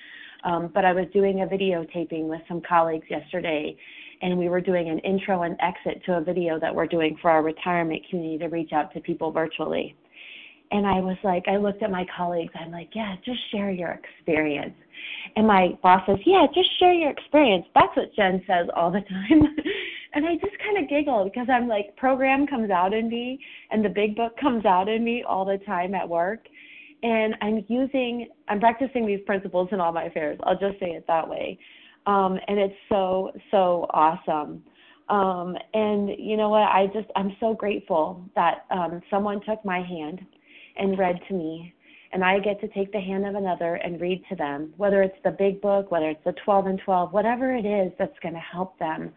Um, 0.45 0.71
but 0.73 0.85
I 0.85 0.93
was 0.93 1.07
doing 1.13 1.41
a 1.41 1.47
videotaping 1.47 2.29
with 2.29 2.41
some 2.47 2.61
colleagues 2.67 3.07
yesterday, 3.09 3.75
and 4.21 4.39
we 4.39 4.51
were 4.51 4.61
doing 4.61 4.91
an 4.91 4.99
intro 4.99 5.43
and 5.43 5.57
exit 5.61 6.03
to 6.05 6.19
a 6.19 6.21
video 6.21 6.61
that 6.61 6.75
we're 6.75 6.87
doing 6.87 7.17
for 7.23 7.31
our 7.31 7.43
retirement 7.43 8.03
community 8.11 8.39
to 8.39 8.49
reach 8.49 8.73
out 8.73 8.93
to 8.93 9.01
people 9.01 9.33
virtually. 9.33 9.97
And 10.73 10.87
I 10.87 11.01
was 11.01 11.17
like, 11.25 11.45
I 11.49 11.57
looked 11.57 11.83
at 11.83 11.91
my 11.91 12.07
colleagues. 12.17 12.53
I'm 12.59 12.71
like, 12.71 12.91
yeah, 12.95 13.17
just 13.25 13.39
share 13.51 13.71
your 13.71 13.91
experience. 13.91 14.75
And 15.37 15.47
my 15.47 15.79
boss 15.83 16.03
says, 16.07 16.19
yeah, 16.25 16.47
just 16.55 16.69
share 16.79 16.93
your 16.93 17.11
experience. 17.11 17.67
That's 17.75 17.95
what 17.97 18.15
Jen 18.15 18.43
says 18.47 18.67
all 18.77 18.91
the 18.91 19.01
time. 19.01 19.43
and 20.15 20.27
I 20.27 20.35
just 20.35 20.57
kind 20.65 20.79
of 20.79 20.89
giggle 20.89 21.25
because 21.25 21.49
I'm 21.51 21.67
like, 21.67 21.97
program 21.97 22.47
comes 22.47 22.71
out 22.71 22.95
in 22.95 23.09
me 23.09 23.41
and 23.71 23.85
the 23.85 23.89
big 23.89 24.15
book 24.15 24.37
comes 24.39 24.65
out 24.65 24.89
in 24.89 25.03
me 25.03 25.25
all 25.27 25.45
the 25.45 25.59
time 25.67 25.95
at 25.95 26.09
work. 26.09 26.47
And 27.03 27.35
I'm 27.41 27.65
using, 27.69 28.29
I'm 28.49 28.61
practicing 28.61 29.07
these 29.07 29.21
principles 29.27 29.69
in 29.73 29.81
all 29.81 29.93
my 29.93 30.05
affairs. 30.05 30.39
I'll 30.45 30.59
just 30.59 30.79
say 30.79 30.91
it 30.91 31.05
that 31.09 31.29
way. 31.29 31.59
Um, 32.07 32.39
and 32.47 32.59
it's 32.59 32.75
so, 32.89 33.33
so 33.51 33.87
awesome. 33.91 34.63
Um, 35.09 35.57
and 35.75 36.11
you 36.19 36.37
know 36.37 36.51
what? 36.51 36.63
I 36.63 36.87
just, 36.93 37.09
I'm 37.17 37.37
so 37.41 37.55
grateful 37.55 38.25
that 38.37 38.67
um, 38.71 39.01
someone 39.11 39.41
took 39.45 39.65
my 39.65 39.83
hand 39.83 40.21
and 40.81 40.99
read 40.99 41.21
to 41.29 41.35
me. 41.35 41.73
And 42.13 42.25
I 42.25 42.41
get 42.41 42.61
to 42.61 42.69
take 42.69 42.91
the 42.91 43.01
hand 43.01 43.25
of 43.25 43.37
another 43.37 43.77
and 43.77 44.01
read 44.01 44.25
to 44.31 44.35
them, 44.37 44.75
whether 44.77 45.03
it's 45.03 45.17
the 45.23 45.31
big 45.31 45.61
book, 45.61 45.93
whether 45.93 46.11
it's 46.11 46.25
the 46.25 46.35
12 46.45 46.67
and 46.67 46.81
12, 46.85 47.13
whatever 47.13 47.55
it 47.55 47.65
is 47.65 47.93
that's 47.99 48.19
going 48.21 48.35
to 48.35 48.41
help 48.41 48.77
them. 48.81 49.13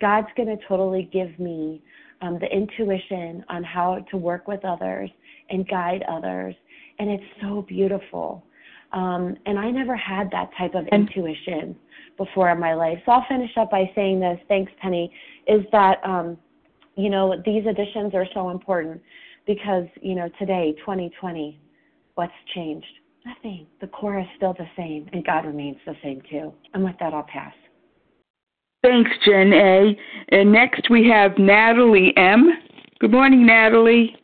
God's 0.00 0.26
going 0.36 0.48
to 0.48 0.66
totally 0.66 1.08
give 1.12 1.38
me 1.38 1.80
um, 2.20 2.38
the 2.40 2.46
intuition 2.46 3.44
on 3.48 3.62
how 3.62 4.04
to 4.10 4.16
work 4.16 4.48
with 4.48 4.64
others 4.64 5.08
and 5.50 5.68
guide 5.68 6.02
others. 6.10 6.56
And 6.98 7.08
it's 7.10 7.24
so 7.40 7.62
beautiful. 7.62 8.44
Um, 8.92 9.36
and 9.46 9.58
I 9.58 9.70
never 9.70 9.94
had 9.96 10.30
that 10.32 10.50
type 10.58 10.74
of 10.74 10.86
intuition 10.88 11.76
before 12.16 12.50
in 12.50 12.58
my 12.58 12.74
life. 12.74 12.98
So 13.06 13.12
I'll 13.12 13.26
finish 13.28 13.50
up 13.56 13.70
by 13.70 13.90
saying 13.94 14.18
this. 14.18 14.38
Thanks, 14.48 14.72
Penny. 14.80 15.12
Is 15.46 15.62
that, 15.70 15.98
um, 16.04 16.36
you 16.96 17.08
know, 17.08 17.40
these 17.44 17.64
additions 17.66 18.14
are 18.14 18.26
so 18.34 18.50
important 18.50 19.00
because, 19.46 19.86
you 20.00 20.14
know, 20.14 20.28
today, 20.38 20.74
2020, 20.80 21.60
what's 22.14 22.32
changed? 22.54 22.86
Nothing. 23.24 23.66
The 23.80 23.86
core 23.86 24.18
is 24.18 24.26
still 24.36 24.54
the 24.54 24.66
same, 24.76 25.08
and 25.12 25.24
God 25.24 25.44
remains 25.46 25.76
the 25.86 25.94
same 26.02 26.22
too. 26.28 26.52
And 26.74 26.82
with 26.82 26.96
that, 27.00 27.14
I'll 27.14 27.22
pass. 27.22 27.54
Thanks, 28.82 29.10
Jen 29.24 29.52
A. 29.52 29.96
And 30.30 30.50
next 30.50 30.90
we 30.90 31.08
have 31.08 31.38
Natalie 31.38 32.12
M. 32.16 32.50
Good 32.98 33.12
morning, 33.12 33.46
Natalie. 33.46 34.16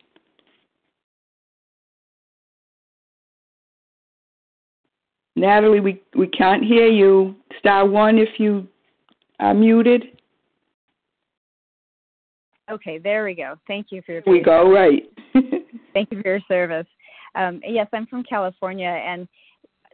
Natalie, 5.36 5.78
we, 5.78 6.02
we 6.16 6.26
can't 6.26 6.64
hear 6.64 6.88
you. 6.88 7.36
Star 7.60 7.86
one 7.86 8.18
if 8.18 8.28
you 8.38 8.66
are 9.38 9.54
muted. 9.54 10.17
Okay, 12.70 12.98
there 12.98 13.24
we 13.24 13.34
go. 13.34 13.56
Thank 13.66 13.86
you 13.90 14.02
for 14.04 14.12
your. 14.12 14.22
We 14.26 14.40
go 14.40 14.70
right. 14.70 15.04
Thank 15.92 16.10
you 16.10 16.22
for 16.22 16.28
your 16.28 16.40
service. 16.48 16.86
Um, 17.34 17.60
yes, 17.66 17.86
I'm 17.92 18.06
from 18.06 18.22
California, 18.24 18.88
and 18.88 19.28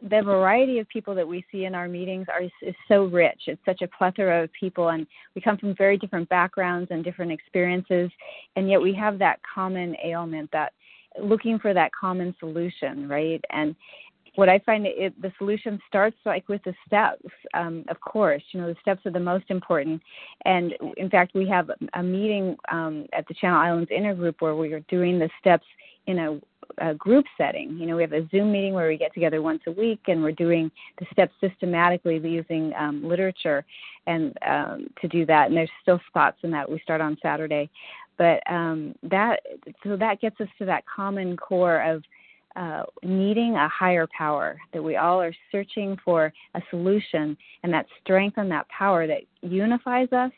the 0.01 0.21
variety 0.21 0.79
of 0.79 0.87
people 0.89 1.15
that 1.15 1.27
we 1.27 1.45
see 1.51 1.65
in 1.65 1.73
our 1.73 1.87
meetings 1.87 2.27
are 2.29 2.41
is 2.41 2.75
so 2.87 3.05
rich. 3.05 3.43
It's 3.47 3.61
such 3.65 3.81
a 3.81 3.87
plethora 3.87 4.43
of 4.43 4.49
people, 4.59 4.89
and 4.89 5.07
we 5.35 5.41
come 5.41 5.57
from 5.57 5.75
very 5.75 5.97
different 5.97 6.27
backgrounds 6.29 6.91
and 6.91 7.03
different 7.03 7.31
experiences, 7.31 8.11
and 8.55 8.69
yet 8.69 8.81
we 8.81 8.93
have 8.93 9.19
that 9.19 9.39
common 9.53 9.95
ailment 10.03 10.49
that 10.51 10.73
looking 11.21 11.59
for 11.59 11.73
that 11.73 11.91
common 11.99 12.35
solution, 12.39 13.07
right? 13.07 13.43
And 13.51 13.75
what 14.35 14.49
I 14.49 14.59
find 14.59 14.85
it, 14.85 15.19
the 15.21 15.31
solution 15.37 15.79
starts 15.87 16.17
like 16.25 16.47
with 16.49 16.63
the 16.63 16.73
steps. 16.85 17.25
Um, 17.53 17.85
of 17.89 17.99
course, 17.99 18.43
you 18.51 18.61
know 18.61 18.67
the 18.67 18.79
steps 18.81 19.05
are 19.05 19.11
the 19.11 19.19
most 19.19 19.45
important. 19.49 20.01
And 20.45 20.73
in 20.97 21.09
fact, 21.09 21.33
we 21.33 21.47
have 21.47 21.69
a 21.93 22.03
meeting 22.03 22.57
um, 22.71 23.05
at 23.13 23.27
the 23.27 23.33
Channel 23.33 23.59
Islands 23.59 23.89
Intergroup 23.91 24.35
where 24.39 24.55
we 24.55 24.73
are 24.73 24.81
doing 24.81 25.19
the 25.19 25.29
steps 25.39 25.65
in 26.07 26.19
a, 26.19 26.39
a 26.79 26.93
group 26.95 27.25
setting. 27.37 27.77
You 27.77 27.87
know, 27.87 27.95
we 27.95 28.01
have 28.03 28.13
a 28.13 28.27
Zoom 28.29 28.51
meeting 28.51 28.73
where 28.73 28.87
we 28.87 28.97
get 28.97 29.13
together 29.13 29.41
once 29.41 29.61
a 29.67 29.71
week, 29.71 30.01
and 30.07 30.21
we're 30.21 30.31
doing 30.31 30.69
the 30.99 31.05
steps 31.11 31.33
systematically 31.41 32.17
using 32.17 32.73
um, 32.77 33.03
literature, 33.03 33.65
and 34.07 34.37
um, 34.45 34.87
to 35.01 35.07
do 35.07 35.25
that. 35.25 35.47
And 35.47 35.57
there's 35.57 35.69
still 35.81 35.99
spots 36.07 36.37
in 36.43 36.51
that. 36.51 36.69
We 36.69 36.79
start 36.79 37.01
on 37.01 37.17
Saturday, 37.21 37.69
but 38.17 38.39
um, 38.49 38.95
that 39.03 39.41
so 39.83 39.97
that 39.97 40.21
gets 40.21 40.39
us 40.39 40.47
to 40.59 40.65
that 40.65 40.83
common 40.93 41.37
core 41.37 41.81
of 41.81 42.03
uh, 42.55 42.83
needing 43.03 43.55
a 43.55 43.67
higher 43.67 44.07
power, 44.17 44.57
that 44.73 44.83
we 44.83 44.95
all 44.95 45.21
are 45.21 45.35
searching 45.51 45.97
for 46.03 46.31
a 46.53 46.61
solution, 46.69 47.37
and 47.63 47.73
that 47.73 47.85
strength 48.01 48.37
and 48.37 48.49
that 48.51 48.67
power 48.69 49.07
that 49.07 49.21
unifies 49.41 50.11
us, 50.13 50.31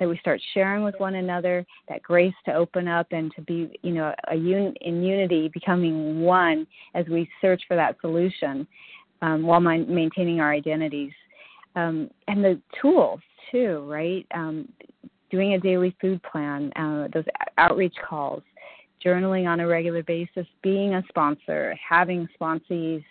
that 0.00 0.08
we 0.08 0.16
start 0.18 0.40
sharing 0.54 0.84
with 0.84 0.94
one 0.98 1.16
another, 1.16 1.66
that 1.88 2.02
grace 2.02 2.34
to 2.44 2.54
open 2.54 2.86
up 2.88 3.08
and 3.10 3.32
to 3.34 3.42
be, 3.42 3.78
you 3.82 3.92
know, 3.92 4.14
a 4.30 4.36
un- 4.36 4.74
in 4.80 5.02
unity, 5.02 5.50
becoming 5.52 6.20
one 6.22 6.66
as 6.94 7.04
we 7.08 7.28
search 7.40 7.62
for 7.66 7.76
that 7.76 7.96
solution 8.00 8.66
um, 9.22 9.42
while 9.42 9.60
my- 9.60 9.78
maintaining 9.78 10.40
our 10.40 10.52
identities. 10.52 11.12
Um, 11.76 12.10
and 12.28 12.42
the 12.42 12.60
tools, 12.80 13.20
too, 13.50 13.84
right? 13.88 14.26
Um, 14.34 14.68
doing 15.30 15.54
a 15.54 15.60
daily 15.60 15.94
food 16.00 16.22
plan, 16.22 16.72
uh, 16.74 17.08
those 17.12 17.24
outreach 17.58 17.94
calls, 18.08 18.42
journaling 19.04 19.48
on 19.48 19.60
a 19.60 19.66
regular 19.66 20.02
basis, 20.02 20.46
being 20.62 20.94
a 20.94 21.04
sponsor, 21.08 21.74
having 21.88 22.28
sponsees, 22.40 23.04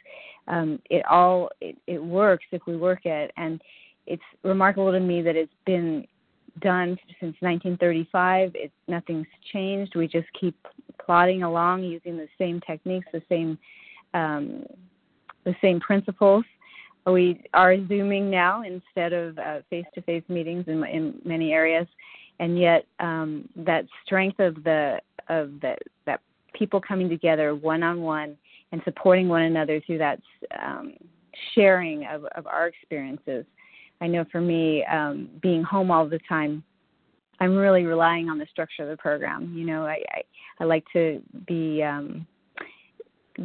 um, 0.47 0.79
it 0.89 1.05
all 1.05 1.49
it, 1.61 1.77
it 1.87 2.03
works 2.03 2.45
if 2.51 2.61
we 2.65 2.77
work 2.77 3.05
it. 3.05 3.31
And 3.37 3.61
it's 4.05 4.23
remarkable 4.43 4.91
to 4.91 4.99
me 4.99 5.21
that 5.21 5.35
it's 5.35 5.51
been 5.65 6.07
done 6.61 6.97
since 7.19 7.35
1935. 7.41 8.51
It 8.55 8.71
nothing's 8.87 9.27
changed. 9.51 9.95
We 9.95 10.07
just 10.07 10.27
keep 10.39 10.55
plodding 11.03 11.43
along 11.43 11.83
using 11.83 12.17
the 12.17 12.27
same 12.37 12.61
techniques, 12.61 13.07
the 13.11 13.21
same 13.29 13.57
um, 14.13 14.65
the 15.43 15.55
same 15.61 15.79
principles. 15.79 16.45
We 17.05 17.41
are 17.53 17.77
zooming 17.87 18.29
now 18.29 18.63
instead 18.63 19.13
of 19.13 19.37
uh, 19.39 19.59
face-to-face 19.69 20.23
meetings 20.27 20.65
in, 20.67 20.83
in 20.83 21.21
many 21.23 21.53
areas, 21.53 21.87
and 22.39 22.59
yet 22.59 22.85
um, 22.99 23.47
that 23.55 23.85
strength 24.05 24.39
of 24.39 24.63
the 24.63 24.99
of 25.29 25.51
the, 25.61 25.75
that 26.05 26.21
people 26.53 26.79
coming 26.79 27.09
together 27.09 27.55
one 27.55 27.83
on 27.83 28.01
one 28.01 28.37
and 28.71 28.81
supporting 28.85 29.27
one 29.27 29.43
another 29.43 29.81
through 29.85 29.97
that 29.97 30.19
um, 30.61 30.93
sharing 31.53 32.05
of, 32.05 32.25
of 32.35 32.47
our 32.47 32.67
experiences. 32.67 33.45
I 33.99 34.07
know 34.07 34.25
for 34.31 34.41
me, 34.41 34.85
um, 34.85 35.29
being 35.41 35.63
home 35.63 35.91
all 35.91 36.07
the 36.07 36.19
time, 36.29 36.63
I'm 37.39 37.55
really 37.55 37.83
relying 37.83 38.29
on 38.29 38.37
the 38.37 38.45
structure 38.49 38.83
of 38.83 38.89
the 38.89 38.97
program. 38.97 39.53
You 39.55 39.65
know, 39.65 39.85
I 39.85 40.01
I, 40.11 40.21
I 40.59 40.63
like 40.63 40.85
to 40.93 41.21
be 41.47 41.83
um, 41.83 42.25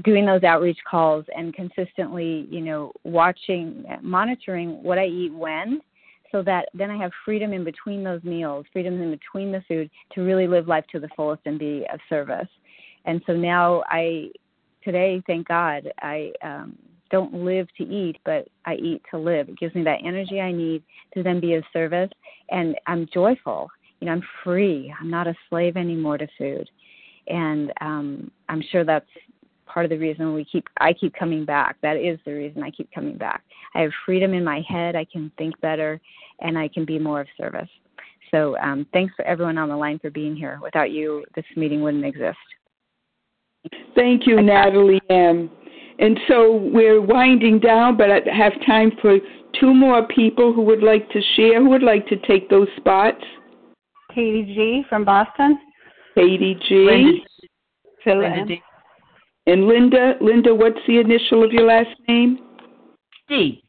doing 0.04 0.24
those 0.24 0.42
outreach 0.42 0.78
calls 0.88 1.24
and 1.36 1.52
consistently, 1.54 2.46
you 2.50 2.60
know, 2.60 2.92
watching, 3.04 3.84
monitoring 4.00 4.82
what 4.82 4.98
I 4.98 5.06
eat 5.06 5.32
when, 5.32 5.80
so 6.32 6.42
that 6.42 6.68
then 6.74 6.90
I 6.90 6.96
have 6.96 7.12
freedom 7.24 7.52
in 7.52 7.62
between 7.62 8.02
those 8.02 8.24
meals, 8.24 8.66
freedom 8.72 9.00
in 9.00 9.10
between 9.10 9.52
the 9.52 9.62
food 9.68 9.90
to 10.14 10.22
really 10.22 10.48
live 10.48 10.66
life 10.66 10.84
to 10.92 10.98
the 10.98 11.08
fullest 11.14 11.42
and 11.44 11.58
be 11.58 11.86
of 11.92 12.00
service. 12.08 12.48
And 13.04 13.22
so 13.26 13.34
now 13.34 13.84
I, 13.88 14.30
today, 14.82 15.22
thank 15.26 15.46
God, 15.46 15.92
I 16.00 16.32
um, 16.42 16.76
don't 17.10 17.34
live 17.34 17.68
to 17.76 17.84
eat, 17.84 18.16
but 18.24 18.48
I 18.64 18.74
eat 18.74 19.02
to 19.10 19.18
live. 19.18 19.48
It 19.48 19.58
gives 19.58 19.74
me 19.74 19.84
that 19.84 20.00
energy 20.04 20.40
I 20.40 20.50
need 20.50 20.82
to 21.14 21.22
then 21.22 21.38
be 21.38 21.54
of 21.54 21.64
service, 21.72 22.10
and 22.50 22.74
I'm 22.86 23.06
joyful. 23.12 23.68
You 24.00 24.06
know, 24.06 24.12
I'm 24.12 24.22
free. 24.42 24.92
I'm 24.98 25.10
not 25.10 25.28
a 25.28 25.34
slave 25.48 25.76
anymore 25.76 26.18
to 26.18 26.26
food, 26.38 26.68
and 27.28 27.72
um, 27.80 28.30
I'm 28.48 28.62
sure 28.72 28.84
that's 28.84 29.06
part 29.66 29.84
of 29.84 29.90
the 29.90 29.98
reason 29.98 30.34
we 30.34 30.44
keep 30.44 30.66
I 30.78 30.92
keep 30.92 31.14
coming 31.14 31.44
back. 31.44 31.76
That 31.82 31.96
is 31.96 32.18
the 32.24 32.32
reason 32.32 32.62
I 32.62 32.70
keep 32.70 32.90
coming 32.92 33.16
back. 33.16 33.42
I 33.74 33.80
have 33.80 33.90
freedom 34.04 34.34
in 34.34 34.44
my 34.44 34.62
head. 34.68 34.96
I 34.96 35.04
can 35.04 35.30
think 35.38 35.58
better, 35.60 36.00
and 36.40 36.58
I 36.58 36.68
can 36.68 36.84
be 36.84 36.98
more 36.98 37.20
of 37.20 37.26
service. 37.36 37.68
So 38.30 38.56
um, 38.58 38.86
thanks 38.92 39.14
for 39.14 39.24
everyone 39.26 39.58
on 39.58 39.68
the 39.68 39.76
line 39.76 39.98
for 39.98 40.10
being 40.10 40.34
here. 40.34 40.58
Without 40.62 40.90
you, 40.90 41.24
this 41.34 41.44
meeting 41.56 41.82
wouldn't 41.82 42.04
exist. 42.04 42.38
Thank 43.94 44.26
you, 44.26 44.40
Natalie 44.40 45.00
M. 45.10 45.50
And 45.98 46.18
so 46.26 46.56
we're 46.56 47.00
winding 47.00 47.60
down, 47.60 47.96
but 47.96 48.10
I 48.10 48.20
have 48.34 48.52
time 48.66 48.90
for 49.00 49.18
two 49.60 49.74
more 49.74 50.06
people 50.08 50.52
who 50.52 50.62
would 50.62 50.82
like 50.82 51.08
to 51.10 51.20
share. 51.36 51.60
Who 51.60 51.68
would 51.70 51.82
like 51.82 52.06
to 52.08 52.16
take 52.26 52.48
those 52.48 52.68
spots? 52.76 53.22
Katie 54.14 54.44
G. 54.54 54.82
from 54.88 55.04
Boston. 55.04 55.58
Katie 56.14 56.58
G. 56.68 56.74
Linda 58.06 58.44
D. 58.46 58.62
And 59.46 59.66
Linda, 59.66 60.14
Linda, 60.20 60.54
what's 60.54 60.78
the 60.86 61.00
initial 61.00 61.44
of 61.44 61.52
your 61.52 61.66
last 61.66 61.90
name? 62.08 62.38
C. 63.28 63.62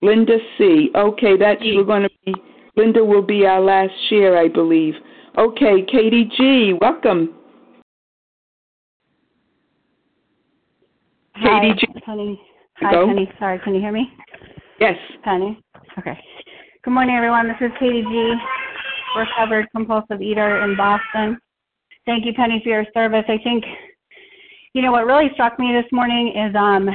Linda 0.00 0.38
C. 0.58 0.90
Okay, 0.94 1.36
that's 1.38 1.60
C. 1.60 1.74
we're 1.76 1.84
going 1.84 2.02
to 2.02 2.10
be. 2.26 2.34
Linda 2.76 3.04
will 3.04 3.22
be 3.22 3.46
our 3.46 3.60
last 3.60 3.92
share, 4.08 4.38
I 4.38 4.48
believe. 4.48 4.94
Okay, 5.38 5.84
Katie 5.90 6.28
G. 6.36 6.72
Welcome. 6.80 7.34
Hi, 11.36 11.60
Katie 11.60 11.86
G. 11.86 12.00
Penny. 12.04 12.40
Hi, 12.78 12.92
Go. 12.92 13.06
Penny. 13.06 13.30
Sorry, 13.38 13.60
can 13.60 13.74
you 13.74 13.80
hear 13.80 13.92
me? 13.92 14.10
Yes. 14.80 14.96
Penny. 15.22 15.62
Okay. 15.98 16.18
Good 16.82 16.90
morning, 16.90 17.14
everyone. 17.14 17.46
This 17.46 17.56
is 17.60 17.70
Katie 17.78 18.02
G, 18.02 18.34
recovered 19.16 19.68
compulsive 19.70 20.20
eater 20.20 20.64
in 20.64 20.76
Boston. 20.76 21.38
Thank 22.04 22.26
you, 22.26 22.32
Penny, 22.34 22.60
for 22.64 22.70
your 22.70 22.84
service. 22.92 23.24
I 23.28 23.38
think, 23.44 23.62
you 24.74 24.80
know, 24.80 24.92
what 24.92 25.06
really 25.06 25.30
struck 25.34 25.58
me 25.58 25.72
this 25.72 25.90
morning 25.92 26.32
is 26.34 26.54
um, 26.56 26.88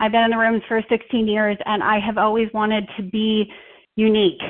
I've 0.00 0.12
been 0.12 0.24
in 0.24 0.30
the 0.30 0.36
rooms 0.36 0.62
for 0.68 0.82
16 0.88 1.26
years, 1.26 1.56
and 1.64 1.82
I 1.82 1.98
have 1.98 2.18
always 2.18 2.48
wanted 2.52 2.86
to 2.96 3.02
be 3.02 3.50
unique, 3.96 4.40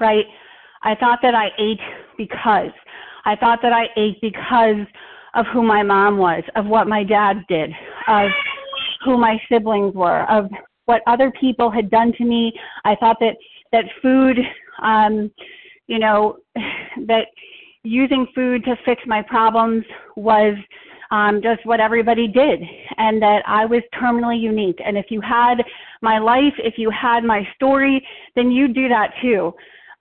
right? 0.00 0.24
I 0.82 0.94
thought 0.96 1.20
that 1.22 1.34
I 1.34 1.48
ate 1.58 1.80
because. 2.18 2.72
I 3.24 3.36
thought 3.36 3.60
that 3.62 3.72
I 3.72 3.84
ate 3.96 4.20
because 4.20 4.86
of 5.34 5.46
who 5.52 5.62
my 5.62 5.82
mom 5.82 6.18
was, 6.18 6.42
of 6.56 6.66
what 6.66 6.88
my 6.88 7.04
dad 7.04 7.44
did, 7.48 7.70
of 8.08 8.30
who 9.04 9.16
my 9.16 9.40
siblings 9.50 9.94
were, 9.94 10.28
of 10.30 10.50
what 10.86 11.02
other 11.06 11.32
people 11.40 11.70
had 11.70 11.90
done 11.90 12.12
to 12.18 12.24
me. 12.24 12.52
I 12.84 12.96
thought 12.96 13.16
that 13.20 13.36
that 13.72 13.84
food, 14.02 14.38
um, 14.82 15.30
you 15.86 16.00
know, 16.00 16.38
that 17.06 17.26
using 17.84 18.26
food 18.34 18.64
to 18.64 18.76
fix 18.84 19.02
my 19.06 19.22
problems 19.22 19.84
was 20.16 20.56
um, 21.10 21.40
just 21.42 21.64
what 21.64 21.80
everybody 21.80 22.28
did, 22.28 22.60
and 22.98 23.20
that 23.22 23.42
I 23.46 23.64
was 23.64 23.82
terminally 24.00 24.40
unique. 24.40 24.80
And 24.84 24.96
if 24.96 25.06
you 25.10 25.20
had 25.20 25.56
my 26.02 26.18
life, 26.18 26.54
if 26.58 26.74
you 26.78 26.90
had 26.90 27.24
my 27.24 27.46
story, 27.54 28.06
then 28.34 28.50
you'd 28.50 28.74
do 28.74 28.88
that 28.88 29.12
too. 29.22 29.54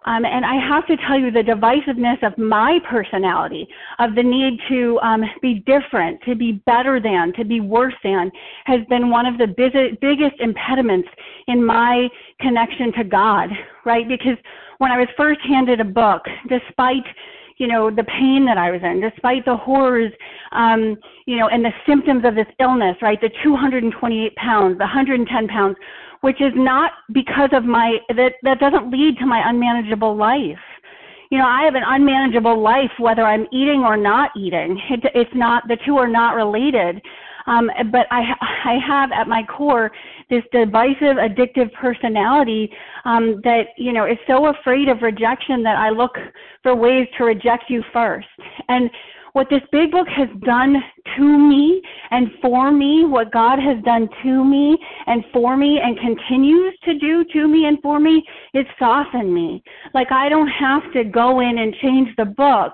Um, 0.06 0.26
and 0.26 0.45
I 0.45 0.56
have 0.56 0.86
to 0.88 0.97
tell 1.08 1.18
you, 1.18 1.32
the 1.32 1.39
divisiveness 1.39 2.22
of 2.24 2.38
my 2.38 2.80
personality, 2.89 3.68
of 3.99 4.16
the 4.16 4.24
need 4.24 4.60
to 4.68 4.99
um, 5.01 5.24
be 5.41 5.64
different, 5.66 6.22
to 6.24 6.36
be 6.36 6.54
better 6.66 6.99
than, 6.99 7.32
to 7.38 7.45
be 7.45 7.62
worse 7.62 7.93
than, 8.04 8.30
has 8.66 8.82
been 8.89 9.10
one 9.10 9.26
of 9.26 9.38
the 9.38 9.47
busy, 9.47 9.97
biggest 10.01 10.36
impediments 10.39 11.08
in 11.47 11.66
my 11.66 12.10
connection 12.41 12.91
to 12.97 13.04
God, 13.06 13.49
right? 13.86 14.08
Because 14.08 14.38
when 14.80 14.91
I 14.91 14.97
was 14.97 15.08
first 15.16 15.39
handed 15.47 15.80
a 15.80 15.86
book, 15.86 16.24
despite 16.49 17.06
you 17.58 17.68
know 17.68 17.89
the 17.89 18.04
pain 18.04 18.45
that 18.45 18.58
I 18.58 18.72
was 18.72 18.82
in, 18.84 19.01
despite 19.01 19.45
the 19.45 19.58
horrors, 19.58 20.12
um, 20.51 20.97
you 21.26 21.38
know, 21.38 21.47
and 21.47 21.64
the 21.64 21.72
symptoms 21.88 22.24
of 22.26 22.36
this 22.36 22.47
illness, 22.60 22.95
right? 23.01 23.20
The 23.20 23.30
228 23.43 24.36
pounds, 24.36 24.78
the 24.78 24.86
110 24.86 25.47
pounds, 25.47 25.78
which 26.22 26.41
is 26.41 26.54
not 26.56 26.91
because 27.14 27.49
of 27.54 27.64
my 27.64 27.97
that 28.10 28.34
that 28.43 28.60
doesn't 28.60 28.91
lead 28.91 29.18
to 29.20 29.26
my 29.26 29.41
unmanageable 29.49 30.16
life. 30.16 30.58
You 31.32 31.39
know 31.39 31.47
i 31.47 31.64
have 31.64 31.74
an 31.74 31.84
unmanageable 31.84 32.62
life 32.62 32.91
whether 32.99 33.24
i'm 33.24 33.47
eating 33.51 33.82
or 33.82 33.97
not 33.97 34.30
eating. 34.38 34.80
It, 34.89 34.99
it's 35.16 35.32
not 35.34 35.64
the 35.68 35.78
two 35.84 35.97
are 35.97 36.08
not 36.08 36.36
related 36.36 37.01
um, 37.47 37.69
but 37.91 38.07
I, 38.11 38.21
I 38.65 38.77
have 38.85 39.11
at 39.11 39.27
my 39.27 39.43
core 39.43 39.91
this 40.29 40.43
divisive, 40.51 41.17
addictive 41.17 41.71
personality 41.73 42.71
um, 43.05 43.41
that 43.43 43.67
you 43.77 43.93
know 43.93 44.05
is 44.05 44.17
so 44.27 44.47
afraid 44.47 44.89
of 44.89 45.01
rejection 45.01 45.63
that 45.63 45.77
I 45.77 45.89
look 45.89 46.15
for 46.61 46.75
ways 46.75 47.07
to 47.17 47.25
reject 47.25 47.65
you 47.69 47.83
first. 47.91 48.27
And 48.69 48.89
what 49.33 49.49
this 49.49 49.61
big 49.71 49.91
book 49.91 50.07
has 50.09 50.29
done 50.45 50.75
to 51.17 51.23
me 51.23 51.81
and 52.11 52.27
for 52.39 52.71
me, 52.71 53.03
what 53.05 53.31
God 53.31 53.57
has 53.57 53.83
done 53.83 54.07
to 54.21 54.45
me 54.45 54.77
and 55.07 55.23
for 55.33 55.57
me 55.57 55.79
and 55.83 55.99
continues 55.99 56.73
to 56.85 56.99
do 56.99 57.25
to 57.33 57.47
me 57.47 57.65
and 57.65 57.79
for 57.81 57.99
me, 57.99 58.23
it 58.53 58.67
softened 58.77 59.33
me. 59.33 59.63
Like 59.95 60.11
I 60.11 60.29
don't 60.29 60.47
have 60.47 60.83
to 60.93 61.03
go 61.03 61.39
in 61.39 61.57
and 61.57 61.73
change 61.81 62.09
the 62.15 62.25
book 62.25 62.73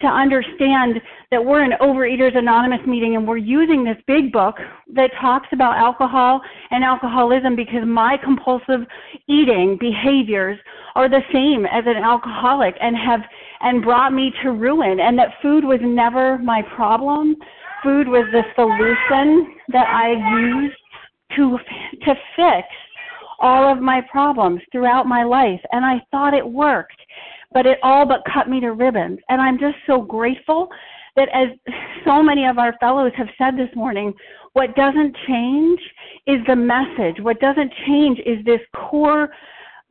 to 0.00 0.06
understand 0.06 1.00
that 1.30 1.44
we're 1.44 1.62
an 1.62 1.72
Overeaters 1.80 2.36
Anonymous 2.36 2.84
meeting 2.86 3.16
and 3.16 3.26
we're 3.26 3.36
using 3.36 3.84
this 3.84 3.96
big 4.06 4.32
book 4.32 4.56
that 4.94 5.10
talks 5.20 5.48
about 5.52 5.76
alcohol 5.76 6.40
and 6.70 6.82
alcoholism 6.82 7.56
because 7.56 7.86
my 7.86 8.16
compulsive 8.22 8.80
eating 9.28 9.76
behaviors 9.78 10.58
are 10.94 11.08
the 11.08 11.22
same 11.32 11.66
as 11.66 11.84
an 11.86 12.02
alcoholic 12.02 12.74
and 12.80 12.96
have 12.96 13.20
and 13.60 13.82
brought 13.82 14.12
me 14.12 14.32
to 14.42 14.50
ruin 14.50 15.00
and 15.00 15.18
that 15.18 15.34
food 15.40 15.64
was 15.64 15.80
never 15.82 16.38
my 16.38 16.62
problem. 16.74 17.36
Food 17.82 18.08
was 18.08 18.24
the 18.32 18.42
solution 18.54 19.54
that 19.68 19.86
i 19.88 20.12
used 20.38 20.76
to 21.36 21.58
to 22.04 22.14
fix 22.36 22.68
all 23.40 23.70
of 23.70 23.80
my 23.80 24.00
problems 24.10 24.60
throughout 24.70 25.06
my 25.06 25.22
life. 25.22 25.60
And 25.72 25.84
i 25.84 26.00
thought 26.10 26.34
it 26.34 26.46
worked 26.46 26.96
but 27.54 27.64
it 27.64 27.78
all 27.82 28.04
but 28.04 28.20
cut 28.32 28.48
me 28.48 28.60
to 28.60 28.72
ribbons. 28.72 29.18
And 29.28 29.40
i'm 29.40 29.58
just 29.58 29.76
so 29.86 30.02
grateful 30.02 30.68
that 31.16 31.28
as 31.32 31.48
so 32.04 32.22
many 32.22 32.44
of 32.44 32.58
our 32.58 32.76
fellows 32.80 33.12
have 33.16 33.28
said 33.38 33.56
this 33.56 33.74
morning 33.74 34.12
what 34.52 34.74
doesn't 34.76 35.16
change 35.26 35.80
is 36.26 36.38
the 36.46 36.56
message. 36.56 37.16
What 37.20 37.40
doesn't 37.40 37.72
change 37.86 38.18
is 38.20 38.44
this 38.44 38.60
core 38.74 39.28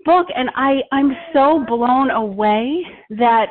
book. 0.05 0.27
And 0.35 0.49
i 0.55 0.81
i'm 0.91 1.15
so 1.33 1.63
blown 1.65 2.11
away 2.11 2.83
that 3.11 3.49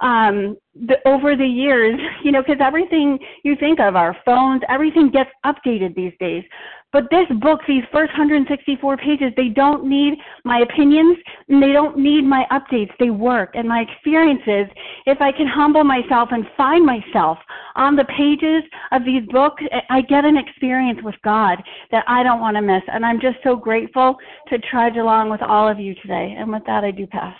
um 0.00 0.56
the, 0.74 0.96
over 1.06 1.36
the 1.36 1.46
years 1.46 1.98
you 2.24 2.30
know 2.30 2.42
because 2.42 2.60
everything 2.60 3.18
you 3.42 3.56
think 3.56 3.80
of 3.80 3.96
our 3.96 4.16
phones 4.24 4.62
everything 4.68 5.10
gets 5.10 5.30
updated 5.44 5.94
these 5.96 6.12
days 6.20 6.44
but 6.92 7.04
this 7.10 7.26
book 7.40 7.60
these 7.68 7.84
first 7.92 8.12
164 8.12 8.96
pages 8.96 9.32
they 9.36 9.48
don't 9.48 9.84
need 9.84 10.14
my 10.44 10.60
opinions 10.60 11.16
and 11.48 11.62
they 11.62 11.72
don't 11.72 11.98
need 11.98 12.22
my 12.22 12.44
updates 12.50 12.90
they 12.98 13.10
work 13.10 13.50
and 13.54 13.68
my 13.68 13.80
experiences 13.80 14.72
if 15.06 15.20
i 15.20 15.30
can 15.30 15.46
humble 15.46 15.84
myself 15.84 16.28
and 16.32 16.44
find 16.56 16.84
myself 16.84 17.38
on 17.76 17.96
the 17.96 18.04
pages 18.16 18.62
of 18.92 19.04
these 19.04 19.22
books 19.30 19.62
i 19.90 20.00
get 20.02 20.24
an 20.24 20.36
experience 20.36 20.98
with 21.02 21.14
god 21.24 21.62
that 21.90 22.04
i 22.08 22.22
don't 22.22 22.40
want 22.40 22.56
to 22.56 22.62
miss 22.62 22.82
and 22.92 23.04
i'm 23.04 23.20
just 23.20 23.36
so 23.42 23.56
grateful 23.56 24.16
to 24.48 24.58
trudge 24.70 24.96
along 24.96 25.30
with 25.30 25.42
all 25.42 25.68
of 25.68 25.78
you 25.78 25.94
today 25.96 26.34
and 26.38 26.50
with 26.50 26.64
that 26.66 26.84
i 26.84 26.90
do 26.90 27.06
pass 27.06 27.36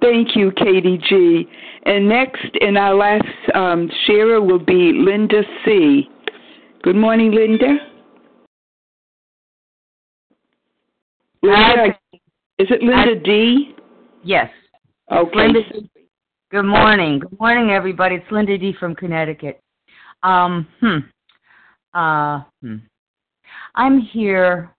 Thank 0.00 0.36
you, 0.36 0.52
Katie 0.52 0.98
G. 1.08 1.48
And 1.86 2.08
next, 2.08 2.50
in 2.60 2.76
our 2.76 2.94
last 2.94 3.24
um, 3.54 3.90
sharer 4.06 4.40
will 4.40 4.58
be 4.58 4.92
Linda 4.94 5.42
C. 5.64 6.08
Good 6.82 6.94
morning, 6.94 7.32
Linda. 7.32 7.93
Linda, 11.44 11.98
is 12.58 12.68
it 12.70 12.82
Linda 12.82 13.20
D? 13.20 13.74
Yes. 14.22 14.50
Okay. 15.12 15.30
Linda 15.34 15.60
D. 15.70 15.90
Good 16.50 16.62
morning. 16.62 17.18
Good 17.18 17.38
morning, 17.38 17.70
everybody. 17.70 18.14
It's 18.14 18.32
Linda 18.32 18.56
D. 18.56 18.74
from 18.80 18.94
Connecticut. 18.94 19.60
Um, 20.22 20.66
hmm. 20.80 20.98
Uh, 21.92 22.44
hmm. 22.62 22.76
I'm 23.74 24.00
here 24.00 24.74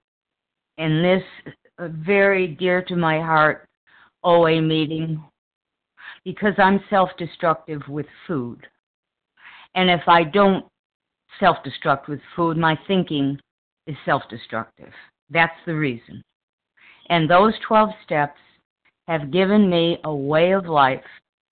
in 0.80 1.04
this 1.04 1.54
uh, 1.78 1.90
very 2.04 2.48
dear 2.48 2.82
to 2.84 2.96
my 2.96 3.20
heart 3.20 3.68
OA 4.24 4.60
meeting 4.60 5.24
because 6.24 6.54
I'm 6.58 6.80
self 6.90 7.12
destructive 7.20 7.84
with 7.88 8.08
food. 8.26 8.66
And 9.76 9.92
if 9.92 10.02
I 10.08 10.24
don't 10.24 10.66
self 11.40 11.58
destruct 11.64 12.08
with 12.08 12.22
food, 12.36 12.58
my 12.58 12.76
thinking 12.88 13.38
is 13.86 13.96
self 14.04 14.24
destructive. 14.32 14.92
That's 15.30 15.54
the 15.68 15.76
reason. 15.76 16.24
And 17.10 17.30
those 17.30 17.54
12 17.68 17.90
steps 18.04 18.40
have 19.08 19.32
given 19.32 19.70
me 19.70 20.00
a 20.04 20.16
way 20.16 20.52
of 20.52 20.66
life, 20.66 21.04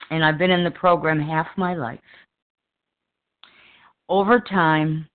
and 0.10 0.26
I've 0.26 0.38
been 0.38 0.52
in 0.52 0.64
the 0.64 0.72
program 0.72 1.20
half 1.20 1.48
my 1.58 1.76
life. 1.76 2.00
Over 4.10 4.40
time, 4.40 5.08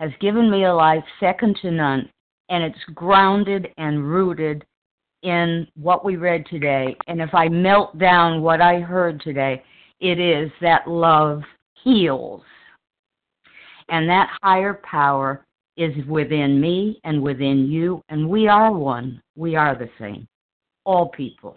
has 0.00 0.10
given 0.20 0.50
me 0.50 0.64
a 0.64 0.74
life 0.74 1.04
second 1.20 1.56
to 1.62 1.70
none, 1.70 2.08
and 2.48 2.64
it's 2.64 2.84
grounded 2.94 3.68
and 3.78 4.08
rooted 4.08 4.64
in 5.22 5.66
what 5.76 6.04
we 6.04 6.16
read 6.16 6.44
today. 6.46 6.96
And 7.06 7.20
if 7.20 7.32
I 7.34 7.48
melt 7.48 7.96
down 7.98 8.42
what 8.42 8.60
I 8.60 8.80
heard 8.80 9.20
today, 9.20 9.62
it 10.00 10.18
is 10.18 10.50
that 10.60 10.88
love 10.88 11.42
heals. 11.84 12.42
And 13.88 14.08
that 14.08 14.30
higher 14.42 14.80
power 14.82 15.44
is 15.76 15.92
within 16.06 16.60
me 16.60 17.00
and 17.04 17.22
within 17.22 17.66
you, 17.66 18.02
and 18.08 18.28
we 18.28 18.48
are 18.48 18.72
one. 18.72 19.22
We 19.36 19.56
are 19.56 19.74
the 19.74 19.88
same. 19.98 20.26
All 20.84 21.08
people, 21.08 21.56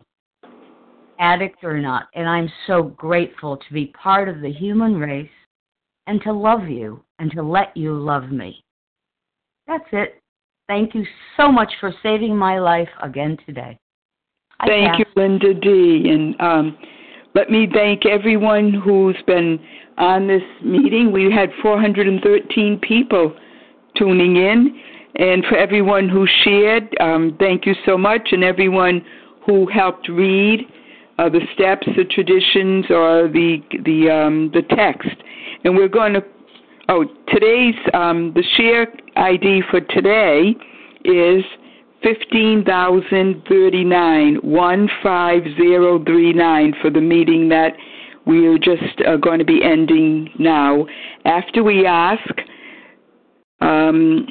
addict 1.19 1.63
or 1.63 1.79
not. 1.79 2.07
And 2.13 2.27
I'm 2.27 2.49
so 2.67 2.83
grateful 2.83 3.57
to 3.57 3.73
be 3.73 3.87
part 3.87 4.29
of 4.29 4.41
the 4.41 4.51
human 4.51 4.97
race 4.97 5.29
and 6.07 6.21
to 6.21 6.31
love 6.31 6.67
you 6.67 7.03
and 7.19 7.31
to 7.31 7.41
let 7.41 7.75
you 7.75 7.93
love 7.93 8.31
me. 8.31 8.63
That's 9.67 9.85
it. 9.91 10.21
Thank 10.67 10.95
you 10.95 11.05
so 11.37 11.51
much 11.51 11.71
for 11.79 11.93
saving 12.01 12.35
my 12.35 12.59
life 12.59 12.89
again 13.01 13.37
today. 13.45 13.77
I 14.59 14.67
Thank 14.67 14.91
pass. 14.91 14.99
you, 14.99 15.05
Linda 15.15 15.53
D. 15.53 16.09
And 16.09 16.39
um, 16.41 16.77
let 17.33 17.49
me 17.49 17.67
thank 17.71 18.05
everyone 18.05 18.73
who's 18.73 19.17
been 19.27 19.59
on 19.97 20.27
this 20.27 20.43
meeting. 20.63 21.11
We 21.11 21.31
had 21.31 21.49
413 21.61 22.79
people 22.79 23.35
tuning 23.97 24.37
in. 24.37 24.79
And 25.15 25.45
for 25.45 25.57
everyone 25.57 26.09
who 26.09 26.27
shared, 26.43 26.95
um, 26.99 27.37
thank 27.39 27.65
you 27.65 27.73
so 27.85 27.97
much. 27.97 28.29
And 28.31 28.43
everyone 28.43 29.01
who 29.45 29.67
helped 29.67 30.09
read 30.09 30.61
uh, 31.17 31.29
the 31.29 31.41
steps, 31.53 31.87
the 31.95 32.03
traditions, 32.03 32.85
or 32.89 33.29
the 33.29 33.59
the 33.85 34.09
um, 34.11 34.51
the 34.53 34.61
text. 34.75 35.15
And 35.63 35.75
we're 35.75 35.87
going 35.87 36.13
to 36.13 36.23
Oh, 36.87 37.03
today's 37.33 37.73
um, 37.95 38.31
the 38.35 38.43
share 38.57 38.85
ID 39.15 39.63
for 39.71 39.81
today 39.81 40.53
is 41.03 41.43
fifteen 42.03 42.63
thousand 42.63 43.41
thirty 43.49 43.83
nine 43.83 44.35
one 44.43 44.87
five 45.01 45.41
zero 45.57 46.03
three 46.05 46.31
nine 46.31 46.75
for 46.83 46.91
the 46.91 47.01
meeting 47.01 47.49
that 47.49 47.71
we 48.27 48.45
are 48.45 48.59
just 48.59 49.01
uh, 49.07 49.15
going 49.17 49.39
to 49.39 49.45
be 49.45 49.63
ending 49.63 50.29
now. 50.37 50.85
After 51.25 51.63
we 51.63 51.87
ask, 51.87 52.21
um, 53.61 54.27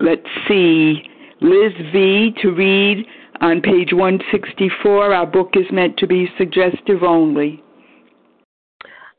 let's 0.00 0.26
see, 0.46 1.02
Liz 1.40 1.72
V 1.92 2.34
to 2.42 2.50
read 2.50 3.04
on 3.40 3.60
page 3.60 3.92
164. 3.92 5.14
Our 5.14 5.26
book 5.26 5.50
is 5.54 5.66
meant 5.70 5.96
to 5.98 6.06
be 6.06 6.28
suggestive 6.36 7.02
only. 7.02 7.62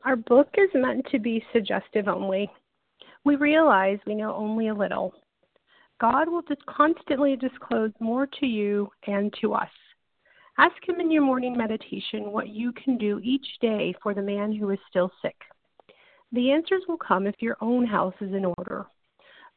Our 0.04 0.16
book 0.16 0.48
is 0.56 0.70
meant 0.74 1.06
to 1.10 1.18
be 1.18 1.44
suggestive 1.52 2.08
only. 2.08 2.50
We 3.24 3.36
realize 3.36 3.98
we 4.06 4.14
know 4.14 4.34
only 4.34 4.68
a 4.68 4.74
little. 4.74 5.12
God 6.00 6.28
will 6.28 6.42
constantly 6.66 7.36
disclose 7.36 7.92
more 8.00 8.26
to 8.26 8.46
you 8.46 8.90
and 9.06 9.32
to 9.42 9.52
us. 9.52 9.68
Ask 10.58 10.76
Him 10.86 11.00
in 11.00 11.10
your 11.10 11.22
morning 11.22 11.56
meditation 11.56 12.32
what 12.32 12.48
you 12.48 12.72
can 12.72 12.96
do 12.96 13.20
each 13.22 13.46
day 13.60 13.94
for 14.02 14.14
the 14.14 14.22
man 14.22 14.52
who 14.54 14.70
is 14.70 14.78
still 14.88 15.10
sick. 15.20 15.36
The 16.32 16.50
answers 16.50 16.82
will 16.88 16.96
come 16.96 17.26
if 17.26 17.34
your 17.40 17.56
own 17.60 17.86
house 17.86 18.14
is 18.20 18.32
in 18.32 18.44
order. 18.44 18.86